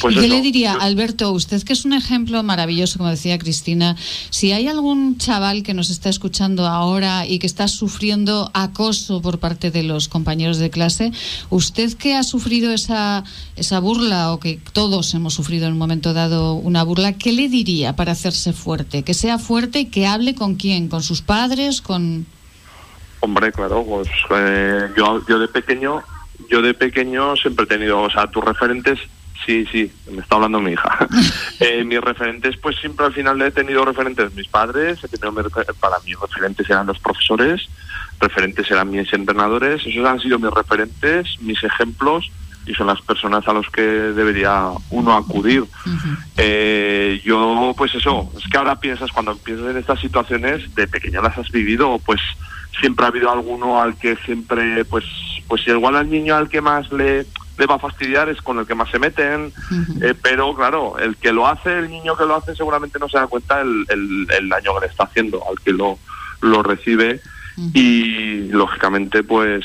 pues 0.00 0.16
¿Qué 0.16 0.28
le 0.28 0.40
diría, 0.40 0.74
Alberto, 0.74 1.32
usted 1.32 1.62
que 1.62 1.72
es 1.72 1.84
un 1.84 1.92
ejemplo 1.92 2.42
maravilloso, 2.42 2.98
como 2.98 3.10
decía 3.10 3.38
Cristina, 3.38 3.96
si 4.30 4.52
hay 4.52 4.68
algún 4.68 5.18
chaval 5.18 5.62
que 5.62 5.74
nos 5.74 5.90
está 5.90 6.08
escuchando 6.08 6.66
ahora 6.66 7.26
y 7.26 7.38
que 7.38 7.46
está 7.46 7.68
sufriendo 7.68 8.50
acoso 8.54 9.20
por 9.22 9.38
parte 9.38 9.70
de 9.70 9.82
los 9.82 10.08
compañeros 10.08 10.58
de 10.58 10.70
clase, 10.70 11.12
usted 11.50 11.94
que 11.94 12.14
ha 12.14 12.22
sufrido 12.22 12.72
esa, 12.72 13.24
esa 13.56 13.80
burla 13.80 14.32
o 14.32 14.40
que 14.40 14.58
todos 14.72 15.14
hemos 15.14 15.34
sufrido 15.34 15.66
en 15.66 15.72
un 15.72 15.78
momento 15.78 16.12
dado 16.12 16.54
una 16.54 16.82
burla, 16.82 17.14
¿qué 17.14 17.32
le 17.32 17.48
diría 17.48 17.96
para 17.96 18.12
hacerse 18.12 18.52
fuerte? 18.52 19.02
Que 19.02 19.14
sea 19.14 19.38
fuerte 19.38 19.80
y 19.80 19.86
que 19.86 20.06
hable 20.06 20.34
con 20.34 20.54
quién, 20.54 20.88
con 20.88 21.02
sus 21.02 21.22
padres, 21.22 21.80
con... 21.80 22.26
Hombre, 23.20 23.52
claro, 23.52 23.84
pues 23.84 24.08
eh, 24.30 24.90
yo, 24.96 25.26
yo 25.26 25.38
de 25.38 25.48
pequeño, 25.48 26.02
yo 26.50 26.60
de 26.60 26.74
pequeñño 26.74 27.36
siempre 27.36 27.64
he 27.64 27.68
tenido, 27.68 28.02
o 28.02 28.10
sea, 28.10 28.26
tus 28.26 28.44
referentes 28.44 28.98
Sí, 29.44 29.66
sí, 29.70 29.92
me 30.10 30.22
está 30.22 30.36
hablando 30.36 30.60
mi 30.60 30.72
hija. 30.72 31.06
eh, 31.60 31.84
mis 31.84 32.00
referentes, 32.00 32.56
pues 32.56 32.76
siempre 32.76 33.06
al 33.06 33.12
final 33.12 33.40
he 33.42 33.50
tenido 33.50 33.84
referentes 33.84 34.34
mis 34.34 34.48
padres, 34.48 35.02
he 35.04 35.08
tenido 35.08 35.34
para 35.80 35.98
mí 36.04 36.12
referentes 36.14 36.68
eran 36.70 36.86
los 36.86 36.98
profesores, 36.98 37.68
referentes 38.20 38.70
eran 38.70 38.90
mis 38.90 39.12
entrenadores, 39.12 39.84
esos 39.86 40.06
han 40.06 40.20
sido 40.20 40.38
mis 40.38 40.50
referentes, 40.50 41.40
mis 41.40 41.62
ejemplos 41.62 42.30
y 42.66 42.72
son 42.72 42.86
las 42.86 43.00
personas 43.02 43.46
a 43.46 43.52
los 43.52 43.68
que 43.68 43.82
debería 43.82 44.70
uno 44.90 45.14
acudir. 45.14 45.64
eh, 46.38 47.20
yo, 47.22 47.74
pues 47.76 47.94
eso, 47.94 48.32
es 48.36 48.44
que 48.50 48.56
ahora 48.56 48.80
piensas, 48.80 49.12
cuando 49.12 49.36
piensas 49.36 49.70
en 49.70 49.76
estas 49.76 50.00
situaciones, 50.00 50.74
de 50.74 50.88
pequeño 50.88 51.20
las 51.20 51.36
has 51.36 51.50
vivido, 51.50 52.00
pues 52.04 52.20
siempre 52.80 53.04
ha 53.04 53.08
habido 53.08 53.30
alguno 53.30 53.80
al 53.80 53.96
que 53.96 54.16
siempre, 54.24 54.84
pues, 54.86 55.04
pues 55.46 55.66
igual 55.68 55.96
al 55.96 56.10
niño 56.10 56.34
al 56.34 56.48
que 56.48 56.60
más 56.62 56.90
le 56.90 57.26
le 57.58 57.66
va 57.66 57.76
a 57.76 57.78
fastidiar 57.78 58.28
es 58.28 58.40
con 58.42 58.58
el 58.58 58.66
que 58.66 58.74
más 58.74 58.90
se 58.90 58.98
meten, 58.98 59.52
eh, 60.02 60.14
pero 60.20 60.54
claro, 60.54 60.98
el 60.98 61.16
que 61.16 61.32
lo 61.32 61.46
hace, 61.46 61.78
el 61.78 61.90
niño 61.90 62.16
que 62.16 62.24
lo 62.24 62.36
hace 62.36 62.54
seguramente 62.54 62.98
no 62.98 63.08
se 63.08 63.18
da 63.18 63.26
cuenta 63.26 63.60
el, 63.60 63.86
el, 63.88 64.48
daño 64.48 64.74
que 64.74 64.86
le 64.86 64.86
está 64.86 65.04
haciendo 65.04 65.42
al 65.48 65.60
que 65.60 65.72
lo, 65.72 65.98
lo 66.40 66.62
recibe 66.62 67.20
y 67.72 68.48
lógicamente 68.48 69.22
pues 69.22 69.64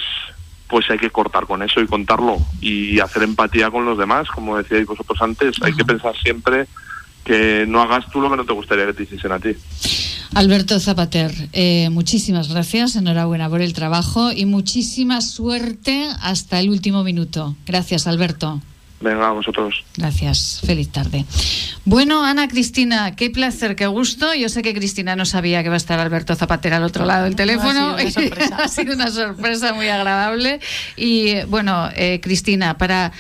pues 0.68 0.88
hay 0.92 1.00
que 1.00 1.10
cortar 1.10 1.48
con 1.48 1.64
eso 1.64 1.82
y 1.82 1.88
contarlo 1.88 2.38
y 2.62 3.00
hacer 3.00 3.24
empatía 3.24 3.72
con 3.72 3.86
los 3.86 3.98
demás, 3.98 4.28
como 4.30 4.56
decíais 4.56 4.86
vosotros 4.86 5.20
antes, 5.20 5.56
hay 5.64 5.74
que 5.74 5.84
pensar 5.84 6.16
siempre 6.16 6.68
que 7.30 7.66
no 7.68 7.80
hagas 7.80 8.10
tú 8.12 8.22
lo 8.22 8.32
que 8.32 8.38
no 8.38 8.44
te 8.44 8.54
gustaría 8.54 8.88
que 8.88 8.94
te 8.94 9.04
hiciesen 9.04 9.32
a 9.32 9.40
ti. 9.40 9.50
Alberto 10.34 10.80
Zapater, 10.80 11.32
eh, 11.54 11.90
muchísimas 11.92 12.52
gracias, 12.52 12.96
enhorabuena 12.96 13.48
por 13.48 13.62
el 13.62 13.74
trabajo 13.74 14.32
y 14.32 14.48
muchísima 14.48 15.22
suerte 15.22 16.08
hasta 16.24 16.60
el 16.60 16.72
último 16.72 17.04
minuto. 17.04 17.56
Gracias, 17.68 18.08
Alberto. 18.08 18.62
Venga, 19.00 19.28
a 19.28 19.32
vosotros. 19.32 19.86
Gracias, 19.96 20.62
feliz 20.66 20.90
tarde. 20.90 21.24
Bueno, 21.86 22.26
Ana 22.26 22.48
Cristina, 22.48 23.16
qué 23.16 23.30
placer, 23.30 23.76
qué 23.76 23.86
gusto. 23.86 24.34
Yo 24.34 24.50
sé 24.50 24.64
que 24.64 24.74
Cristina 24.74 25.16
no 25.16 25.26
sabía 25.26 25.62
que 25.62 25.70
va 25.70 25.76
a 25.76 25.78
estar 25.78 26.00
Alberto 26.00 26.34
Zapater 26.36 26.74
al 26.74 26.84
otro 26.84 27.06
lado 27.06 27.26
del 27.26 27.36
teléfono. 27.36 27.96
Ha 27.96 28.00
sido 28.00 28.10
una 28.10 28.12
sorpresa, 28.12 28.58
ha 28.58 28.68
sido 28.68 28.94
una 28.96 29.12
sorpresa 29.12 29.74
muy 29.74 29.88
agradable. 29.88 30.60
Y 30.98 31.44
bueno, 31.46 31.90
eh, 31.96 32.20
Cristina, 32.22 32.78
para 32.78 33.14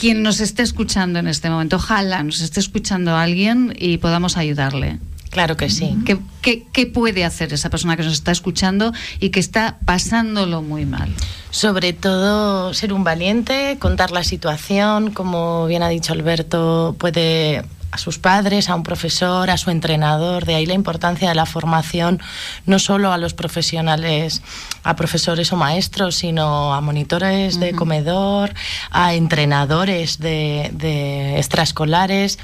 quien 0.00 0.22
nos 0.22 0.40
esté 0.40 0.62
escuchando 0.62 1.18
en 1.18 1.28
este 1.28 1.50
momento, 1.50 1.76
ojalá 1.76 2.22
nos 2.22 2.40
esté 2.40 2.58
escuchando 2.58 3.14
alguien 3.16 3.76
y 3.78 3.98
podamos 3.98 4.38
ayudarle. 4.38 4.98
Claro 5.28 5.58
que 5.58 5.68
sí. 5.68 5.94
¿Qué, 6.06 6.64
qué, 6.72 6.86
puede 6.86 7.24
hacer 7.24 7.52
esa 7.52 7.68
persona 7.68 7.96
que 7.96 8.02
nos 8.02 8.14
está 8.14 8.32
escuchando 8.32 8.94
y 9.20 9.28
que 9.28 9.38
está 9.38 9.78
pasándolo 9.84 10.62
muy 10.62 10.86
mal? 10.86 11.14
Sobre 11.50 11.92
todo 11.92 12.72
ser 12.72 12.94
un 12.94 13.04
valiente, 13.04 13.76
contar 13.78 14.10
la 14.10 14.24
situación, 14.24 15.10
como 15.10 15.66
bien 15.66 15.82
ha 15.82 15.88
dicho 15.90 16.14
Alberto, 16.14 16.96
puede 16.98 17.62
a 17.90 17.98
sus 17.98 18.18
padres, 18.18 18.68
a 18.68 18.74
un 18.74 18.82
profesor, 18.82 19.50
a 19.50 19.56
su 19.56 19.70
entrenador. 19.70 20.44
De 20.44 20.54
ahí 20.54 20.66
la 20.66 20.74
importancia 20.74 21.28
de 21.28 21.34
la 21.34 21.46
formación, 21.46 22.20
no 22.66 22.78
solo 22.78 23.12
a 23.12 23.18
los 23.18 23.34
profesionales, 23.34 24.42
a 24.82 24.96
profesores 24.96 25.52
o 25.52 25.56
maestros, 25.56 26.16
sino 26.16 26.74
a 26.74 26.80
monitores 26.80 27.58
de 27.58 27.72
comedor, 27.72 28.54
a 28.90 29.14
entrenadores 29.14 30.18
de, 30.18 30.70
de 30.72 31.38
extraescolares 31.38 32.38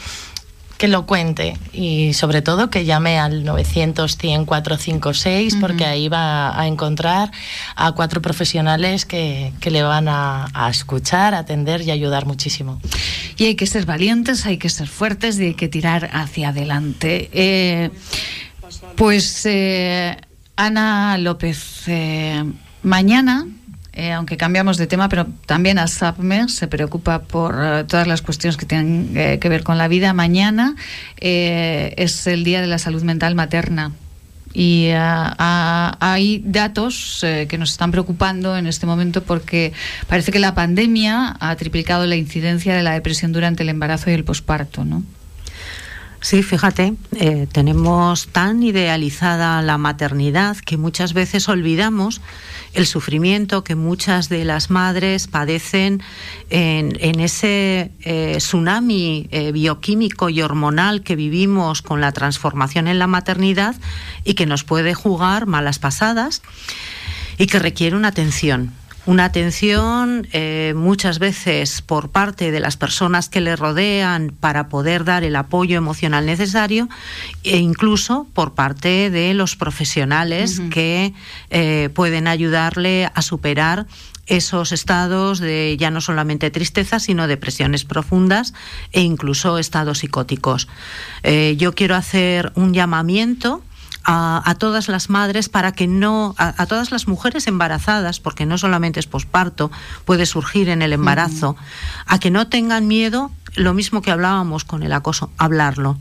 que 0.78 0.88
lo 0.88 1.06
cuente 1.06 1.56
y 1.72 2.12
sobre 2.12 2.42
todo 2.42 2.68
que 2.70 2.84
llame 2.84 3.18
al 3.18 3.44
900 3.44 4.16
100 4.16 4.44
456 4.44 5.56
porque 5.60 5.86
ahí 5.86 6.08
va 6.08 6.58
a 6.58 6.66
encontrar 6.66 7.30
a 7.76 7.92
cuatro 7.92 8.20
profesionales 8.20 9.06
que, 9.06 9.52
que 9.60 9.70
le 9.70 9.82
van 9.82 10.08
a, 10.08 10.48
a, 10.52 10.70
escuchar, 10.70 11.34
atender 11.34 11.82
y 11.82 11.90
ayudar 11.90 12.26
muchísimo. 12.26 12.80
Y 13.38 13.44
hay 13.44 13.54
que 13.54 13.66
ser 13.66 13.86
valientes, 13.86 14.46
hay 14.46 14.58
que 14.58 14.68
ser 14.68 14.88
fuertes 14.88 15.38
y 15.38 15.46
hay 15.46 15.54
que 15.54 15.68
tirar 15.68 16.10
hacia 16.12 16.50
adelante. 16.50 17.30
Eh, 17.32 17.90
pues 18.96 19.46
eh, 19.46 20.16
Ana 20.56 21.18
López, 21.18 21.84
eh, 21.86 22.44
mañana 22.82 23.46
eh, 23.96 24.12
aunque 24.12 24.36
cambiamos 24.36 24.76
de 24.76 24.86
tema, 24.86 25.08
pero 25.08 25.26
también 25.46 25.78
ASAPME 25.78 26.50
se 26.50 26.68
preocupa 26.68 27.22
por 27.22 27.54
uh, 27.54 27.84
todas 27.84 28.06
las 28.06 28.20
cuestiones 28.20 28.58
que 28.58 28.66
tienen 28.66 29.16
eh, 29.16 29.38
que 29.40 29.48
ver 29.48 29.62
con 29.62 29.78
la 29.78 29.88
vida. 29.88 30.12
Mañana 30.12 30.76
eh, 31.18 31.94
es 31.96 32.26
el 32.26 32.44
Día 32.44 32.60
de 32.60 32.66
la 32.66 32.78
Salud 32.78 33.02
Mental 33.02 33.34
Materna. 33.34 33.92
Y 34.52 34.88
hay 34.90 36.42
datos 36.44 37.20
eh, 37.22 37.46
que 37.46 37.58
nos 37.58 37.72
están 37.72 37.90
preocupando 37.90 38.56
en 38.56 38.66
este 38.66 38.86
momento 38.86 39.22
porque 39.22 39.74
parece 40.08 40.32
que 40.32 40.38
la 40.38 40.54
pandemia 40.54 41.36
ha 41.40 41.54
triplicado 41.56 42.06
la 42.06 42.16
incidencia 42.16 42.74
de 42.74 42.82
la 42.82 42.92
depresión 42.92 43.32
durante 43.32 43.64
el 43.64 43.68
embarazo 43.68 44.10
y 44.10 44.14
el 44.14 44.24
posparto, 44.24 44.84
¿no? 44.84 45.02
Sí, 46.20 46.42
fíjate, 46.42 46.94
eh, 47.14 47.46
tenemos 47.52 48.28
tan 48.28 48.62
idealizada 48.62 49.60
la 49.62 49.78
maternidad 49.78 50.56
que 50.56 50.76
muchas 50.76 51.12
veces 51.12 51.48
olvidamos 51.48 52.20
el 52.72 52.86
sufrimiento 52.86 53.62
que 53.62 53.74
muchas 53.74 54.28
de 54.28 54.44
las 54.44 54.70
madres 54.70 55.28
padecen 55.28 56.02
en, 56.50 57.20
ese 57.20 57.92
eh, 58.00 58.34
tsunami 58.38 59.28
eh, 59.30 59.52
bioquímico 59.52 60.28
y 60.28 60.42
hormonal 60.42 61.02
que 61.02 61.16
vivimos 61.16 61.82
con 61.82 62.00
la 62.00 62.12
transformación 62.12 62.88
en 62.88 62.98
la 62.98 63.06
maternidad 63.06 63.76
y 64.24 64.34
que 64.34 64.46
nos 64.46 64.64
puede 64.64 64.94
jugar 64.94 65.46
malas 65.46 65.78
pasadas 65.78 66.42
y 67.38 67.46
que 67.46 67.58
requiere 67.58 67.94
una 67.94 68.08
atención 68.08 68.72
una 69.06 69.24
atención 69.24 70.26
eh, 70.32 70.74
muchas 70.76 71.18
veces 71.18 71.80
por 71.80 72.10
parte 72.10 72.50
de 72.50 72.60
las 72.60 72.76
personas 72.76 73.28
que 73.28 73.40
le 73.40 73.56
rodean 73.56 74.34
para 74.38 74.68
poder 74.68 75.04
dar 75.04 75.24
el 75.24 75.36
apoyo 75.36 75.78
emocional 75.78 76.26
necesario 76.26 76.88
e 77.44 77.58
incluso 77.58 78.26
por 78.34 78.54
parte 78.54 79.10
de 79.10 79.32
los 79.32 79.56
profesionales 79.56 80.58
uh 80.58 80.62
-huh. 80.62 80.68
que 80.70 81.14
eh, 81.50 81.88
pueden 81.94 82.26
ayudarle 82.26 83.08
a 83.14 83.22
superar 83.22 83.86
esos 84.26 84.72
estados 84.72 85.38
de 85.38 85.76
ya 85.78 85.90
no 85.90 86.00
solamente 86.00 86.50
tristeza, 86.50 86.98
sino 86.98 87.28
depresiones 87.28 87.84
profundas 87.84 88.54
e 88.92 89.02
incluso 89.02 89.58
estados 89.58 89.98
psicóticos. 89.98 90.66
Eh, 91.22 91.54
yo 91.58 91.74
quiero 91.74 91.94
hacer 91.94 92.50
un 92.56 92.74
llamamiento 92.74 93.62
a, 94.04 94.42
a, 94.48 94.54
todas 94.54 94.88
las 94.88 95.10
madres 95.10 95.48
para 95.48 95.72
que 95.72 95.86
no, 95.86 96.34
a, 96.38 96.62
a, 96.62 96.66
todas 96.66 96.90
las 96.90 97.08
mujeres 97.08 97.46
embarazadas, 97.46 98.20
porque 98.20 98.46
no 98.46 98.58
solamente 98.58 99.00
es 99.00 99.06
posparto, 99.06 99.70
puede 100.04 100.26
surgir 100.26 100.68
en 100.68 100.82
el 100.82 100.92
embarazo, 100.92 101.50
uh 101.50 101.54
-huh. 101.54 102.04
a 102.06 102.18
que 102.18 102.30
no 102.30 102.46
tengan 102.46 102.86
miedo, 102.86 103.30
lo 103.54 103.74
mismo 103.74 104.02
que 104.02 104.10
hablábamos 104.10 104.64
con 104.64 104.82
el 104.82 104.92
acoso, 104.92 105.30
hablarlo 105.38 105.98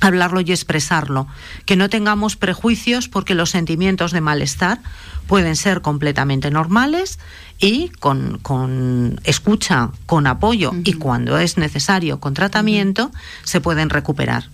hablarlo 0.00 0.40
y 0.40 0.50
expresarlo, 0.50 1.26
que 1.66 1.76
no 1.76 1.88
tengamos 1.88 2.36
prejuicios 2.36 3.08
porque 3.08 3.34
los 3.34 3.50
sentimientos 3.50 4.12
de 4.12 4.20
malestar 4.20 4.80
pueden 5.26 5.56
ser 5.56 5.82
completamente 5.82 6.50
normales 6.50 7.18
y 7.58 7.90
con, 8.00 8.38
con 8.38 9.20
escucha, 9.24 9.90
con 10.06 10.26
apoyo 10.26 10.72
y 10.84 10.94
cuando 10.94 11.38
es 11.38 11.58
necesario 11.58 12.18
con 12.18 12.34
tratamiento 12.34 13.10
se 13.44 13.60
pueden 13.60 13.90
recuperar. 13.90 14.48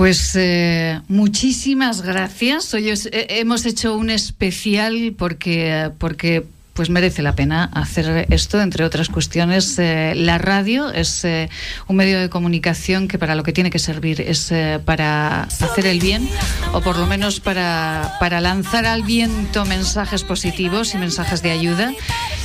Pues 0.00 0.34
eh, 0.34 0.98
muchísimas 1.08 2.00
gracias. 2.00 2.72
Hoy 2.72 2.90
hemos 3.12 3.66
hecho 3.66 3.94
un 3.94 4.08
especial 4.08 5.14
porque, 5.18 5.90
porque 5.98 6.46
pues 6.72 6.88
merece 6.88 7.20
la 7.20 7.34
pena 7.34 7.64
hacer 7.74 8.26
esto, 8.30 8.58
entre 8.62 8.86
otras 8.86 9.10
cuestiones. 9.10 9.78
Eh, 9.78 10.14
la 10.16 10.38
radio 10.38 10.90
es 10.90 11.22
eh, 11.26 11.50
un 11.86 11.96
medio 11.96 12.18
de 12.18 12.30
comunicación 12.30 13.08
que 13.08 13.18
para 13.18 13.34
lo 13.34 13.42
que 13.42 13.52
tiene 13.52 13.68
que 13.68 13.78
servir 13.78 14.22
es 14.22 14.50
eh, 14.50 14.80
para 14.82 15.42
hacer 15.42 15.84
el 15.84 16.00
bien 16.00 16.26
o 16.72 16.80
por 16.80 16.96
lo 16.96 17.06
menos 17.06 17.38
para, 17.38 18.16
para 18.20 18.40
lanzar 18.40 18.86
al 18.86 19.02
viento 19.02 19.66
mensajes 19.66 20.24
positivos 20.24 20.94
y 20.94 20.96
mensajes 20.96 21.42
de 21.42 21.50
ayuda. 21.50 21.92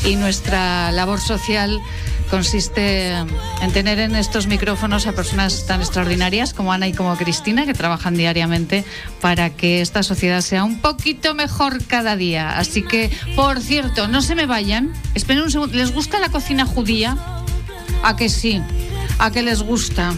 Y 0.04 0.18
nuestra 0.18 0.92
labor 0.92 1.22
social 1.22 1.80
consiste 2.30 3.12
en 3.12 3.72
tener 3.74 4.00
en 4.00 4.16
estos 4.16 4.48
micrófonos 4.48 5.08
a 5.08 5.14
personas 5.14 5.66
tan 5.66 5.82
extraordinarias 5.82 6.54
como 6.54 6.74
Ana 6.74 6.88
y 6.88 6.94
como 6.94 7.16
Cristina, 7.18 7.66
que 7.66 7.74
trabajan 7.74 8.16
diariamente 8.16 8.84
para 9.22 9.50
que 9.52 9.82
esta 9.82 10.04
sociedad 10.04 10.42
sea 10.42 10.64
un 10.64 10.80
poquito 10.82 11.34
mejor 11.36 11.84
cada 11.86 12.16
día. 12.16 12.58
Así 12.58 12.84
que, 12.84 13.12
por 13.36 13.60
cierto, 13.60 14.08
no 14.08 14.22
se 14.22 14.36
me 14.36 14.46
vayan. 14.46 14.94
Esperen 15.14 15.44
un 15.44 15.52
segundo. 15.52 15.76
¿Les 15.76 15.94
gusta 15.94 16.20
la 16.20 16.30
cocina 16.30 16.66
judía? 16.66 17.18
¿A 18.04 18.16
que 18.16 18.30
sí? 18.30 18.62
¿A 19.20 19.32
que 19.32 19.42
les 19.42 19.62
gusta? 19.62 20.14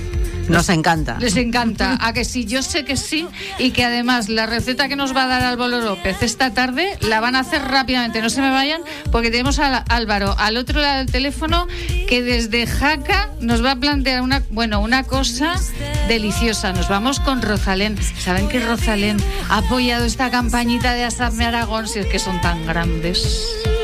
Nos 0.49 0.69
encanta. 0.69 1.17
Les 1.19 1.35
encanta. 1.35 1.97
A 1.99 2.13
que 2.13 2.25
sí, 2.25 2.45
yo 2.45 2.61
sé 2.61 2.85
que 2.85 2.97
sí. 2.97 3.27
Y 3.59 3.71
que 3.71 3.83
además 3.83 4.29
la 4.29 4.45
receta 4.45 4.87
que 4.87 4.95
nos 4.95 5.15
va 5.15 5.23
a 5.23 5.27
dar 5.27 5.43
Álvaro 5.43 5.81
López 5.81 6.21
esta 6.21 6.53
tarde 6.53 6.97
la 7.01 7.19
van 7.19 7.35
a 7.35 7.39
hacer 7.39 7.61
rápidamente. 7.63 8.21
No 8.21 8.29
se 8.29 8.41
me 8.41 8.49
vayan, 8.49 8.81
porque 9.11 9.31
tenemos 9.31 9.59
a 9.59 9.77
Álvaro 9.77 10.35
al 10.37 10.57
otro 10.57 10.81
lado 10.81 10.97
del 10.97 11.11
teléfono 11.11 11.67
que 12.07 12.21
desde 12.21 12.65
Jaca 12.67 13.29
nos 13.39 13.63
va 13.63 13.71
a 13.71 13.75
plantear 13.75 14.21
una, 14.21 14.43
bueno, 14.49 14.79
una 14.81 15.03
cosa 15.03 15.55
deliciosa. 16.07 16.73
Nos 16.73 16.89
vamos 16.89 17.19
con 17.19 17.41
Rosalén. 17.41 17.97
¿Saben 18.19 18.47
que 18.49 18.59
Rosalén 18.59 19.17
ha 19.49 19.57
apoyado 19.57 20.05
esta 20.05 20.31
campañita 20.31 20.93
de 20.93 21.03
Asadme 21.03 21.45
Aragón 21.45 21.87
si 21.87 21.99
es 21.99 22.05
que 22.07 22.19
son 22.19 22.39
tan 22.41 22.65
grandes? 22.65 23.76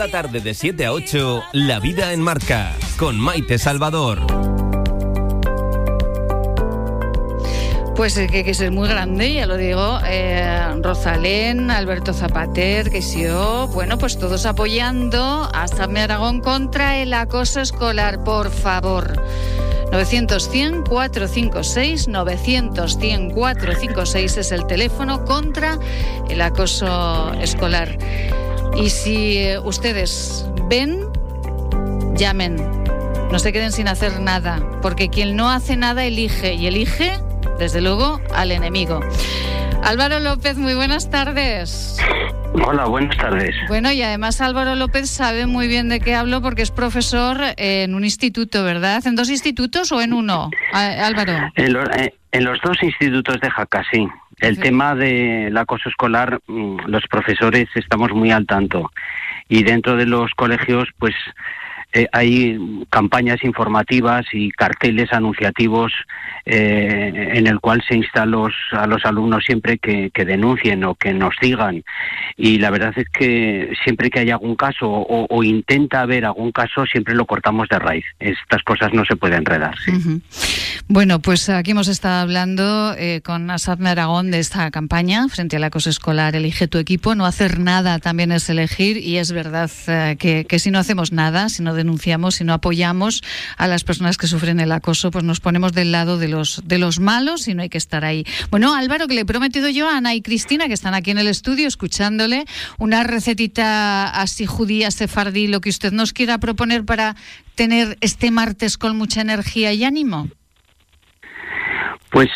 Cada 0.00 0.22
tarde 0.22 0.40
de 0.40 0.54
7 0.54 0.86
a 0.86 0.94
8, 0.94 1.42
La 1.52 1.78
Vida 1.78 2.14
en 2.14 2.22
Marca, 2.22 2.74
con 2.96 3.20
Maite 3.20 3.58
Salvador. 3.58 4.26
Pues 7.96 8.16
eh, 8.16 8.26
que, 8.28 8.42
que 8.42 8.52
es 8.52 8.70
muy 8.70 8.88
grande, 8.88 9.34
ya 9.34 9.44
lo 9.44 9.58
digo. 9.58 9.98
Eh, 10.06 10.74
Rosalén, 10.80 11.70
Alberto 11.70 12.14
Zapater, 12.14 12.88
que 12.88 13.02
sí, 13.02 13.24
yo. 13.24 13.68
Bueno, 13.74 13.98
pues 13.98 14.18
todos 14.18 14.46
apoyando 14.46 15.46
a 15.52 15.68
Sammy 15.68 16.00
Aragón 16.00 16.40
contra 16.40 16.96
el 16.96 17.12
acoso 17.12 17.60
escolar, 17.60 18.24
por 18.24 18.50
favor. 18.50 19.22
900-100-456, 19.92 22.08
900-100-456 22.08 24.38
es 24.38 24.50
el 24.50 24.66
teléfono 24.66 25.26
contra 25.26 25.78
el 26.30 26.40
acoso 26.40 27.34
escolar. 27.34 27.98
Y 28.76 28.90
si 28.90 29.56
ustedes 29.64 30.46
ven, 30.68 31.00
llamen. 32.14 32.56
No 33.30 33.38
se 33.38 33.52
queden 33.52 33.72
sin 33.72 33.88
hacer 33.88 34.20
nada, 34.20 34.60
porque 34.82 35.08
quien 35.08 35.36
no 35.36 35.50
hace 35.50 35.76
nada 35.76 36.04
elige 36.04 36.54
y 36.54 36.66
elige, 36.66 37.12
desde 37.58 37.80
luego, 37.80 38.20
al 38.34 38.50
enemigo. 38.50 39.00
Álvaro 39.84 40.18
López, 40.20 40.56
muy 40.56 40.74
buenas 40.74 41.10
tardes. 41.10 41.98
Hola, 42.66 42.86
buenas 42.86 43.16
tardes. 43.16 43.54
Bueno, 43.68 43.92
y 43.92 44.02
además 44.02 44.40
Álvaro 44.40 44.74
López 44.74 45.08
sabe 45.08 45.46
muy 45.46 45.68
bien 45.68 45.88
de 45.88 46.00
qué 46.00 46.14
hablo 46.14 46.42
porque 46.42 46.62
es 46.62 46.70
profesor 46.70 47.38
en 47.56 47.94
un 47.94 48.04
instituto, 48.04 48.64
¿verdad? 48.64 49.06
¿En 49.06 49.14
dos 49.14 49.30
institutos 49.30 49.92
o 49.92 50.00
en 50.00 50.12
uno, 50.12 50.50
Álvaro? 50.72 51.32
En, 51.54 51.76
eh, 51.76 52.14
en 52.32 52.44
los 52.44 52.58
dos 52.62 52.76
institutos 52.82 53.40
de 53.40 53.50
Jaca, 53.50 53.84
sí. 53.92 54.06
El 54.40 54.58
tema 54.58 54.94
del 54.94 55.56
acoso 55.56 55.88
escolar, 55.88 56.40
mm, 56.46 56.86
los 56.86 57.06
profesores 57.08 57.68
estamos 57.74 58.10
muy 58.12 58.30
al 58.30 58.46
tanto. 58.46 58.90
Y 59.48 59.62
dentro 59.64 59.96
de 59.96 60.06
los 60.06 60.32
colegios, 60.32 60.88
pues 60.98 61.14
eh, 61.92 62.06
hay 62.12 62.86
campañas 62.88 63.42
informativas 63.44 64.24
y 64.32 64.50
carteles 64.50 65.12
anunciativos 65.12 65.92
eh, 66.52 67.32
en 67.34 67.46
el 67.46 67.60
cual 67.60 67.82
se 67.86 67.96
insta 67.96 68.22
a 68.22 68.26
los, 68.26 68.52
alumnos 69.04 69.44
siempre 69.44 69.78
que, 69.78 70.10
denuncien 70.24 70.84
o 70.84 70.94
que 70.94 71.12
nos 71.12 71.34
digan. 71.40 71.84
Y 72.36 72.58
la 72.58 72.70
verdad 72.70 72.92
es 72.96 73.08
que 73.08 73.72
siempre 73.84 74.10
que 74.10 74.20
hay 74.20 74.30
algún 74.30 74.56
caso 74.56 74.88
o, 74.88 75.44
intenta 75.44 76.00
haber 76.00 76.24
algún 76.24 76.52
caso, 76.52 76.84
siempre 76.86 77.14
lo 77.14 77.26
cortamos 77.26 77.68
de 77.68 77.78
raíz. 77.78 78.04
Estas 78.18 78.62
cosas 78.62 78.92
no 78.92 79.04
se 79.04 79.16
pueden 79.16 79.38
enredar. 79.38 79.74
Bueno, 80.88 81.20
pues 81.20 81.48
aquí 81.48 81.70
hemos 81.70 81.88
estado 81.88 82.20
hablando 82.20 82.94
eh, 82.98 83.20
con 83.22 83.50
Asad 83.50 83.84
Aragón 83.86 84.30
de 84.30 84.38
esta 84.38 84.70
campaña 84.70 85.28
frente 85.28 85.56
al 85.56 85.64
acoso 85.64 85.90
escolar. 85.90 86.34
Elige 86.34 86.68
tu 86.68 86.78
equipo. 86.78 87.14
No 87.14 87.26
hacer 87.26 87.58
nada 87.58 87.98
también 87.98 88.32
es 88.32 88.48
elegir. 88.50 88.96
Y 88.96 89.18
es 89.18 89.32
verdad 89.32 89.70
que, 90.18 90.46
que 90.48 90.58
si 90.58 90.70
no 90.70 90.78
hacemos 90.78 91.12
nada, 91.12 91.48
si 91.48 91.62
no 91.62 91.74
denunciamos, 91.74 92.40
y 92.40 92.44
no 92.44 92.54
apoyamos 92.54 93.22
a 93.56 93.66
las 93.66 93.84
personas 93.84 94.16
que 94.16 94.26
sufren 94.26 94.58
el 94.60 94.72
acoso, 94.72 95.10
pues 95.10 95.24
nos 95.24 95.40
ponemos 95.40 95.72
del 95.72 95.92
lado 95.92 96.18
de 96.18 96.28
los, 96.28 96.39
de 96.64 96.78
los 96.78 97.00
malos 97.00 97.48
y 97.48 97.54
no 97.54 97.62
hay 97.62 97.68
que 97.68 97.78
estar 97.78 98.04
ahí. 98.04 98.24
Bueno, 98.50 98.74
Álvaro, 98.74 99.06
que 99.06 99.14
le 99.14 99.22
he 99.22 99.24
prometido 99.24 99.68
yo 99.68 99.88
a 99.88 99.96
Ana 99.96 100.14
y 100.14 100.22
Cristina, 100.22 100.66
que 100.66 100.74
están 100.74 100.94
aquí 100.94 101.10
en 101.10 101.18
el 101.18 101.28
estudio 101.28 101.68
escuchándole, 101.68 102.44
una 102.78 103.04
recetita 103.04 104.08
así 104.08 104.46
judía, 104.46 104.90
sefardí, 104.90 105.46
lo 105.46 105.60
que 105.60 105.70
usted 105.70 105.92
nos 105.92 106.12
quiera 106.12 106.38
proponer 106.38 106.84
para 106.84 107.16
tener 107.54 107.96
este 108.00 108.30
martes 108.30 108.78
con 108.78 108.96
mucha 108.96 109.20
energía 109.20 109.72
y 109.72 109.84
ánimo. 109.84 110.28
Pues 112.10 112.28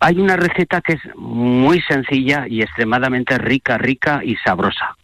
hay 0.00 0.18
una 0.18 0.36
receta 0.36 0.80
que 0.80 0.94
es 0.94 1.00
muy 1.16 1.80
sencilla 1.82 2.46
y 2.48 2.62
extremadamente 2.62 3.38
rica, 3.38 3.78
rica 3.78 4.22
y 4.24 4.34
sabrosa 4.36 4.96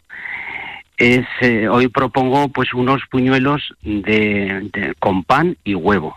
es 1.00 1.26
eh, 1.40 1.66
hoy 1.66 1.88
propongo 1.88 2.50
pues 2.50 2.74
unos 2.74 3.00
puñuelos 3.10 3.74
de, 3.82 4.94
con 4.98 5.24
pan 5.24 5.56
y 5.64 5.74
huevo. 5.74 6.14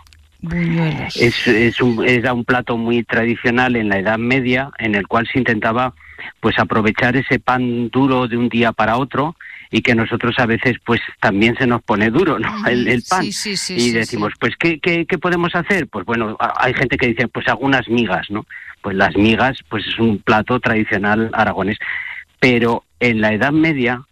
Es, 1.16 1.48
es 1.48 1.82
un, 1.82 2.08
era 2.08 2.34
un 2.34 2.44
plato 2.44 2.78
muy 2.78 3.04
tradicional 3.04 3.76
en 3.76 3.90
la 3.90 4.00
Edad 4.00 4.18
Media 4.18 4.72
en 4.78 4.96
el 4.96 5.08
cual 5.08 5.28
se 5.32 5.40
intentaba 5.40 5.94
pues 6.40 6.58
aprovechar 6.60 7.16
ese 7.16 7.40
pan 7.40 7.90
duro 7.90 8.28
de 8.28 8.38
un 8.38 8.50
día 8.50 8.72
para 8.72 8.98
otro 8.98 9.36
y 9.72 9.82
que 9.82 9.96
nosotros 9.96 10.36
a 10.38 10.46
veces 10.46 10.78
pues 10.86 11.02
también 11.20 11.56
se 11.58 11.66
nos 11.66 11.82
pone 11.82 12.10
duro 12.12 12.40
¿no? 12.40 12.68
el, 12.68 13.04
pan. 13.10 13.26
y 13.26 13.92
decimos 13.92 14.34
pues 14.40 14.56
¿qué, 14.58 14.80
¿qué, 14.80 15.06
qué, 15.06 15.18
podemos 15.18 15.56
hacer 15.56 15.88
pues 15.88 16.06
bueno 16.06 16.38
hay 16.40 16.74
gente 16.74 16.98
que 16.98 17.08
dice 17.08 17.28
pues 17.28 17.48
algunas 17.48 17.90
migas 17.90 18.30
no 18.30 18.46
pues 18.84 18.96
las 18.96 19.16
migas 19.16 19.58
pues 19.70 19.88
es 19.88 19.98
un 19.98 20.20
plato 20.20 20.60
tradicional 20.60 21.32
aragonés. 21.34 21.80
Pero 22.40 22.84
en 23.00 23.22
la 23.22 23.34
Edad 23.34 23.54
Media 23.54 24.04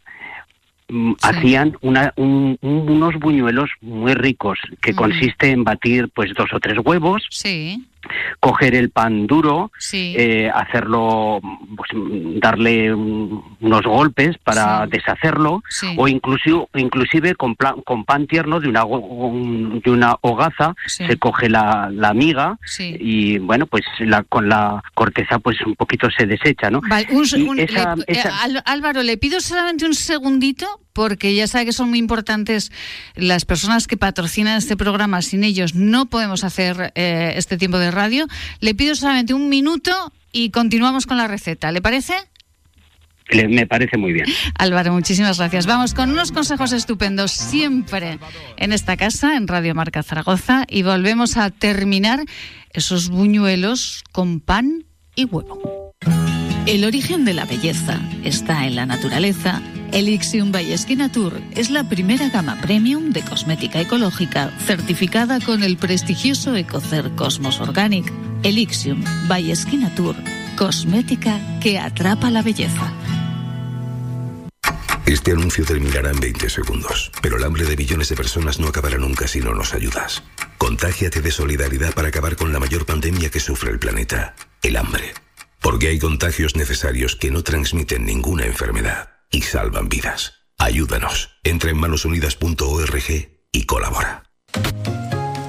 Mm, 0.93 1.13
hacían 1.21 1.77
una, 1.79 2.13
unos 2.17 3.15
buñuelos 3.15 3.69
muy 3.79 4.13
ricos 4.13 4.59
que 4.81 4.93
consiste 4.93 5.49
en 5.51 5.63
batir 5.63 6.09
pues 6.09 6.33
dos 6.35 6.51
o 6.51 6.59
tres 6.59 6.79
huevos 6.83 7.25
sí 7.29 7.81
coger 8.39 8.75
el 8.75 8.89
pan 8.89 9.27
duro, 9.27 9.71
eh, 9.93 10.49
hacerlo, 10.53 11.39
pues, 11.75 11.89
darle 12.41 12.93
unos 12.93 13.81
golpes 13.83 14.37
para 14.43 14.87
deshacerlo, 14.87 15.63
o 15.97 16.07
inclusive, 16.07 16.65
inclusive 16.75 17.35
con, 17.35 17.55
con, 17.55 18.05
pan 18.05 18.27
tierno 18.27 18.59
de 18.59 18.69
una, 18.69 18.83
de 18.83 19.91
una 19.91 20.15
hogaza 20.21 20.75
se 20.85 21.17
coge 21.17 21.49
la, 21.49 21.89
la 21.91 22.13
miga 22.13 22.57
y 22.79 23.37
bueno, 23.39 23.65
pues 23.65 23.83
la, 23.99 24.23
con 24.23 24.49
la 24.49 24.83
corteza 24.93 25.39
pues 25.39 25.61
un 25.61 25.75
poquito 25.75 26.07
se 26.15 26.25
desecha, 26.25 26.69
¿no? 26.69 26.81
Eh, 28.07 28.23
Álvaro, 28.65 29.03
le 29.03 29.17
pido 29.17 29.39
solamente 29.39 29.85
un 29.85 29.93
segundito 29.93 30.81
porque 30.93 31.33
ya 31.35 31.47
sabe 31.47 31.65
que 31.65 31.73
son 31.73 31.89
muy 31.89 31.99
importantes 31.99 32.71
las 33.15 33.45
personas 33.45 33.87
que 33.87 33.97
patrocinan 33.97 34.57
este 34.57 34.77
programa. 34.77 35.21
Sin 35.21 35.43
ellos 35.43 35.75
no 35.75 36.07
podemos 36.07 36.43
hacer 36.43 36.91
eh, 36.95 37.33
este 37.35 37.57
tiempo 37.57 37.77
de 37.77 37.91
radio. 37.91 38.27
Le 38.59 38.75
pido 38.75 38.95
solamente 38.95 39.33
un 39.33 39.49
minuto 39.49 39.91
y 40.31 40.51
continuamos 40.51 41.05
con 41.05 41.17
la 41.17 41.27
receta. 41.27 41.71
¿Le 41.71 41.81
parece? 41.81 42.13
me 43.49 43.65
parece 43.65 43.97
muy 43.97 44.13
bien. 44.13 44.25
Álvaro, 44.57 44.93
muchísimas 44.93 45.37
gracias. 45.37 45.65
Vamos 45.65 45.93
con 45.93 46.11
unos 46.11 46.31
consejos 46.31 46.73
estupendos 46.73 47.31
siempre 47.31 48.19
en 48.57 48.73
esta 48.73 48.97
casa, 48.97 49.37
en 49.37 49.47
Radio 49.47 49.73
Marca 49.75 50.03
Zaragoza, 50.03 50.65
y 50.69 50.83
volvemos 50.83 51.37
a 51.37 51.49
terminar 51.49 52.19
esos 52.73 53.09
buñuelos 53.09 54.03
con 54.11 54.39
pan 54.39 54.85
y 55.15 55.25
huevo. 55.25 55.93
El 56.71 56.85
origen 56.85 57.25
de 57.25 57.33
la 57.33 57.43
belleza 57.43 57.99
está 58.23 58.65
en 58.65 58.77
la 58.77 58.85
naturaleza. 58.85 59.61
Elixium 59.91 60.53
by 60.53 60.73
Tour 61.11 61.41
es 61.53 61.69
la 61.69 61.83
primera 61.83 62.29
gama 62.29 62.61
premium 62.61 63.11
de 63.11 63.21
cosmética 63.23 63.81
ecológica 63.81 64.57
certificada 64.65 65.41
con 65.41 65.63
el 65.63 65.75
prestigioso 65.75 66.55
Ecocer 66.55 67.11
Cosmos 67.17 67.59
Organic. 67.59 68.09
Elixium 68.43 69.03
by 69.27 69.53
Tour, 69.97 70.15
cosmética 70.55 71.41
que 71.59 71.77
atrapa 71.77 72.31
la 72.31 72.41
belleza. 72.41 72.93
Este 75.05 75.31
anuncio 75.31 75.65
terminará 75.65 76.11
en 76.11 76.21
20 76.21 76.49
segundos, 76.49 77.11
pero 77.21 77.35
el 77.35 77.43
hambre 77.43 77.65
de 77.65 77.75
millones 77.75 78.07
de 78.07 78.15
personas 78.15 78.61
no 78.61 78.69
acabará 78.69 78.97
nunca 78.97 79.27
si 79.27 79.41
no 79.41 79.53
nos 79.53 79.73
ayudas. 79.73 80.23
Contágiate 80.57 81.19
de 81.19 81.31
solidaridad 81.31 81.93
para 81.93 82.07
acabar 82.07 82.37
con 82.37 82.53
la 82.53 82.59
mayor 82.59 82.85
pandemia 82.85 83.29
que 83.29 83.41
sufre 83.41 83.71
el 83.71 83.79
planeta, 83.79 84.35
el 84.63 84.77
hambre. 84.77 85.13
Porque 85.61 85.89
hay 85.89 85.99
contagios 85.99 86.55
necesarios 86.55 87.15
que 87.15 87.29
no 87.29 87.43
transmiten 87.43 88.03
ninguna 88.03 88.45
enfermedad 88.45 89.11
y 89.29 89.43
salvan 89.43 89.89
vidas. 89.89 90.33
Ayúdanos. 90.57 91.29
Entra 91.43 91.69
en 91.69 91.77
manosunidas.org 91.77 93.03
y 93.51 93.63
colabora. 93.65 94.23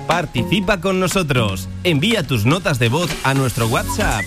Participa 0.07 0.81
con 0.81 1.01
nosotros. 1.01 1.69
Envía 1.83 2.27
tus 2.27 2.45
notas 2.45 2.79
de 2.79 2.91
voz 2.91 3.11
a 3.25 3.33
nuestro 3.33 3.67
WhatsApp 3.69 4.23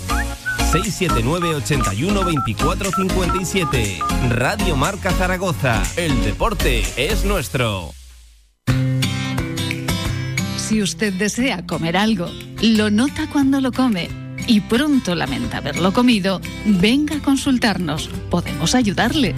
679 0.72 1.56
81 1.56 2.26
24 2.26 2.92
57. 2.92 4.00
Radio 4.30 4.76
Marca 4.76 5.12
Zaragoza. 5.12 5.84
El 5.98 6.24
deporte 6.24 6.84
es 6.98 7.26
nuestro. 7.26 7.94
Si 10.58 10.82
usted 10.82 11.14
desea 11.14 11.64
comer 11.68 11.96
algo, 11.96 12.28
lo 12.62 12.90
nota 12.90 13.30
cuando 13.32 13.62
lo 13.62 13.72
come 13.72 14.25
y 14.48 14.62
pronto 14.62 15.16
lamenta 15.16 15.58
haberlo 15.58 15.92
comido, 15.94 16.42
venga 16.66 17.18
a 17.18 17.22
consultarnos. 17.22 18.10
Podemos 18.30 18.76
ayudarle. 18.76 19.36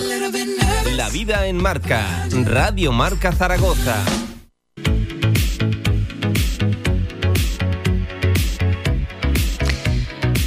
La 0.95 1.09
vida 1.09 1.47
en 1.47 1.57
marca, 1.57 2.27
Radio 2.43 2.91
Marca 2.91 3.31
Zaragoza. 3.31 4.05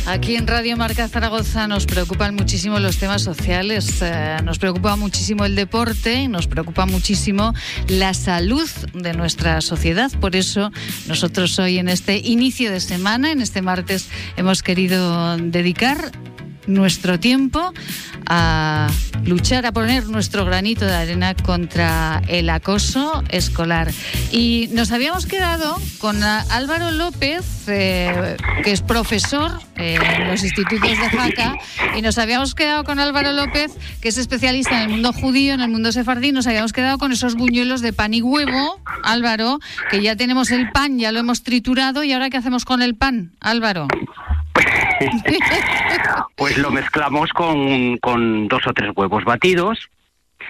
Aquí 0.09 0.37
en 0.37 0.47
Radio 0.47 0.75
Marca 0.79 1.07
Zaragoza 1.07 1.69
nos 1.69 1.85
preocupan 1.85 2.35
muchísimo 2.35 2.79
los 2.79 2.97
temas 2.97 3.21
sociales, 3.21 4.01
eh, 4.01 4.39
nos 4.43 4.59
preocupa 4.59 4.97
muchísimo 4.97 5.45
el 5.45 5.55
deporte, 5.55 6.29
nos 6.29 6.47
preocupa 6.47 6.87
muchísimo 6.87 7.53
la 7.89 8.15
salud 8.15 8.67
de 8.95 9.13
nuestra 9.13 9.61
sociedad. 9.61 10.11
Por 10.19 10.35
eso 10.35 10.73
nosotros 11.09 11.59
hoy 11.59 11.77
en 11.77 11.91
este 11.91 12.17
inicio 12.17 12.71
de 12.71 12.81
semana, 12.81 13.33
en 13.33 13.43
este 13.43 13.61
martes, 13.61 14.09
hemos 14.39 14.63
querido 14.63 15.37
dedicar 15.37 16.11
nuestro 16.69 17.19
tiempo 17.19 17.73
a 18.27 18.89
luchar, 19.25 19.66
a 19.66 19.73
poner 19.73 20.07
nuestro 20.07 20.45
granito 20.45 20.85
de 20.85 20.95
arena 20.95 21.35
contra 21.35 22.23
el 22.29 22.51
acoso 22.51 23.25
escolar. 23.31 23.91
Y 24.31 24.69
nos 24.73 24.93
habíamos 24.93 25.27
quedado 25.27 25.77
con 25.99 26.23
Álvaro 26.23 26.91
López, 26.91 27.45
eh, 27.69 28.37
que 28.62 28.73
es 28.73 28.83
profesor 28.83 29.61
en 29.77 30.29
los 30.29 30.43
institutos 30.43 30.81
de 30.83 30.97
Jaca, 30.97 31.57
y 31.97 32.03
nos 32.03 32.19
habíamos 32.19 32.55
quedado 32.55 32.85
con 32.85 32.99
Álvaro 32.99 33.33
López, 33.33 33.73
que 34.01 34.09
es 34.09 34.19
especialista 34.19 34.83
en 34.83 34.83
el 34.83 34.89
mundo 34.89 35.12
judío, 35.12 35.55
en 35.55 35.61
el 35.61 35.71
mundo 35.71 35.93
sefardí, 35.93 36.33
nos 36.33 36.47
habíamos 36.47 36.73
quedado 36.73 36.99
con 36.99 37.12
esos 37.12 37.35
buñuelos 37.35 37.81
de 37.81 37.93
pan 37.93 38.12
y 38.12 38.23
huevo, 38.23 38.81
Álvaro, 39.05 39.59
que 39.91 40.03
ya 40.03 40.16
tenemos 40.16 40.51
el 40.51 40.71
pan, 40.71 40.99
ya 40.99 41.12
lo 41.12 41.21
hemos 41.21 41.43
triturado, 41.43 42.05
y 42.05 42.12
ahora 42.12 42.31
¿qué 42.31 42.37
hacemos 42.37 42.64
con 42.64 42.83
el 42.83 42.95
pan, 42.95 43.33
Álvaro? 43.41 43.89
pues 46.36 46.59
lo 46.59 46.70
mezclamos 46.70 47.30
con, 47.32 47.99
con, 47.99 48.49
dos 48.49 48.66
o 48.66 48.72
tres 48.72 48.90
huevos 48.94 49.24
batidos 49.24 49.88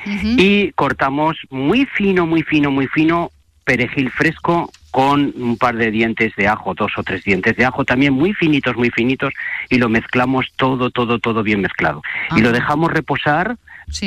y 0.05 0.73
cortamos 0.73 1.37
muy 1.51 1.87
fino, 1.87 2.27
muy 2.27 2.43
fino, 2.43 2.71
muy 2.71 2.87
fino 2.87 3.31
perejil 3.65 4.11
fresco 4.11 4.71
con 4.91 5.35
un 5.37 5.59
par 5.59 5.77
de 5.77 5.91
dientes 5.91 6.33
de 6.37 6.49
ajo, 6.49 6.75
dos 6.75 6.93
o 6.97 7.03
tres 7.03 7.23
dientes 7.23 7.57
de 7.57 7.65
ajo, 7.65 7.85
también 7.85 8.15
muy 8.15 8.33
finitos, 8.33 8.77
muy 8.77 8.91
finitos, 8.91 9.35
y 9.69 9.77
lo 9.77 9.89
mezclamos 9.89 10.47
todo, 10.57 10.91
todo, 10.91 11.19
todo 11.19 11.43
bien 11.43 11.61
mezclado. 11.61 12.03
Y 12.35 12.41
lo 12.41 12.53
dejamos 12.53 12.91
reposar 12.91 13.57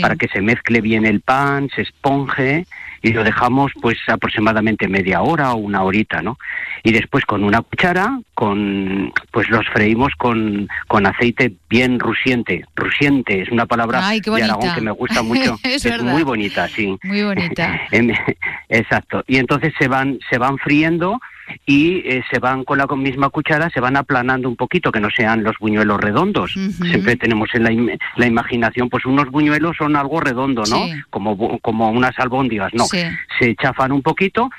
para 0.01 0.15
que 0.15 0.27
se 0.27 0.41
mezcle 0.41 0.81
bien 0.81 1.05
el 1.05 1.21
pan, 1.21 1.69
se 1.75 1.83
esponje 1.83 2.65
y 3.01 3.13
lo 3.13 3.23
dejamos 3.23 3.71
pues 3.81 3.97
aproximadamente 4.07 4.87
media 4.87 5.21
hora 5.21 5.53
o 5.53 5.57
una 5.57 5.83
horita, 5.83 6.21
¿no? 6.21 6.37
Y 6.83 6.91
después 6.91 7.25
con 7.25 7.43
una 7.43 7.61
cuchara, 7.61 8.19
con 8.33 9.11
pues 9.31 9.49
los 9.49 9.67
freímos 9.69 10.13
con, 10.17 10.67
con 10.87 11.05
aceite 11.05 11.53
bien 11.69 11.99
rusiente. 11.99 12.65
Rusiente 12.75 13.41
es 13.41 13.49
una 13.49 13.65
palabra 13.65 14.01
de 14.09 14.43
Aragón 14.43 14.75
que 14.75 14.81
me 14.81 14.91
gusta 14.91 15.21
mucho. 15.21 15.57
es, 15.63 16.03
muy 16.03 16.23
bonita, 16.23 16.67
sí. 16.67 16.97
Muy 17.03 17.23
bonita. 17.23 17.81
Exacto. 18.69 19.23
Y 19.27 19.37
entonces 19.37 19.73
se 19.79 19.87
van 19.87 20.19
se 20.29 20.37
van 20.37 20.57
friendo 20.57 21.19
y 21.65 21.97
eh, 21.99 22.23
se 22.31 22.39
van 22.39 22.63
con 22.63 22.77
la 22.77 22.87
misma 22.87 23.29
cuchara, 23.29 23.69
se 23.69 23.79
van 23.79 23.97
aplanando 23.97 24.49
un 24.49 24.55
poquito, 24.55 24.91
que 24.91 24.99
no 24.99 25.09
sean 25.09 25.43
los 25.43 25.57
buñuelos 25.59 25.99
redondos. 25.99 26.53
Siempre 26.53 27.15
tenemos 27.15 27.49
en 27.53 27.63
la, 27.63 27.97
la, 28.15 28.25
imaginación, 28.25 28.89
pues 28.89 29.05
unos 29.05 29.29
buñuelos 29.29 29.77
son 29.77 29.95
algo 29.95 30.19
redondo, 30.19 30.63
¿no? 30.69 30.87
Como, 31.09 31.59
como 31.59 31.89
unas 31.91 32.17
albóndigas, 32.19 32.73
no. 32.73 32.85
Se 32.85 33.55
chafan 33.55 33.91
un 33.91 34.01
poquito 34.01 34.49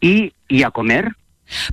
y, 0.00 0.32
y 0.48 0.62
a 0.62 0.70
comer. 0.70 1.14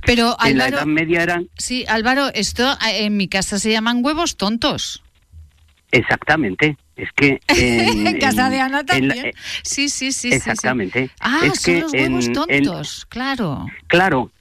Pero 0.04 0.36
Álvaro, 0.38 0.48
en 0.48 0.58
la 0.58 0.68
Edad 0.68 0.86
Media 0.86 1.22
eran... 1.22 1.48
Sí, 1.56 1.84
Álvaro, 1.88 2.28
esto 2.34 2.72
eh, 2.86 3.04
en 3.04 3.16
mi 3.16 3.28
casa 3.28 3.58
se 3.58 3.70
llaman 3.70 4.04
huevos 4.04 4.36
tontos. 4.36 5.02
Exactamente. 5.92 6.76
Es 6.96 7.10
que 7.14 7.40
en, 7.48 8.18
casa 8.18 8.50
de 8.50 8.60
Ana 8.60 8.84
también. 8.84 9.32
sí, 9.62 9.88
sí, 9.88 10.12
sí. 10.12 10.32
Exactamente. 10.32 11.10
Ah, 11.20 11.40
son 11.54 11.80
los 11.80 11.92
huevos 11.92 12.32
tontos, 12.32 13.06
claro. 13.08 13.66
Claro, 13.86 14.32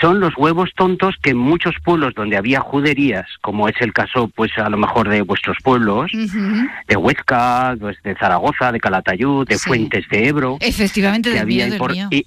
son 0.00 0.20
los 0.20 0.36
huevos 0.36 0.70
tontos 0.74 1.14
que 1.22 1.30
en 1.30 1.36
muchos 1.36 1.74
pueblos 1.84 2.14
donde 2.14 2.36
había 2.36 2.60
juderías, 2.60 3.26
como 3.40 3.68
es 3.68 3.76
el 3.80 3.92
caso, 3.92 4.28
pues 4.34 4.50
a 4.58 4.68
lo 4.68 4.76
mejor 4.76 5.08
de 5.08 5.22
vuestros 5.22 5.58
pueblos, 5.62 6.10
de 6.12 6.96
Huesca, 6.96 7.76
pues, 7.78 7.96
de 8.02 8.16
Zaragoza, 8.16 8.72
de 8.72 8.80
Calatayud, 8.80 9.46
de 9.46 9.58
Fuentes 9.58 10.08
de 10.08 10.28
Ebro, 10.28 10.58
efectivamente, 10.60 11.30
de 11.30 11.38
había 11.38 11.68
Y, 12.10 12.26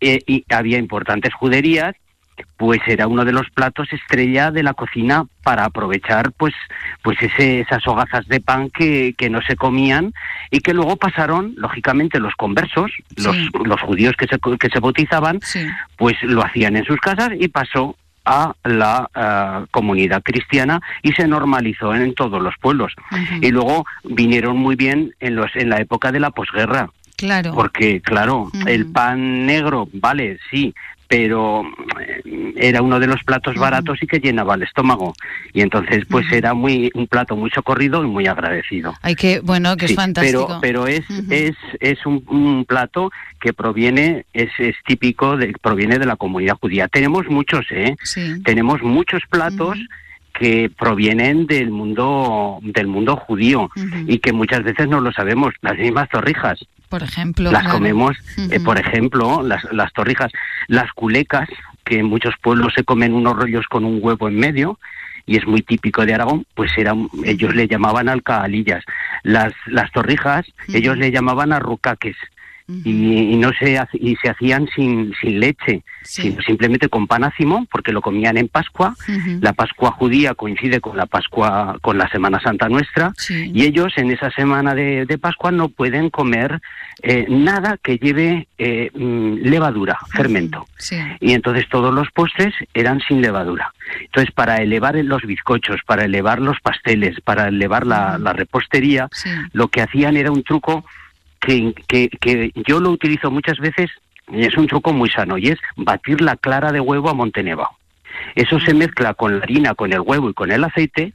y, 0.00 0.44
había 0.48 0.78
importantes 0.78 1.34
juderías 1.34 1.94
pues 2.56 2.80
era 2.86 3.06
uno 3.06 3.24
de 3.24 3.32
los 3.32 3.48
platos 3.50 3.92
estrella 3.92 4.50
de 4.50 4.62
la 4.62 4.74
cocina 4.74 5.24
para 5.42 5.64
aprovechar 5.64 6.32
pues 6.32 6.54
pues 7.02 7.20
ese, 7.20 7.60
esas 7.60 7.86
hogazas 7.86 8.26
de 8.28 8.40
pan 8.40 8.70
que, 8.70 9.14
que, 9.16 9.30
no 9.30 9.40
se 9.42 9.56
comían 9.56 10.12
y 10.50 10.60
que 10.60 10.74
luego 10.74 10.96
pasaron 10.96 11.54
lógicamente 11.56 12.18
los 12.20 12.34
conversos 12.34 12.90
los, 13.16 13.36
los 13.64 13.80
judíos 13.80 14.14
que 14.16 14.26
se, 14.26 14.38
que 14.38 14.68
se 14.68 14.80
bautizaban 14.80 15.40
pues 15.96 16.16
lo 16.22 16.44
hacían 16.44 16.76
en 16.76 16.84
sus 16.84 17.00
casas 17.00 17.30
y 17.38 17.48
pasó 17.48 17.96
a 18.24 18.54
la 18.64 19.66
comunidad 19.70 20.22
cristiana 20.22 20.80
y 21.02 21.12
se 21.12 21.26
normalizó 21.26 21.94
en, 21.94 22.14
todos 22.14 22.40
los 22.42 22.54
pueblos. 22.60 22.92
Y 23.40 23.50
luego 23.50 23.86
vinieron 24.04 24.56
muy 24.56 24.76
bien 24.76 25.14
en 25.20 25.36
los 25.36 25.50
en 25.54 25.70
la 25.70 25.80
época 25.80 26.12
de 26.12 26.20
la 26.20 26.30
posguerra. 26.30 26.90
Claro. 27.16 27.52
Porque, 27.54 28.00
claro, 28.00 28.50
el 28.66 28.86
pan 28.92 29.46
negro, 29.46 29.88
vale, 29.92 30.38
sí, 30.50 30.74
pero 31.10 31.64
eh, 31.98 32.22
era 32.54 32.82
uno 32.82 33.00
de 33.00 33.08
los 33.08 33.24
platos 33.24 33.56
baratos 33.56 34.00
y 34.00 34.06
que 34.06 34.20
llenaba 34.20 34.54
el 34.54 34.62
estómago. 34.62 35.12
Y 35.52 35.60
entonces, 35.60 36.04
pues 36.08 36.24
era 36.30 36.54
muy 36.54 36.92
un 36.94 37.08
plato 37.08 37.34
muy 37.34 37.50
socorrido 37.50 38.04
y 38.04 38.06
muy 38.06 38.28
agradecido. 38.28 38.94
Ay, 39.02 39.16
que 39.16 39.40
bueno, 39.40 39.76
que 39.76 39.86
es 39.86 39.96
fantástico. 39.96 40.46
Pero, 40.46 40.60
pero 40.60 40.86
es, 40.86 41.04
es, 41.28 41.56
es 41.80 42.06
un, 42.06 42.64
plato 42.64 43.10
que 43.40 43.52
proviene, 43.52 44.24
es, 44.32 44.50
es 44.58 44.76
típico, 44.86 45.36
de, 45.36 45.52
proviene 45.60 45.98
de 45.98 46.06
la 46.06 46.14
comunidad 46.14 46.58
judía. 46.60 46.86
Tenemos 46.86 47.26
muchos, 47.28 47.66
¿eh? 47.72 47.96
Tenemos 48.44 48.80
muchos 48.82 49.22
platos 49.28 49.78
que 50.40 50.70
provienen 50.70 51.46
del 51.46 51.70
mundo 51.70 52.60
del 52.62 52.86
mundo 52.86 53.14
judío 53.14 53.70
y 54.06 54.20
que 54.20 54.32
muchas 54.32 54.64
veces 54.64 54.88
no 54.88 54.98
lo 54.98 55.12
sabemos 55.12 55.52
las 55.60 55.76
mismas 55.76 56.08
torrijas. 56.08 56.58
Por 56.88 57.02
ejemplo. 57.02 57.52
Las 57.52 57.68
comemos, 57.68 58.16
eh, 58.50 58.58
por 58.58 58.78
ejemplo, 58.78 59.42
las, 59.42 59.62
las 59.70 59.92
torrijas, 59.92 60.32
las 60.66 60.90
culecas, 60.94 61.46
que 61.84 61.98
en 61.98 62.06
muchos 62.06 62.34
pueblos 62.40 62.72
se 62.74 62.84
comen 62.84 63.12
unos 63.12 63.36
rollos 63.36 63.66
con 63.66 63.84
un 63.84 63.98
huevo 64.02 64.28
en 64.28 64.38
medio, 64.38 64.78
y 65.26 65.36
es 65.36 65.46
muy 65.46 65.60
típico 65.60 66.06
de 66.06 66.14
Aragón, 66.14 66.46
pues 66.54 66.72
eran, 66.78 67.10
ellos 67.22 67.54
le 67.54 67.68
llamaban 67.68 68.08
alcalillas. 68.08 68.82
Las, 69.22 69.52
las 69.66 69.92
torrijas, 69.92 70.46
ellos 70.72 70.96
le 70.96 71.10
llamaban 71.10 71.52
arrucaques 71.52 72.16
y, 72.84 73.36
no 73.36 73.50
se 73.52 73.78
y 73.94 74.16
se 74.16 74.30
hacían 74.30 74.68
sin, 74.74 75.12
sin 75.20 75.40
leche, 75.40 75.82
sino 76.02 76.40
simplemente 76.42 76.88
con 76.88 77.06
pan 77.06 77.24
ácimo, 77.24 77.66
porque 77.70 77.92
lo 77.92 78.00
comían 78.00 78.36
en 78.36 78.48
Pascua. 78.48 78.94
La 79.40 79.52
Pascua 79.52 79.92
judía 79.92 80.34
coincide 80.34 80.80
con 80.80 80.96
la 80.96 81.06
Pascua, 81.06 81.78
con 81.80 81.98
la 81.98 82.08
Semana 82.10 82.40
Santa 82.40 82.68
nuestra, 82.68 83.12
y 83.28 83.64
ellos 83.64 83.92
en 83.96 84.10
esa 84.10 84.30
semana 84.30 84.74
de, 84.74 85.18
Pascua 85.20 85.50
no 85.50 85.68
pueden 85.68 86.08
comer 86.08 86.60
eh, 87.02 87.26
nada 87.28 87.76
que 87.82 87.98
lleve 87.98 88.48
eh, 88.58 88.90
mm, 88.94 89.42
levadura, 89.42 89.98
fermento. 90.12 90.66
Y 91.20 91.32
entonces 91.32 91.68
todos 91.68 91.92
los 91.92 92.10
postres 92.10 92.54
eran 92.74 93.00
sin 93.06 93.20
levadura. 93.20 93.72
Entonces, 94.02 94.32
para 94.32 94.56
elevar 94.56 94.94
los 94.96 95.22
bizcochos, 95.22 95.80
para 95.86 96.04
elevar 96.04 96.40
los 96.40 96.60
pasteles, 96.60 97.20
para 97.20 97.48
elevar 97.48 97.86
la, 97.86 98.18
la 98.18 98.32
repostería, 98.32 99.08
lo 99.52 99.68
que 99.68 99.82
hacían 99.82 100.16
era 100.16 100.30
un 100.30 100.42
truco 100.42 100.84
que, 101.40 101.74
que, 101.88 102.08
que 102.08 102.52
yo 102.66 102.80
lo 102.80 102.90
utilizo 102.90 103.30
muchas 103.30 103.58
veces 103.58 103.90
y 104.32 104.44
es 104.44 104.56
un 104.56 104.66
truco 104.66 104.92
muy 104.92 105.10
sano 105.10 105.38
y 105.38 105.48
es 105.48 105.58
batir 105.76 106.20
la 106.20 106.36
clara 106.36 106.72
de 106.72 106.80
huevo 106.80 107.10
a 107.10 107.14
Montenegro. 107.14 107.68
Eso 108.34 108.60
se 108.60 108.74
mezcla 108.74 109.14
con 109.14 109.38
la 109.38 109.42
harina, 109.42 109.74
con 109.74 109.92
el 109.92 110.00
huevo 110.00 110.30
y 110.30 110.34
con 110.34 110.50
el 110.52 110.64
aceite 110.64 111.12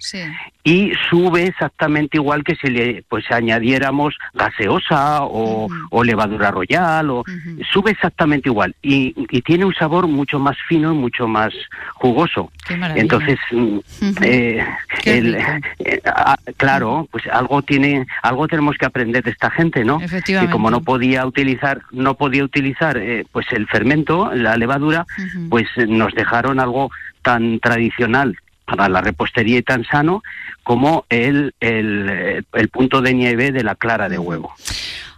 y 0.68 0.92
sube 1.12 1.44
exactamente 1.44 2.18
igual 2.18 2.44
que 2.44 2.56
si 2.56 2.68
le 2.72 3.04
pues 3.08 3.24
añadiéramos 3.32 4.16
gaseosa 4.34 5.20
o, 5.22 5.70
levadura 6.04 6.50
royal 6.50 7.12
o 7.12 7.24
sube 7.72 7.92
exactamente 7.92 8.50
igual. 8.50 8.76
Y, 8.82 9.14
tiene 9.46 9.66
un 9.66 9.76
sabor 9.76 10.08
mucho 10.08 10.40
más 10.40 10.58
fino 10.68 10.92
y 10.92 10.96
mucho 10.96 11.28
más 11.28 11.54
jugoso. 11.94 12.52
Entonces, 12.96 13.38
mm, 13.52 13.78
eh, 14.24 14.66
eh, 15.06 16.02
ah, 16.06 16.38
claro, 16.58 17.08
pues 17.12 17.28
algo 17.28 17.62
tiene, 17.62 18.08
algo 18.24 18.48
tenemos 18.48 18.76
que 18.78 18.88
aprender 18.88 19.24
de 19.24 19.32
esta 19.32 19.52
gente, 19.52 19.86
¿no? 19.86 20.00
Que 20.00 20.50
como 20.50 20.72
no 20.72 20.82
podía 20.82 21.28
utilizar, 21.28 21.82
no 21.92 22.16
podía 22.16 22.44
utilizar, 22.44 22.98
eh, 22.98 23.24
pues 23.32 23.46
el 23.52 23.68
fermento, 23.68 24.34
la 24.34 24.58
levadura, 24.58 25.06
pues 25.50 25.68
nos 25.88 26.16
dejaron 26.16 26.60
algo 26.60 26.90
tan 27.22 27.60
tradicional 27.60 28.36
para 28.66 28.90
la 28.90 29.02
repostería 29.02 29.58
y 29.60 29.64
tan 29.64 29.86
sano 29.86 30.24
como 30.64 31.06
el, 31.10 31.54
el, 31.60 32.70
punto 32.70 33.02
de 33.02 33.14
nieve 33.14 33.52
de 33.52 33.64
la 33.64 33.76
clara 33.76 34.10
de 34.10 34.18
huevo. 34.18 34.54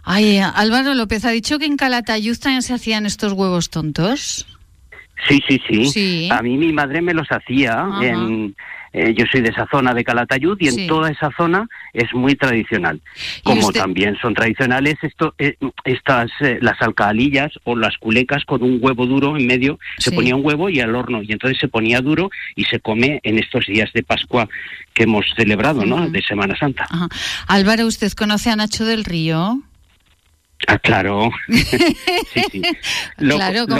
Ay, 0.04 0.38
Álvaro 0.38 0.94
López 0.94 1.24
ha 1.24 1.30
dicho 1.30 1.58
que 1.58 1.66
en 1.66 1.76
Calatayud 1.76 2.38
también 2.38 2.62
se 2.62 2.74
hacían 2.74 3.06
estos 3.06 3.32
huevos 3.32 3.70
tontos. 3.70 4.46
Sí, 5.26 5.42
sí, 5.48 5.90
sí. 5.90 6.28
A 6.30 6.42
mí 6.42 6.56
mi 6.56 6.72
madre 6.72 7.02
me 7.02 7.12
los 7.12 7.26
hacía 7.30 7.86
en, 8.02 8.54
eh, 8.92 9.14
yo 9.16 9.24
soy 9.30 9.40
de 9.40 9.50
esa 9.50 9.66
zona 9.70 9.94
de 9.94 10.04
Calatayud 10.04 10.56
y 10.60 10.68
en 10.68 10.86
toda 10.86 11.10
esa 11.10 11.30
zona 11.36 11.68
es 11.92 12.12
muy 12.14 12.34
tradicional. 12.34 13.00
Como 13.44 13.72
también 13.72 14.16
son 14.20 14.34
tradicionales 14.34 14.96
esto, 15.02 15.34
eh, 15.38 15.56
estas 15.84 16.30
eh, 16.40 16.58
las 16.60 16.80
alcalillas 16.80 17.52
o 17.64 17.76
las 17.76 17.96
culecas 17.98 18.44
con 18.44 18.62
un 18.62 18.78
huevo 18.80 19.06
duro 19.06 19.36
en 19.36 19.46
medio, 19.46 19.78
se 19.98 20.12
ponía 20.12 20.36
un 20.36 20.44
huevo 20.44 20.68
y 20.68 20.80
al 20.80 20.94
horno 20.94 21.22
y 21.22 21.32
entonces 21.32 21.58
se 21.58 21.68
ponía 21.68 22.00
duro 22.00 22.30
y 22.56 22.64
se 22.64 22.80
come 22.80 23.20
en 23.22 23.38
estos 23.38 23.66
días 23.66 23.92
de 23.92 24.02
Pascua 24.02 24.48
que 24.94 25.04
hemos 25.04 25.26
celebrado, 25.36 25.84
¿no? 25.84 26.08
De 26.08 26.22
Semana 26.22 26.56
Santa. 26.56 26.86
Álvaro, 27.46 27.86
¿usted 27.86 28.12
conoce 28.12 28.50
a 28.50 28.56
Nacho 28.56 28.84
del 28.84 29.04
Río? 29.04 29.62
Ah, 30.66 30.78
claro. 30.78 31.30
sí, 31.48 32.62
Lo, 33.18 33.38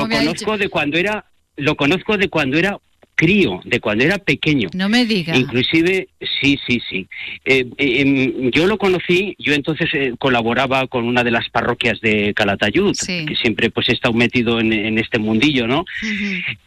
conozco 0.08 0.56
de 0.56 0.68
cuando 0.68 0.96
era 0.96 1.24
lo 1.56 1.76
conozco 1.76 2.16
de 2.16 2.28
cuando 2.28 2.56
era 2.56 2.78
crío, 3.18 3.60
de 3.64 3.80
cuando 3.80 4.04
era 4.04 4.18
pequeño. 4.18 4.68
No 4.74 4.88
me 4.88 5.04
diga. 5.04 5.36
Inclusive, 5.36 6.08
sí, 6.40 6.56
sí, 6.64 6.80
sí. 6.88 7.08
Eh, 7.44 7.66
eh, 7.76 8.00
em, 8.00 8.50
yo 8.52 8.68
lo 8.68 8.78
conocí, 8.78 9.34
yo 9.40 9.54
entonces 9.54 9.90
eh, 9.92 10.14
colaboraba 10.20 10.86
con 10.86 11.04
una 11.04 11.24
de 11.24 11.32
las 11.32 11.48
parroquias 11.50 12.00
de 12.00 12.32
Calatayud, 12.32 12.96
que 12.96 13.34
siempre 13.34 13.70
pues 13.70 13.88
he 13.88 13.92
estado 13.92 14.14
metido 14.14 14.60
en, 14.60 14.98
este 14.98 15.18
mundillo, 15.18 15.66
¿no? 15.66 15.84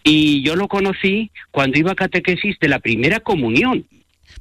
Y 0.03 0.43
yo 0.43 0.57
lo 0.57 0.67
conocí 0.67 1.31
cuando 1.51 1.79
iba 1.79 1.93
a 1.93 1.95
catequesis 1.95 2.57
de 2.59 2.67
la 2.67 2.79
primera 2.79 3.21
comunión. 3.21 3.85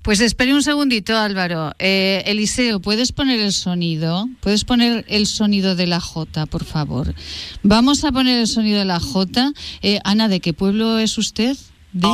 Pues 0.03 0.21
espere 0.21 0.53
un 0.53 0.63
segundito, 0.63 1.17
Álvaro. 1.17 1.75
Eliseo, 1.79 2.81
¿puedes 2.81 3.13
poner 3.13 3.39
el 3.39 3.53
sonido? 3.53 4.29
¿Puedes 4.41 4.65
poner 4.65 5.05
el 5.09 5.27
sonido 5.27 5.77
de 5.77 5.87
la 5.87 6.01
J, 6.01 6.47
por 6.47 6.65
favor? 6.65 7.15
Vamos 7.63 8.05
a 8.05 8.11
poner 8.11 8.41
el 8.41 8.49
sonido 8.49 8.81
de 8.81 8.85
la 8.85 8.99
J. 8.99 9.53
Ana, 10.03 10.29
¿de 10.29 10.41
qué 10.41 10.53
pueblo 10.53 10.99
es 10.99 11.17
usted? 11.19 11.57
De 11.93 12.09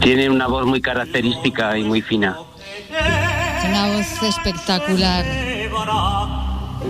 Tiene 0.00 0.30
una 0.30 0.46
voz 0.46 0.66
muy 0.66 0.80
característica 0.80 1.76
y 1.76 1.84
muy 1.84 2.00
fina. 2.00 2.38
Una 3.68 3.86
voz 3.88 4.22
espectacular. 4.22 5.24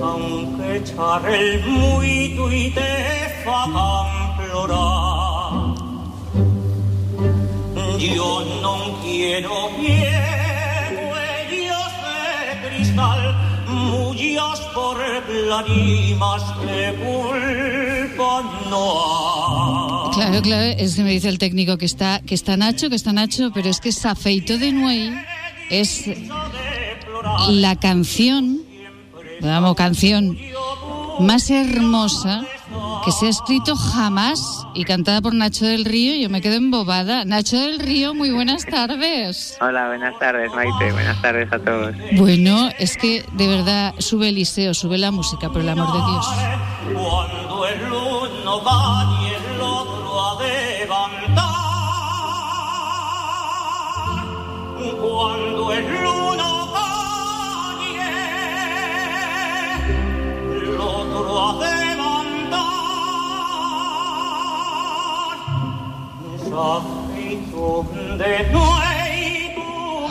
Aunque 0.00 0.76
el 0.76 1.64
muy 1.66 2.36
y 2.52 2.70
te 2.70 3.20
yo 8.00 8.44
no 8.62 8.98
quiero 9.02 9.66
huellos 9.76 9.92
de 12.06 12.68
cristal, 12.68 13.36
mullas 13.68 14.60
por 14.74 14.96
lágrimas 15.28 16.42
que 16.62 16.94
culpa 17.04 18.42
no 18.70 20.10
Claro, 20.14 20.42
claro, 20.42 20.74
es 20.78 20.96
que 20.96 21.02
me 21.02 21.10
dice 21.10 21.28
el 21.28 21.38
técnico 21.38 21.78
que 21.78 21.86
está, 21.86 22.20
que 22.20 22.34
está 22.34 22.56
Nacho, 22.56 22.88
que 22.88 22.96
está 22.96 23.12
Nacho, 23.12 23.50
pero 23.54 23.68
es 23.68 23.80
que 23.80 23.92
Safeito 23.92 24.58
de 24.58 24.72
Nuey 24.72 25.12
es 25.70 26.04
la 27.48 27.76
canción, 27.76 28.62
vamos, 29.40 29.76
canción 29.76 30.36
más 31.20 31.50
hermosa 31.50 32.44
que 33.04 33.12
se 33.12 33.26
ha 33.26 33.28
escrito 33.28 33.76
jamás 33.76 34.66
y 34.74 34.84
cantada 34.84 35.20
por 35.20 35.34
Nacho 35.34 35.66
del 35.66 35.84
Río. 35.84 36.14
Yo 36.20 36.28
me 36.28 36.40
quedo 36.40 36.54
embobada. 36.54 37.24
Nacho 37.24 37.58
del 37.58 37.78
Río, 37.78 38.14
muy 38.14 38.30
buenas 38.30 38.64
tardes. 38.66 39.56
Hola, 39.60 39.88
buenas 39.88 40.18
tardes, 40.18 40.50
Maite. 40.52 40.92
Buenas 40.92 41.20
tardes 41.22 41.52
a 41.52 41.58
todos. 41.58 41.94
Bueno, 42.16 42.70
es 42.78 42.96
que 42.96 43.24
de 43.32 43.46
verdad 43.46 43.94
sube 43.98 44.28
Eliseo, 44.28 44.74
sube 44.74 44.98
la 44.98 45.10
música, 45.10 45.48
por 45.50 45.62
el 45.62 45.68
amor 45.68 45.92
de 45.92 46.10
Dios. 46.10 46.26
Cuando 46.92 47.66
el 47.66 47.80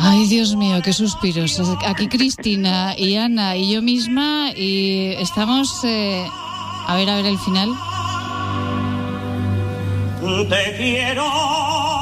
Ay, 0.02 0.28
Dios 0.28 0.56
mío, 0.56 0.82
qué 0.84 0.94
suspiros. 0.94 1.62
Aquí 1.86 2.08
Cristina 2.08 2.96
y 2.98 3.16
Ana 3.16 3.56
y 3.56 3.74
yo 3.74 3.82
misma 3.82 4.52
y 4.56 5.14
estamos... 5.20 5.84
Eh, 5.84 6.26
a 6.88 6.96
ver, 6.96 7.10
a 7.10 7.16
ver 7.18 7.28
el 7.28 7.38
final. 7.38 7.70
Te 10.50 10.76
quiero. 10.78 11.99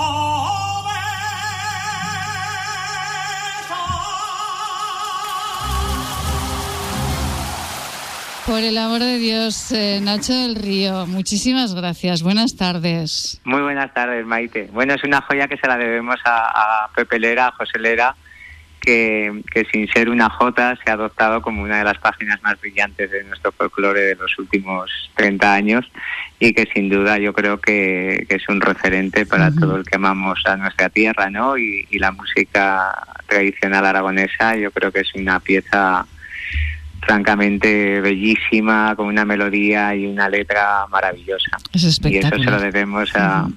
Por 8.47 8.63
el 8.63 8.77
amor 8.77 9.01
de 9.01 9.17
Dios, 9.17 9.73
eh, 9.73 9.99
Nacho 10.01 10.31
del 10.31 10.55
Río, 10.55 11.05
muchísimas 11.05 11.75
gracias. 11.75 12.23
Buenas 12.23 12.55
tardes. 12.55 13.41
Muy 13.43 13.61
buenas 13.61 13.93
tardes, 13.93 14.25
Maite. 14.25 14.69
Bueno, 14.71 14.93
es 14.93 15.03
una 15.03 15.19
joya 15.19 15.49
que 15.49 15.57
se 15.57 15.67
la 15.67 15.77
debemos 15.77 16.15
a, 16.23 16.87
Pepe 16.95 17.19
Lera, 17.19 17.47
a 17.47 17.51
José 17.51 17.77
Lera, 17.77 18.15
que, 18.79 19.43
sin 19.69 19.89
ser 19.89 20.09
una 20.09 20.29
Jota 20.29 20.77
se 20.81 20.89
ha 20.89 20.93
adoptado 20.93 21.41
como 21.41 21.61
una 21.61 21.79
de 21.79 21.83
las 21.83 21.97
páginas 21.97 22.41
más 22.41 22.57
brillantes 22.61 23.11
de 23.11 23.25
nuestro 23.25 23.51
folclore 23.51 23.99
de 23.99 24.15
los 24.15 24.39
últimos 24.39 24.89
30 25.15 25.53
años 25.53 25.85
y 26.39 26.53
que 26.53 26.69
sin 26.73 26.87
duda 26.87 27.17
yo 27.17 27.33
creo 27.33 27.59
que, 27.59 28.25
es 28.29 28.47
un 28.47 28.61
referente 28.61 29.25
para 29.25 29.51
todo 29.51 29.75
el 29.75 29.83
que 29.83 29.97
amamos 29.97 30.41
a 30.45 30.55
nuestra 30.55 30.87
tierra, 30.87 31.29
¿no? 31.29 31.57
y 31.57 31.85
la 31.99 32.13
música 32.13 32.95
tradicional 33.27 33.85
aragonesa, 33.85 34.55
yo 34.55 34.71
creo 34.71 34.93
que 34.93 35.01
es 35.01 35.13
una 35.15 35.41
pieza 35.41 36.07
francamente 37.07 38.01
bellísima, 38.01 38.95
con 38.95 39.07
una 39.07 39.23
melodía 39.23 39.95
y 39.95 40.05
una 40.05 40.29
letra 40.29 40.85
maravillosa. 40.89 41.57
Es 41.73 41.99
y 42.03 42.17
eso 42.17 42.37
se 42.37 42.51
lo 42.51 42.59
debemos 42.59 43.09
a, 43.15 43.47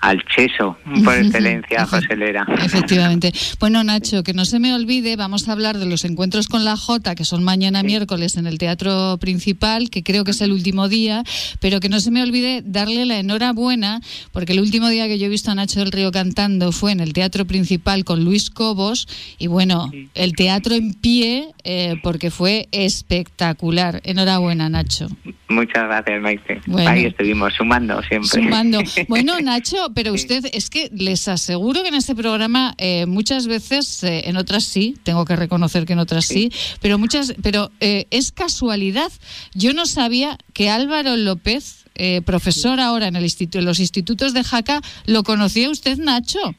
al 0.00 0.22
cheso 0.24 0.76
por 1.04 1.16
excelencia, 1.16 1.86
José 1.86 2.16
Lera. 2.16 2.46
Efectivamente. 2.64 3.32
Bueno, 3.58 3.82
Nacho, 3.84 4.22
que 4.22 4.32
no 4.34 4.44
se 4.44 4.58
me 4.58 4.74
olvide, 4.74 5.16
vamos 5.16 5.48
a 5.48 5.52
hablar 5.52 5.78
de 5.78 5.86
los 5.86 6.04
encuentros 6.04 6.48
con 6.48 6.64
la 6.64 6.76
Jota, 6.76 7.14
que 7.14 7.24
son 7.24 7.42
mañana 7.42 7.82
miércoles 7.82 8.36
en 8.36 8.46
el 8.46 8.58
Teatro 8.58 9.16
Principal, 9.18 9.90
que 9.90 10.02
creo 10.02 10.24
que 10.24 10.30
es 10.30 10.40
el 10.40 10.52
último 10.52 10.88
día, 10.88 11.24
pero 11.60 11.80
que 11.80 11.88
no 11.88 12.00
se 12.00 12.10
me 12.10 12.22
olvide 12.22 12.62
darle 12.64 13.06
la 13.06 13.18
enhorabuena, 13.18 14.00
porque 14.32 14.52
el 14.52 14.60
último 14.60 14.88
día 14.88 15.06
que 15.08 15.18
yo 15.18 15.26
he 15.26 15.30
visto 15.30 15.50
a 15.50 15.54
Nacho 15.54 15.80
del 15.80 15.92
Río 15.92 16.12
cantando 16.12 16.72
fue 16.72 16.92
en 16.92 17.00
el 17.00 17.12
Teatro 17.12 17.44
Principal 17.46 18.04
con 18.04 18.24
Luis 18.24 18.50
Cobos, 18.50 19.08
y 19.38 19.46
bueno, 19.46 19.90
el 20.14 20.34
teatro 20.34 20.74
en 20.74 20.94
pie, 20.94 21.48
eh, 21.64 21.96
porque 22.02 22.30
fue 22.30 22.68
espectacular. 22.72 24.00
Enhorabuena, 24.04 24.68
Nacho. 24.68 25.08
Muchas 25.48 25.84
gracias, 25.84 26.20
Maite. 26.20 26.60
Ahí 26.86 27.04
estuvimos 27.06 27.54
sumando 27.54 28.02
siempre. 28.02 28.28
Sumando. 28.28 28.80
Bueno, 29.08 29.38
Nacho, 29.40 29.76
pero 29.94 30.12
usted, 30.12 30.44
es 30.52 30.70
que 30.70 30.90
les 30.92 31.28
aseguro 31.28 31.82
que 31.82 31.88
en 31.88 31.94
este 31.94 32.14
programa 32.14 32.74
eh, 32.78 33.06
muchas 33.06 33.46
veces, 33.46 34.02
eh, 34.04 34.22
en 34.26 34.36
otras 34.36 34.64
sí, 34.64 34.96
tengo 35.02 35.24
que 35.24 35.36
reconocer 35.36 35.86
que 35.86 35.92
en 35.94 35.98
otras 35.98 36.26
sí, 36.26 36.50
pero 36.80 36.98
muchas, 36.98 37.34
pero 37.42 37.70
eh, 37.80 38.06
es 38.10 38.32
casualidad. 38.32 39.12
Yo 39.54 39.72
no 39.72 39.86
sabía 39.86 40.38
que 40.52 40.70
Álvaro 40.70 41.16
López, 41.16 41.84
profesor 42.26 42.78
ahora 42.78 43.06
en, 43.06 43.16
el 43.16 43.22
instituto, 43.22 43.58
en 43.58 43.64
los 43.64 43.80
institutos 43.80 44.34
de 44.34 44.44
Jaca, 44.44 44.82
¿lo 45.06 45.22
conocía 45.22 45.70
usted, 45.70 45.96
Nacho? 45.96 46.54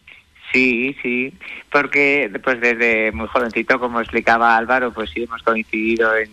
Sí, 0.51 0.95
sí, 1.03 1.34
porque 1.71 2.32
pues 2.43 2.59
desde 2.61 3.11
muy 3.11 3.28
jovencito, 3.28 3.80
como 3.80 3.99
explicaba 3.99 4.57
Álvaro, 4.57 4.91
pues 4.93 5.09
sí 5.11 5.23
hemos 5.23 5.43
coincidido 5.43 6.15
en, 6.15 6.30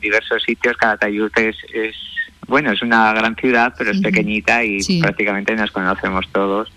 diversos 0.00 0.42
sitios. 0.42 0.76
Calatayud 0.76 1.30
es, 1.36 1.56
es 1.72 1.96
bueno, 2.46 2.72
es 2.72 2.82
una 2.82 3.12
gran 3.12 3.36
ciudad, 3.36 3.74
pero 3.76 3.90
es 3.92 4.00
pequeñita 4.00 4.64
y 4.64 4.80
prácticamente 5.00 5.54
nos 5.54 5.70
conocemos 5.70 6.26
todos. 6.32 6.72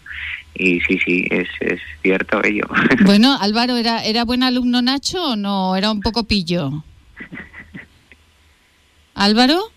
Y 0.54 0.80
sí, 0.82 0.98
sí, 1.04 1.28
es, 1.30 1.50
es 1.60 1.82
cierto 2.02 2.44
ello. 2.44 2.64
Bueno, 3.06 3.38
Álvaro, 3.40 3.76
¿era, 3.76 4.04
¿era 4.04 4.24
buen 4.24 4.42
alumno 4.42 4.82
Nacho 4.82 5.32
o 5.32 5.36
no? 5.36 5.76
¿Era 5.76 5.92
un 5.92 6.00
poco 6.00 6.24
pillo? 6.24 6.84
¿Álvaro? 9.16 9.72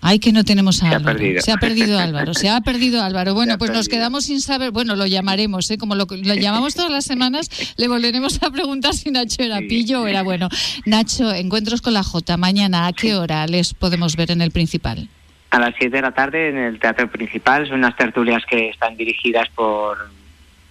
Ay, 0.00 0.20
que 0.20 0.32
no 0.32 0.44
tenemos 0.44 0.82
a 0.82 0.88
se 0.88 0.94
Álvaro. 0.94 1.10
Ha 1.10 1.12
perdido. 1.14 1.42
Se 1.42 1.52
ha 1.52 1.56
perdido 1.56 1.98
Álvaro. 1.98 2.34
Se 2.34 2.48
ha 2.48 2.60
perdido 2.60 3.02
Álvaro. 3.02 3.34
Bueno, 3.34 3.58
pues 3.58 3.70
nos 3.72 3.88
quedamos 3.88 4.24
sin 4.24 4.40
saber. 4.40 4.70
Bueno, 4.70 4.94
lo 4.96 5.06
llamaremos, 5.06 5.70
¿eh? 5.70 5.78
Como 5.78 5.94
lo, 5.94 6.06
llamamos 6.06 6.74
todas 6.74 6.90
las 6.90 7.04
semanas, 7.04 7.74
le 7.76 7.88
volveremos 7.88 8.42
a 8.42 8.50
preguntar 8.50 8.94
si 8.94 9.10
Nacho 9.10 9.42
era 9.42 9.58
pillo 9.58 10.02
o 10.02 10.06
era 10.06 10.22
bueno. 10.22 10.48
Nacho, 10.86 11.32
encuentros 11.32 11.82
con 11.82 11.94
la 11.94 12.02
J. 12.02 12.36
Mañana, 12.36 12.86
¿a 12.86 12.92
qué 12.92 13.16
hora 13.16 13.46
les 13.46 13.74
podemos 13.74 14.16
ver 14.16 14.30
en 14.30 14.40
el 14.40 14.50
principal? 14.50 15.08
A 15.50 15.58
las 15.58 15.74
7 15.78 15.96
de 15.96 16.02
la 16.02 16.12
tarde 16.12 16.50
en 16.50 16.58
el 16.58 16.78
Teatro 16.78 17.10
Principal. 17.10 17.66
Son 17.66 17.78
unas 17.78 17.96
tertulias 17.96 18.44
que 18.48 18.68
están 18.68 18.96
dirigidas 18.96 19.48
por 19.54 19.96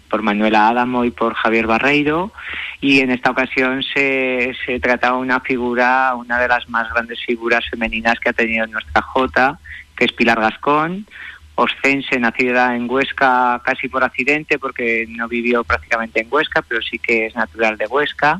por 0.10 0.22
Manuela 0.22 0.68
Adamo 0.70 1.05
y 1.05 1.12
por 1.12 1.34
Javier 1.34 1.68
Barreiro 1.68 2.32
y 2.80 2.99
en 2.99 3.12
esta 3.12 3.32
ocasión 3.32 3.82
se, 3.84 4.55
se 4.66 4.80
trataba 4.80 5.18
una 5.18 5.39
figura, 5.39 6.14
una 6.16 6.39
de 6.39 6.47
las 6.47 6.70
más 6.70 6.89
grandes 6.91 7.20
figuras 7.26 7.66
femeninas 7.70 8.20
que 8.20 8.30
ha 8.30 8.34
tenido 8.34 8.68
nuestra 8.68 9.01
Jota, 9.01 9.60
que 9.95 10.05
es 10.05 10.14
Pilar 10.14 10.39
Gascón, 10.39 11.08
oscense, 11.55 12.20
nacida 12.20 12.76
en 12.76 12.89
Huesca 12.89 13.60
casi 13.66 13.88
por 13.89 14.03
accidente 14.03 14.60
porque 14.60 15.05
no 15.10 15.28
vivió 15.28 15.64
prácticamente 15.64 16.22
en 16.22 16.28
Huesca, 16.30 16.62
pero 16.62 16.82
sí 16.82 16.99
que 16.99 17.26
es 17.26 17.36
natural 17.36 17.78
de 17.78 17.88
Huesca. 17.88 18.39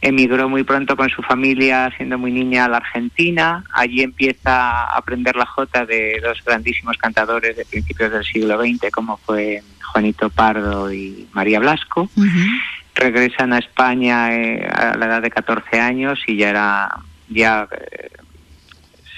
Emigró 0.00 0.48
muy 0.48 0.62
pronto 0.62 0.96
con 0.96 1.08
su 1.08 1.22
familia, 1.22 1.92
siendo 1.96 2.18
muy 2.18 2.30
niña, 2.30 2.66
a 2.66 2.68
la 2.68 2.76
Argentina. 2.78 3.64
Allí 3.72 4.02
empieza 4.02 4.84
a 4.84 4.96
aprender 4.96 5.36
la 5.36 5.46
jota 5.46 5.86
de 5.86 6.20
dos 6.22 6.42
grandísimos 6.44 6.96
cantadores 6.98 7.56
de 7.56 7.64
principios 7.64 8.12
del 8.12 8.24
siglo 8.24 8.58
XX, 8.58 8.90
como 8.92 9.16
fue 9.16 9.62
Juanito 9.82 10.28
Pardo 10.30 10.92
y 10.92 11.28
María 11.32 11.60
Blasco. 11.60 12.10
Regresan 12.94 13.52
a 13.52 13.58
España 13.58 14.34
eh, 14.34 14.66
a 14.70 14.96
la 14.96 15.06
edad 15.06 15.22
de 15.22 15.30
14 15.30 15.80
años 15.80 16.20
y 16.26 16.36
ya 16.36 16.50
era 16.50 16.88
ya 17.28 17.68
eh, 17.70 18.10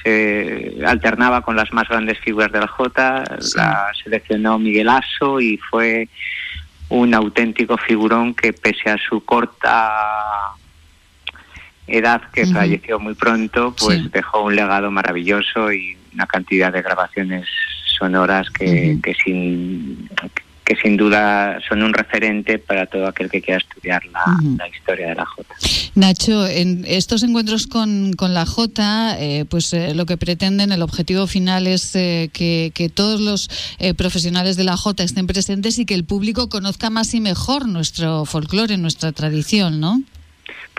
se 0.02 0.78
alternaba 0.86 1.42
con 1.42 1.56
las 1.56 1.72
más 1.72 1.88
grandes 1.88 2.18
figuras 2.20 2.52
de 2.52 2.60
la 2.60 2.68
Jota. 2.68 3.24
La 3.56 3.90
seleccionó 4.02 4.58
Miguel 4.58 4.88
Aso 4.88 5.40
y 5.40 5.58
fue 5.58 6.08
un 6.88 7.14
auténtico 7.14 7.76
figurón 7.76 8.34
que 8.34 8.52
pese 8.52 8.90
a 8.90 8.96
su 8.96 9.24
corta 9.24 10.52
edad 11.88 12.22
que 12.32 12.46
falleció 12.46 12.98
muy 12.98 13.14
pronto, 13.14 13.74
pues 13.78 14.10
dejó 14.10 14.44
un 14.44 14.56
legado 14.56 14.90
maravilloso 14.90 15.72
y 15.72 15.96
una 16.14 16.26
cantidad 16.26 16.72
de 16.72 16.82
grabaciones 16.82 17.46
sonoras 17.98 18.50
que, 18.50 18.98
que 19.02 19.14
sin 19.14 20.08
que 20.68 20.76
sin 20.76 20.98
duda 20.98 21.58
son 21.66 21.82
un 21.82 21.94
referente 21.94 22.58
para 22.58 22.84
todo 22.84 23.06
aquel 23.06 23.30
que 23.30 23.40
quiera 23.40 23.56
estudiar 23.56 24.02
la, 24.12 24.68
historia 24.68 25.08
de 25.08 25.14
la 25.14 25.24
Jota. 25.24 25.54
Nacho, 25.94 26.46
en 26.46 26.84
estos 26.86 27.22
encuentros 27.22 27.66
con, 27.66 28.12
con 28.12 28.34
la 28.34 28.44
Jota, 28.44 29.16
eh, 29.18 29.46
pues 29.48 29.72
eh, 29.72 29.94
lo 29.94 30.04
que 30.04 30.18
pretenden, 30.18 30.70
el 30.70 30.82
objetivo 30.82 31.26
final 31.26 31.66
es 31.66 31.96
eh, 31.96 32.28
que, 32.34 32.70
que, 32.74 32.90
todos 32.90 33.18
los 33.18 33.48
profesionales 33.96 34.56
de 34.56 34.64
la 34.64 34.76
Jota 34.76 35.04
estén 35.04 35.26
presentes 35.26 35.78
y 35.78 35.86
que 35.86 35.94
el 35.94 36.04
público 36.04 36.50
conozca 36.50 36.90
más 36.90 37.14
y 37.14 37.20
mejor 37.20 37.66
nuestro 37.66 38.26
folclore, 38.26 38.76
nuestra 38.76 39.12
tradición, 39.12 39.80
¿no? 39.80 40.02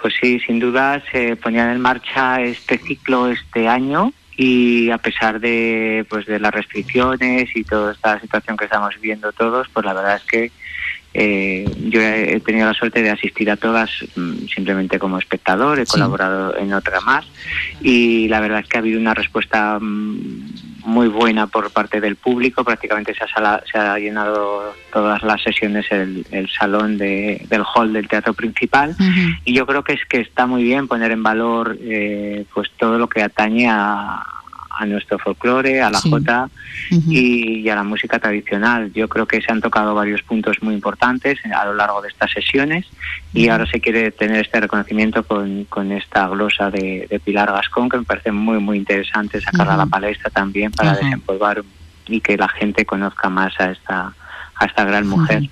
Pues 0.02 0.14
sí, 0.22 0.40
sin 0.40 0.60
duda 0.60 1.02
se 1.12 1.36
ponía 1.36 1.72
en 1.72 1.82
marcha 1.82 2.42
este 2.42 2.78
ciclo 2.78 3.30
este 3.30 3.68
año 3.68 4.14
y 4.38 4.90
a 4.92 4.98
pesar 4.98 5.42
de 5.42 6.06
pues 6.10 6.26
de 6.26 6.40
las 6.40 6.54
restricciones 6.54 7.50
y 7.54 7.64
toda 7.66 7.92
esta 7.92 8.20
situación 8.20 8.56
que 8.56 8.66
estamos 8.66 8.96
viviendo 8.96 9.34
todos, 9.34 9.68
pues 9.74 9.86
la 9.86 9.94
verdad 9.94 10.16
es 10.16 10.24
que 10.24 10.52
eh, 11.14 11.70
yo 11.90 12.02
he 12.02 12.40
tenido 12.40 12.68
la 12.68 12.74
suerte 12.74 13.02
de 13.02 13.10
asistir 13.10 13.50
a 13.52 13.58
todas 13.58 13.90
mm, 14.16 14.46
simplemente 14.54 15.00
como 15.00 15.18
espectador, 15.18 15.80
he 15.80 15.86
colaborado 15.86 16.56
en 16.56 16.72
otra 16.72 17.02
más 17.02 17.26
y 17.82 18.28
la 18.30 18.40
verdad 18.40 18.60
es 18.60 18.68
que 18.70 18.78
ha 18.78 18.80
habido 18.80 19.00
una 19.00 19.14
respuesta 19.14 19.80
mm, 19.82 20.69
muy 20.84 21.08
buena 21.08 21.48
por 21.48 21.72
parte 21.72 22.02
del 22.02 22.16
público, 22.16 22.64
prácticamente 22.64 23.14
se 23.14 23.24
ha, 23.24 23.62
se 23.72 23.78
ha 23.78 23.98
llenado 23.98 24.74
todas 24.92 25.22
las 25.24 25.42
sesiones 25.42 25.86
el, 25.92 26.26
el 26.32 26.50
salón 26.50 26.98
de, 26.98 27.46
del 27.50 27.64
hall 27.64 27.94
del 27.94 28.08
teatro 28.08 28.34
principal. 28.34 28.96
Y 29.46 29.54
yo 29.54 29.66
creo 29.66 29.84
que 29.84 29.94
es 29.94 30.06
que 30.06 30.22
está 30.22 30.46
muy 30.46 30.64
bien 30.64 30.88
poner 30.88 31.12
en 31.12 31.24
valor 31.24 31.78
eh, 31.82 32.46
pues 32.54 32.70
todo 32.78 32.98
lo 32.98 33.08
que 33.08 33.22
atañe 33.22 33.68
a 33.70 34.24
a 34.80 34.86
nuestro 34.86 35.20
folclore, 35.20 35.82
a 35.82 35.90
la 35.90 36.00
jota 36.00 36.50
y, 36.90 37.68
a 37.68 37.76
la 37.76 37.84
música 37.84 38.18
tradicional. 38.18 38.92
Yo 38.94 39.10
creo 39.10 39.26
que 39.28 39.42
se 39.42 39.52
han 39.52 39.60
tocado 39.60 39.94
varios 39.94 40.24
puntos 40.24 40.58
muy 40.62 40.74
importantes 40.74 41.38
a 41.54 41.66
lo 41.66 41.74
largo 41.74 42.02
de 42.02 42.08
estas 42.08 42.32
sesiones 42.32 42.86
y 43.34 43.50
ahora 43.50 43.66
se 43.66 43.82
quiere 43.82 44.12
tener 44.12 44.46
este 44.46 44.62
reconocimiento 44.62 45.24
con, 45.24 45.66
con 45.66 45.92
esta 45.92 46.28
glosa 46.30 46.72
de, 46.72 47.08
Pilar 47.26 47.52
Gascón 47.52 47.90
que 47.90 47.98
me 47.98 48.04
parece 48.06 48.32
muy 48.32 48.60
muy 48.60 48.78
interesante 48.78 49.42
sacarla 49.42 49.74
a 49.74 49.78
la 49.78 49.86
palestra 49.86 50.30
también 50.30 50.72
para 50.72 50.94
desempolvar 50.94 51.62
y 52.08 52.22
que 52.22 52.38
la 52.38 52.48
gente 52.48 52.86
conozca 52.86 53.30
más 53.30 53.60
a 53.60 53.72
esta 53.72 54.14
a 54.56 54.66
esta 54.66 54.84
gran 54.86 55.08
mujer. 55.08 55.50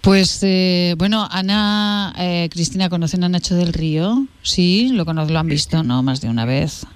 Pues 0.00 0.38
eh, 0.42 0.94
bueno, 0.98 1.26
Ana, 1.30 2.14
eh, 2.16 2.48
Cristina, 2.52 2.88
¿conocen 2.88 3.24
a 3.24 3.28
Nacho 3.28 3.56
del 3.56 3.72
Río? 3.72 4.26
Sí, 4.42 4.90
lo, 4.92 5.04
lo 5.04 5.38
han 5.38 5.48
visto, 5.48 5.82
¿no? 5.82 6.02
Más 6.02 6.20
de 6.20 6.28
una 6.28 6.44
vez. 6.44 6.86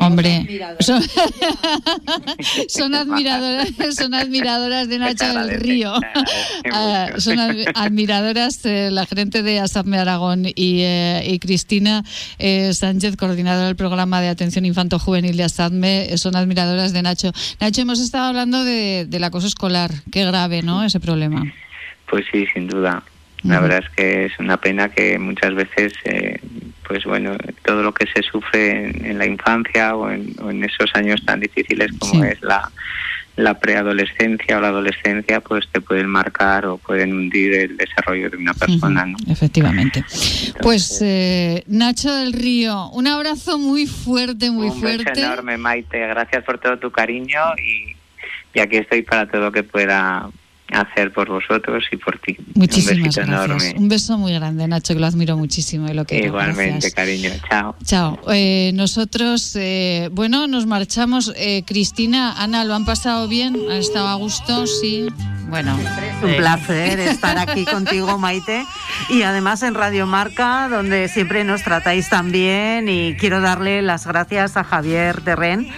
Hombre, 0.00 0.46
son, 2.68 2.94
admiradoras, 2.94 3.68
son 3.96 4.14
admiradoras 4.14 4.88
de 4.88 4.98
Nacho 4.98 5.26
del 5.26 5.60
Río. 5.60 5.92
Ah, 6.72 7.10
son 7.18 7.38
admiradoras 7.38 8.64
eh, 8.64 8.88
la 8.90 9.06
gerente 9.06 9.42
de 9.42 9.60
Asadme 9.60 9.98
Aragón 9.98 10.46
y, 10.46 10.80
eh, 10.82 11.38
Cristina 11.40 12.02
eh, 12.38 12.72
Sánchez, 12.72 13.16
coordinadora 13.16 13.66
del 13.66 13.76
programa 13.76 14.20
de 14.20 14.28
atención 14.28 14.64
infanto 14.64 14.98
juvenil 14.98 15.36
de 15.36 15.44
Asadme, 15.44 16.16
son 16.16 16.34
admiradoras 16.36 16.92
de 16.92 17.02
Nacho. 17.02 17.32
Nacho, 17.60 17.82
hemos 17.82 18.00
estado 18.00 18.28
hablando 18.28 18.64
de, 18.64 19.06
del 19.08 19.24
acoso 19.24 19.46
escolar. 19.46 19.90
Qué 20.10 20.24
grave, 20.24 20.62
¿no? 20.62 20.84
Ese 20.84 21.00
problema. 21.00 21.42
Pues 22.10 22.24
sí, 22.32 22.46
sin 22.52 22.66
duda. 22.66 23.02
La 23.44 23.60
verdad 23.60 23.84
es 23.84 23.90
que 23.90 24.24
es 24.24 24.38
una 24.38 24.56
pena 24.56 24.88
que 24.88 25.18
muchas 25.18 25.54
veces, 25.54 25.92
eh, 26.04 26.40
pues 26.88 27.04
bueno, 27.04 27.36
todo 27.62 27.82
lo 27.82 27.92
que 27.92 28.06
se 28.06 28.22
sufre 28.22 28.88
en, 28.88 29.18
la 29.18 29.26
infancia 29.26 29.94
o 29.94 30.10
en, 30.10 30.64
esos 30.64 30.90
años 30.94 31.22
tan 31.26 31.40
difíciles 31.40 31.92
como 31.98 32.24
es 32.24 32.40
la, 32.40 32.70
la 33.36 33.58
preadolescencia 33.60 34.56
o 34.56 34.62
la 34.62 34.68
adolescencia, 34.68 35.40
pues 35.40 35.68
te 35.70 35.82
pueden 35.82 36.06
marcar 36.06 36.64
o 36.64 36.78
pueden 36.78 37.12
hundir 37.12 37.52
el 37.54 37.76
desarrollo 37.76 38.30
de 38.30 38.38
una 38.38 38.54
persona. 38.54 39.04
¿no? 39.04 39.16
Efectivamente. 39.28 40.02
pues 40.62 41.02
eh, 41.02 41.64
Nacho 41.66 42.14
del 42.14 42.32
Río, 42.32 42.88
un 42.90 43.06
abrazo 43.06 43.58
muy 43.58 43.86
fuerte, 43.86 44.50
muy 44.50 44.68
un 44.68 44.80
fuerte. 44.80 45.04
Beso 45.04 45.20
enorme, 45.20 45.58
Maite. 45.58 45.98
Gracias 45.98 46.42
por 46.44 46.58
todo 46.58 46.78
tu 46.78 46.90
cariño 46.90 47.40
y, 47.58 47.94
y 48.54 48.60
aquí 48.60 48.76
estoy 48.76 49.02
para 49.02 49.26
todo 49.26 49.42
lo 49.42 49.52
que 49.52 49.64
pueda 49.64 50.30
hacer 50.72 51.12
por 51.12 51.28
vosotros 51.28 51.84
y 51.92 51.96
por 51.96 52.18
ti. 52.18 52.36
Muchísimas 52.54 52.96
Un 52.96 53.02
gracias. 53.02 53.28
Enorme. 53.28 53.74
Un 53.76 53.88
beso 53.88 54.18
muy 54.18 54.32
grande, 54.32 54.66
Nacho, 54.66 54.94
que 54.94 55.00
lo 55.00 55.06
admiro 55.06 55.36
muchísimo 55.36 55.88
y 55.88 55.94
lo 55.94 56.04
que 56.04 56.24
Igualmente, 56.24 56.90
cariño. 56.92 57.30
Chao. 57.48 57.76
Chao. 57.84 58.18
Eh, 58.32 58.72
nosotros, 58.74 59.54
eh, 59.56 60.08
bueno, 60.12 60.46
nos 60.46 60.66
marchamos. 60.66 61.32
Eh, 61.36 61.62
Cristina, 61.66 62.34
Ana, 62.42 62.64
¿lo 62.64 62.74
han 62.74 62.84
pasado 62.84 63.28
bien? 63.28 63.56
¿Han 63.70 63.76
estado 63.76 64.08
a 64.08 64.14
gusto? 64.14 64.66
Sí. 64.66 65.08
Bueno. 65.48 65.78
un 66.22 66.36
placer 66.36 66.98
estar 67.00 67.38
aquí 67.38 67.64
contigo, 67.70 68.18
Maite. 68.18 68.64
Y 69.10 69.22
además 69.22 69.62
en 69.62 69.74
Radio 69.74 70.06
Marca, 70.06 70.68
donde 70.70 71.08
siempre 71.08 71.44
nos 71.44 71.62
tratáis 71.62 72.08
tan 72.08 72.32
bien. 72.32 72.88
Y 72.88 73.14
quiero 73.16 73.40
darle 73.40 73.82
las 73.82 74.06
gracias 74.06 74.56
a 74.56 74.64
Javier 74.64 75.20
Terren 75.20 75.68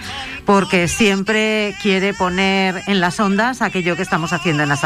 porque 0.47 0.87
siempre 0.87 1.75
quiere 1.81 2.13
poner 2.13 2.81
en 2.87 3.01
las 3.01 3.19
ondas 3.19 3.61
aquello 3.61 3.97
que 3.97 4.01
estamos 4.01 4.31
haciendo 4.31 4.63
en 4.63 4.69
la 4.69 4.76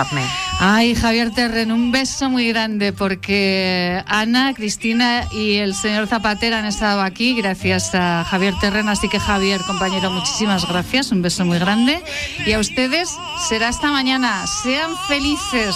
Ay, 0.60 0.96
Javier 0.96 1.32
Terren, 1.32 1.72
un 1.72 1.92
beso 1.92 2.30
muy 2.30 2.48
grande 2.48 2.94
porque 2.94 4.04
Ana, 4.08 4.54
Cristina 4.54 5.28
y 5.32 5.56
el 5.56 5.74
señor 5.76 6.08
Zapatero 6.08 6.56
han 6.56 6.66
estado 6.66 7.02
aquí 7.02 7.34
gracias 7.34 7.94
a 7.94 8.24
Javier 8.24 8.54
Terren. 8.62 8.90
Así 8.90 9.10
que 9.10 9.20
Javier, 9.20 9.62
compañero, 9.62 10.12
muchísimas 10.12 10.68
gracias. 10.68 11.12
Un 11.12 11.22
beso 11.22 11.46
muy 11.46 11.60
grande. 11.60 12.02
Y 12.46 12.54
a 12.54 12.60
ustedes 12.60 13.10
será 13.50 13.70
esta 13.70 13.92
mañana. 13.92 14.46
Sean 14.64 14.92
felices. 15.08 15.76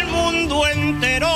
El 0.00 0.06
mundo 0.08 0.66
entero 0.66 1.28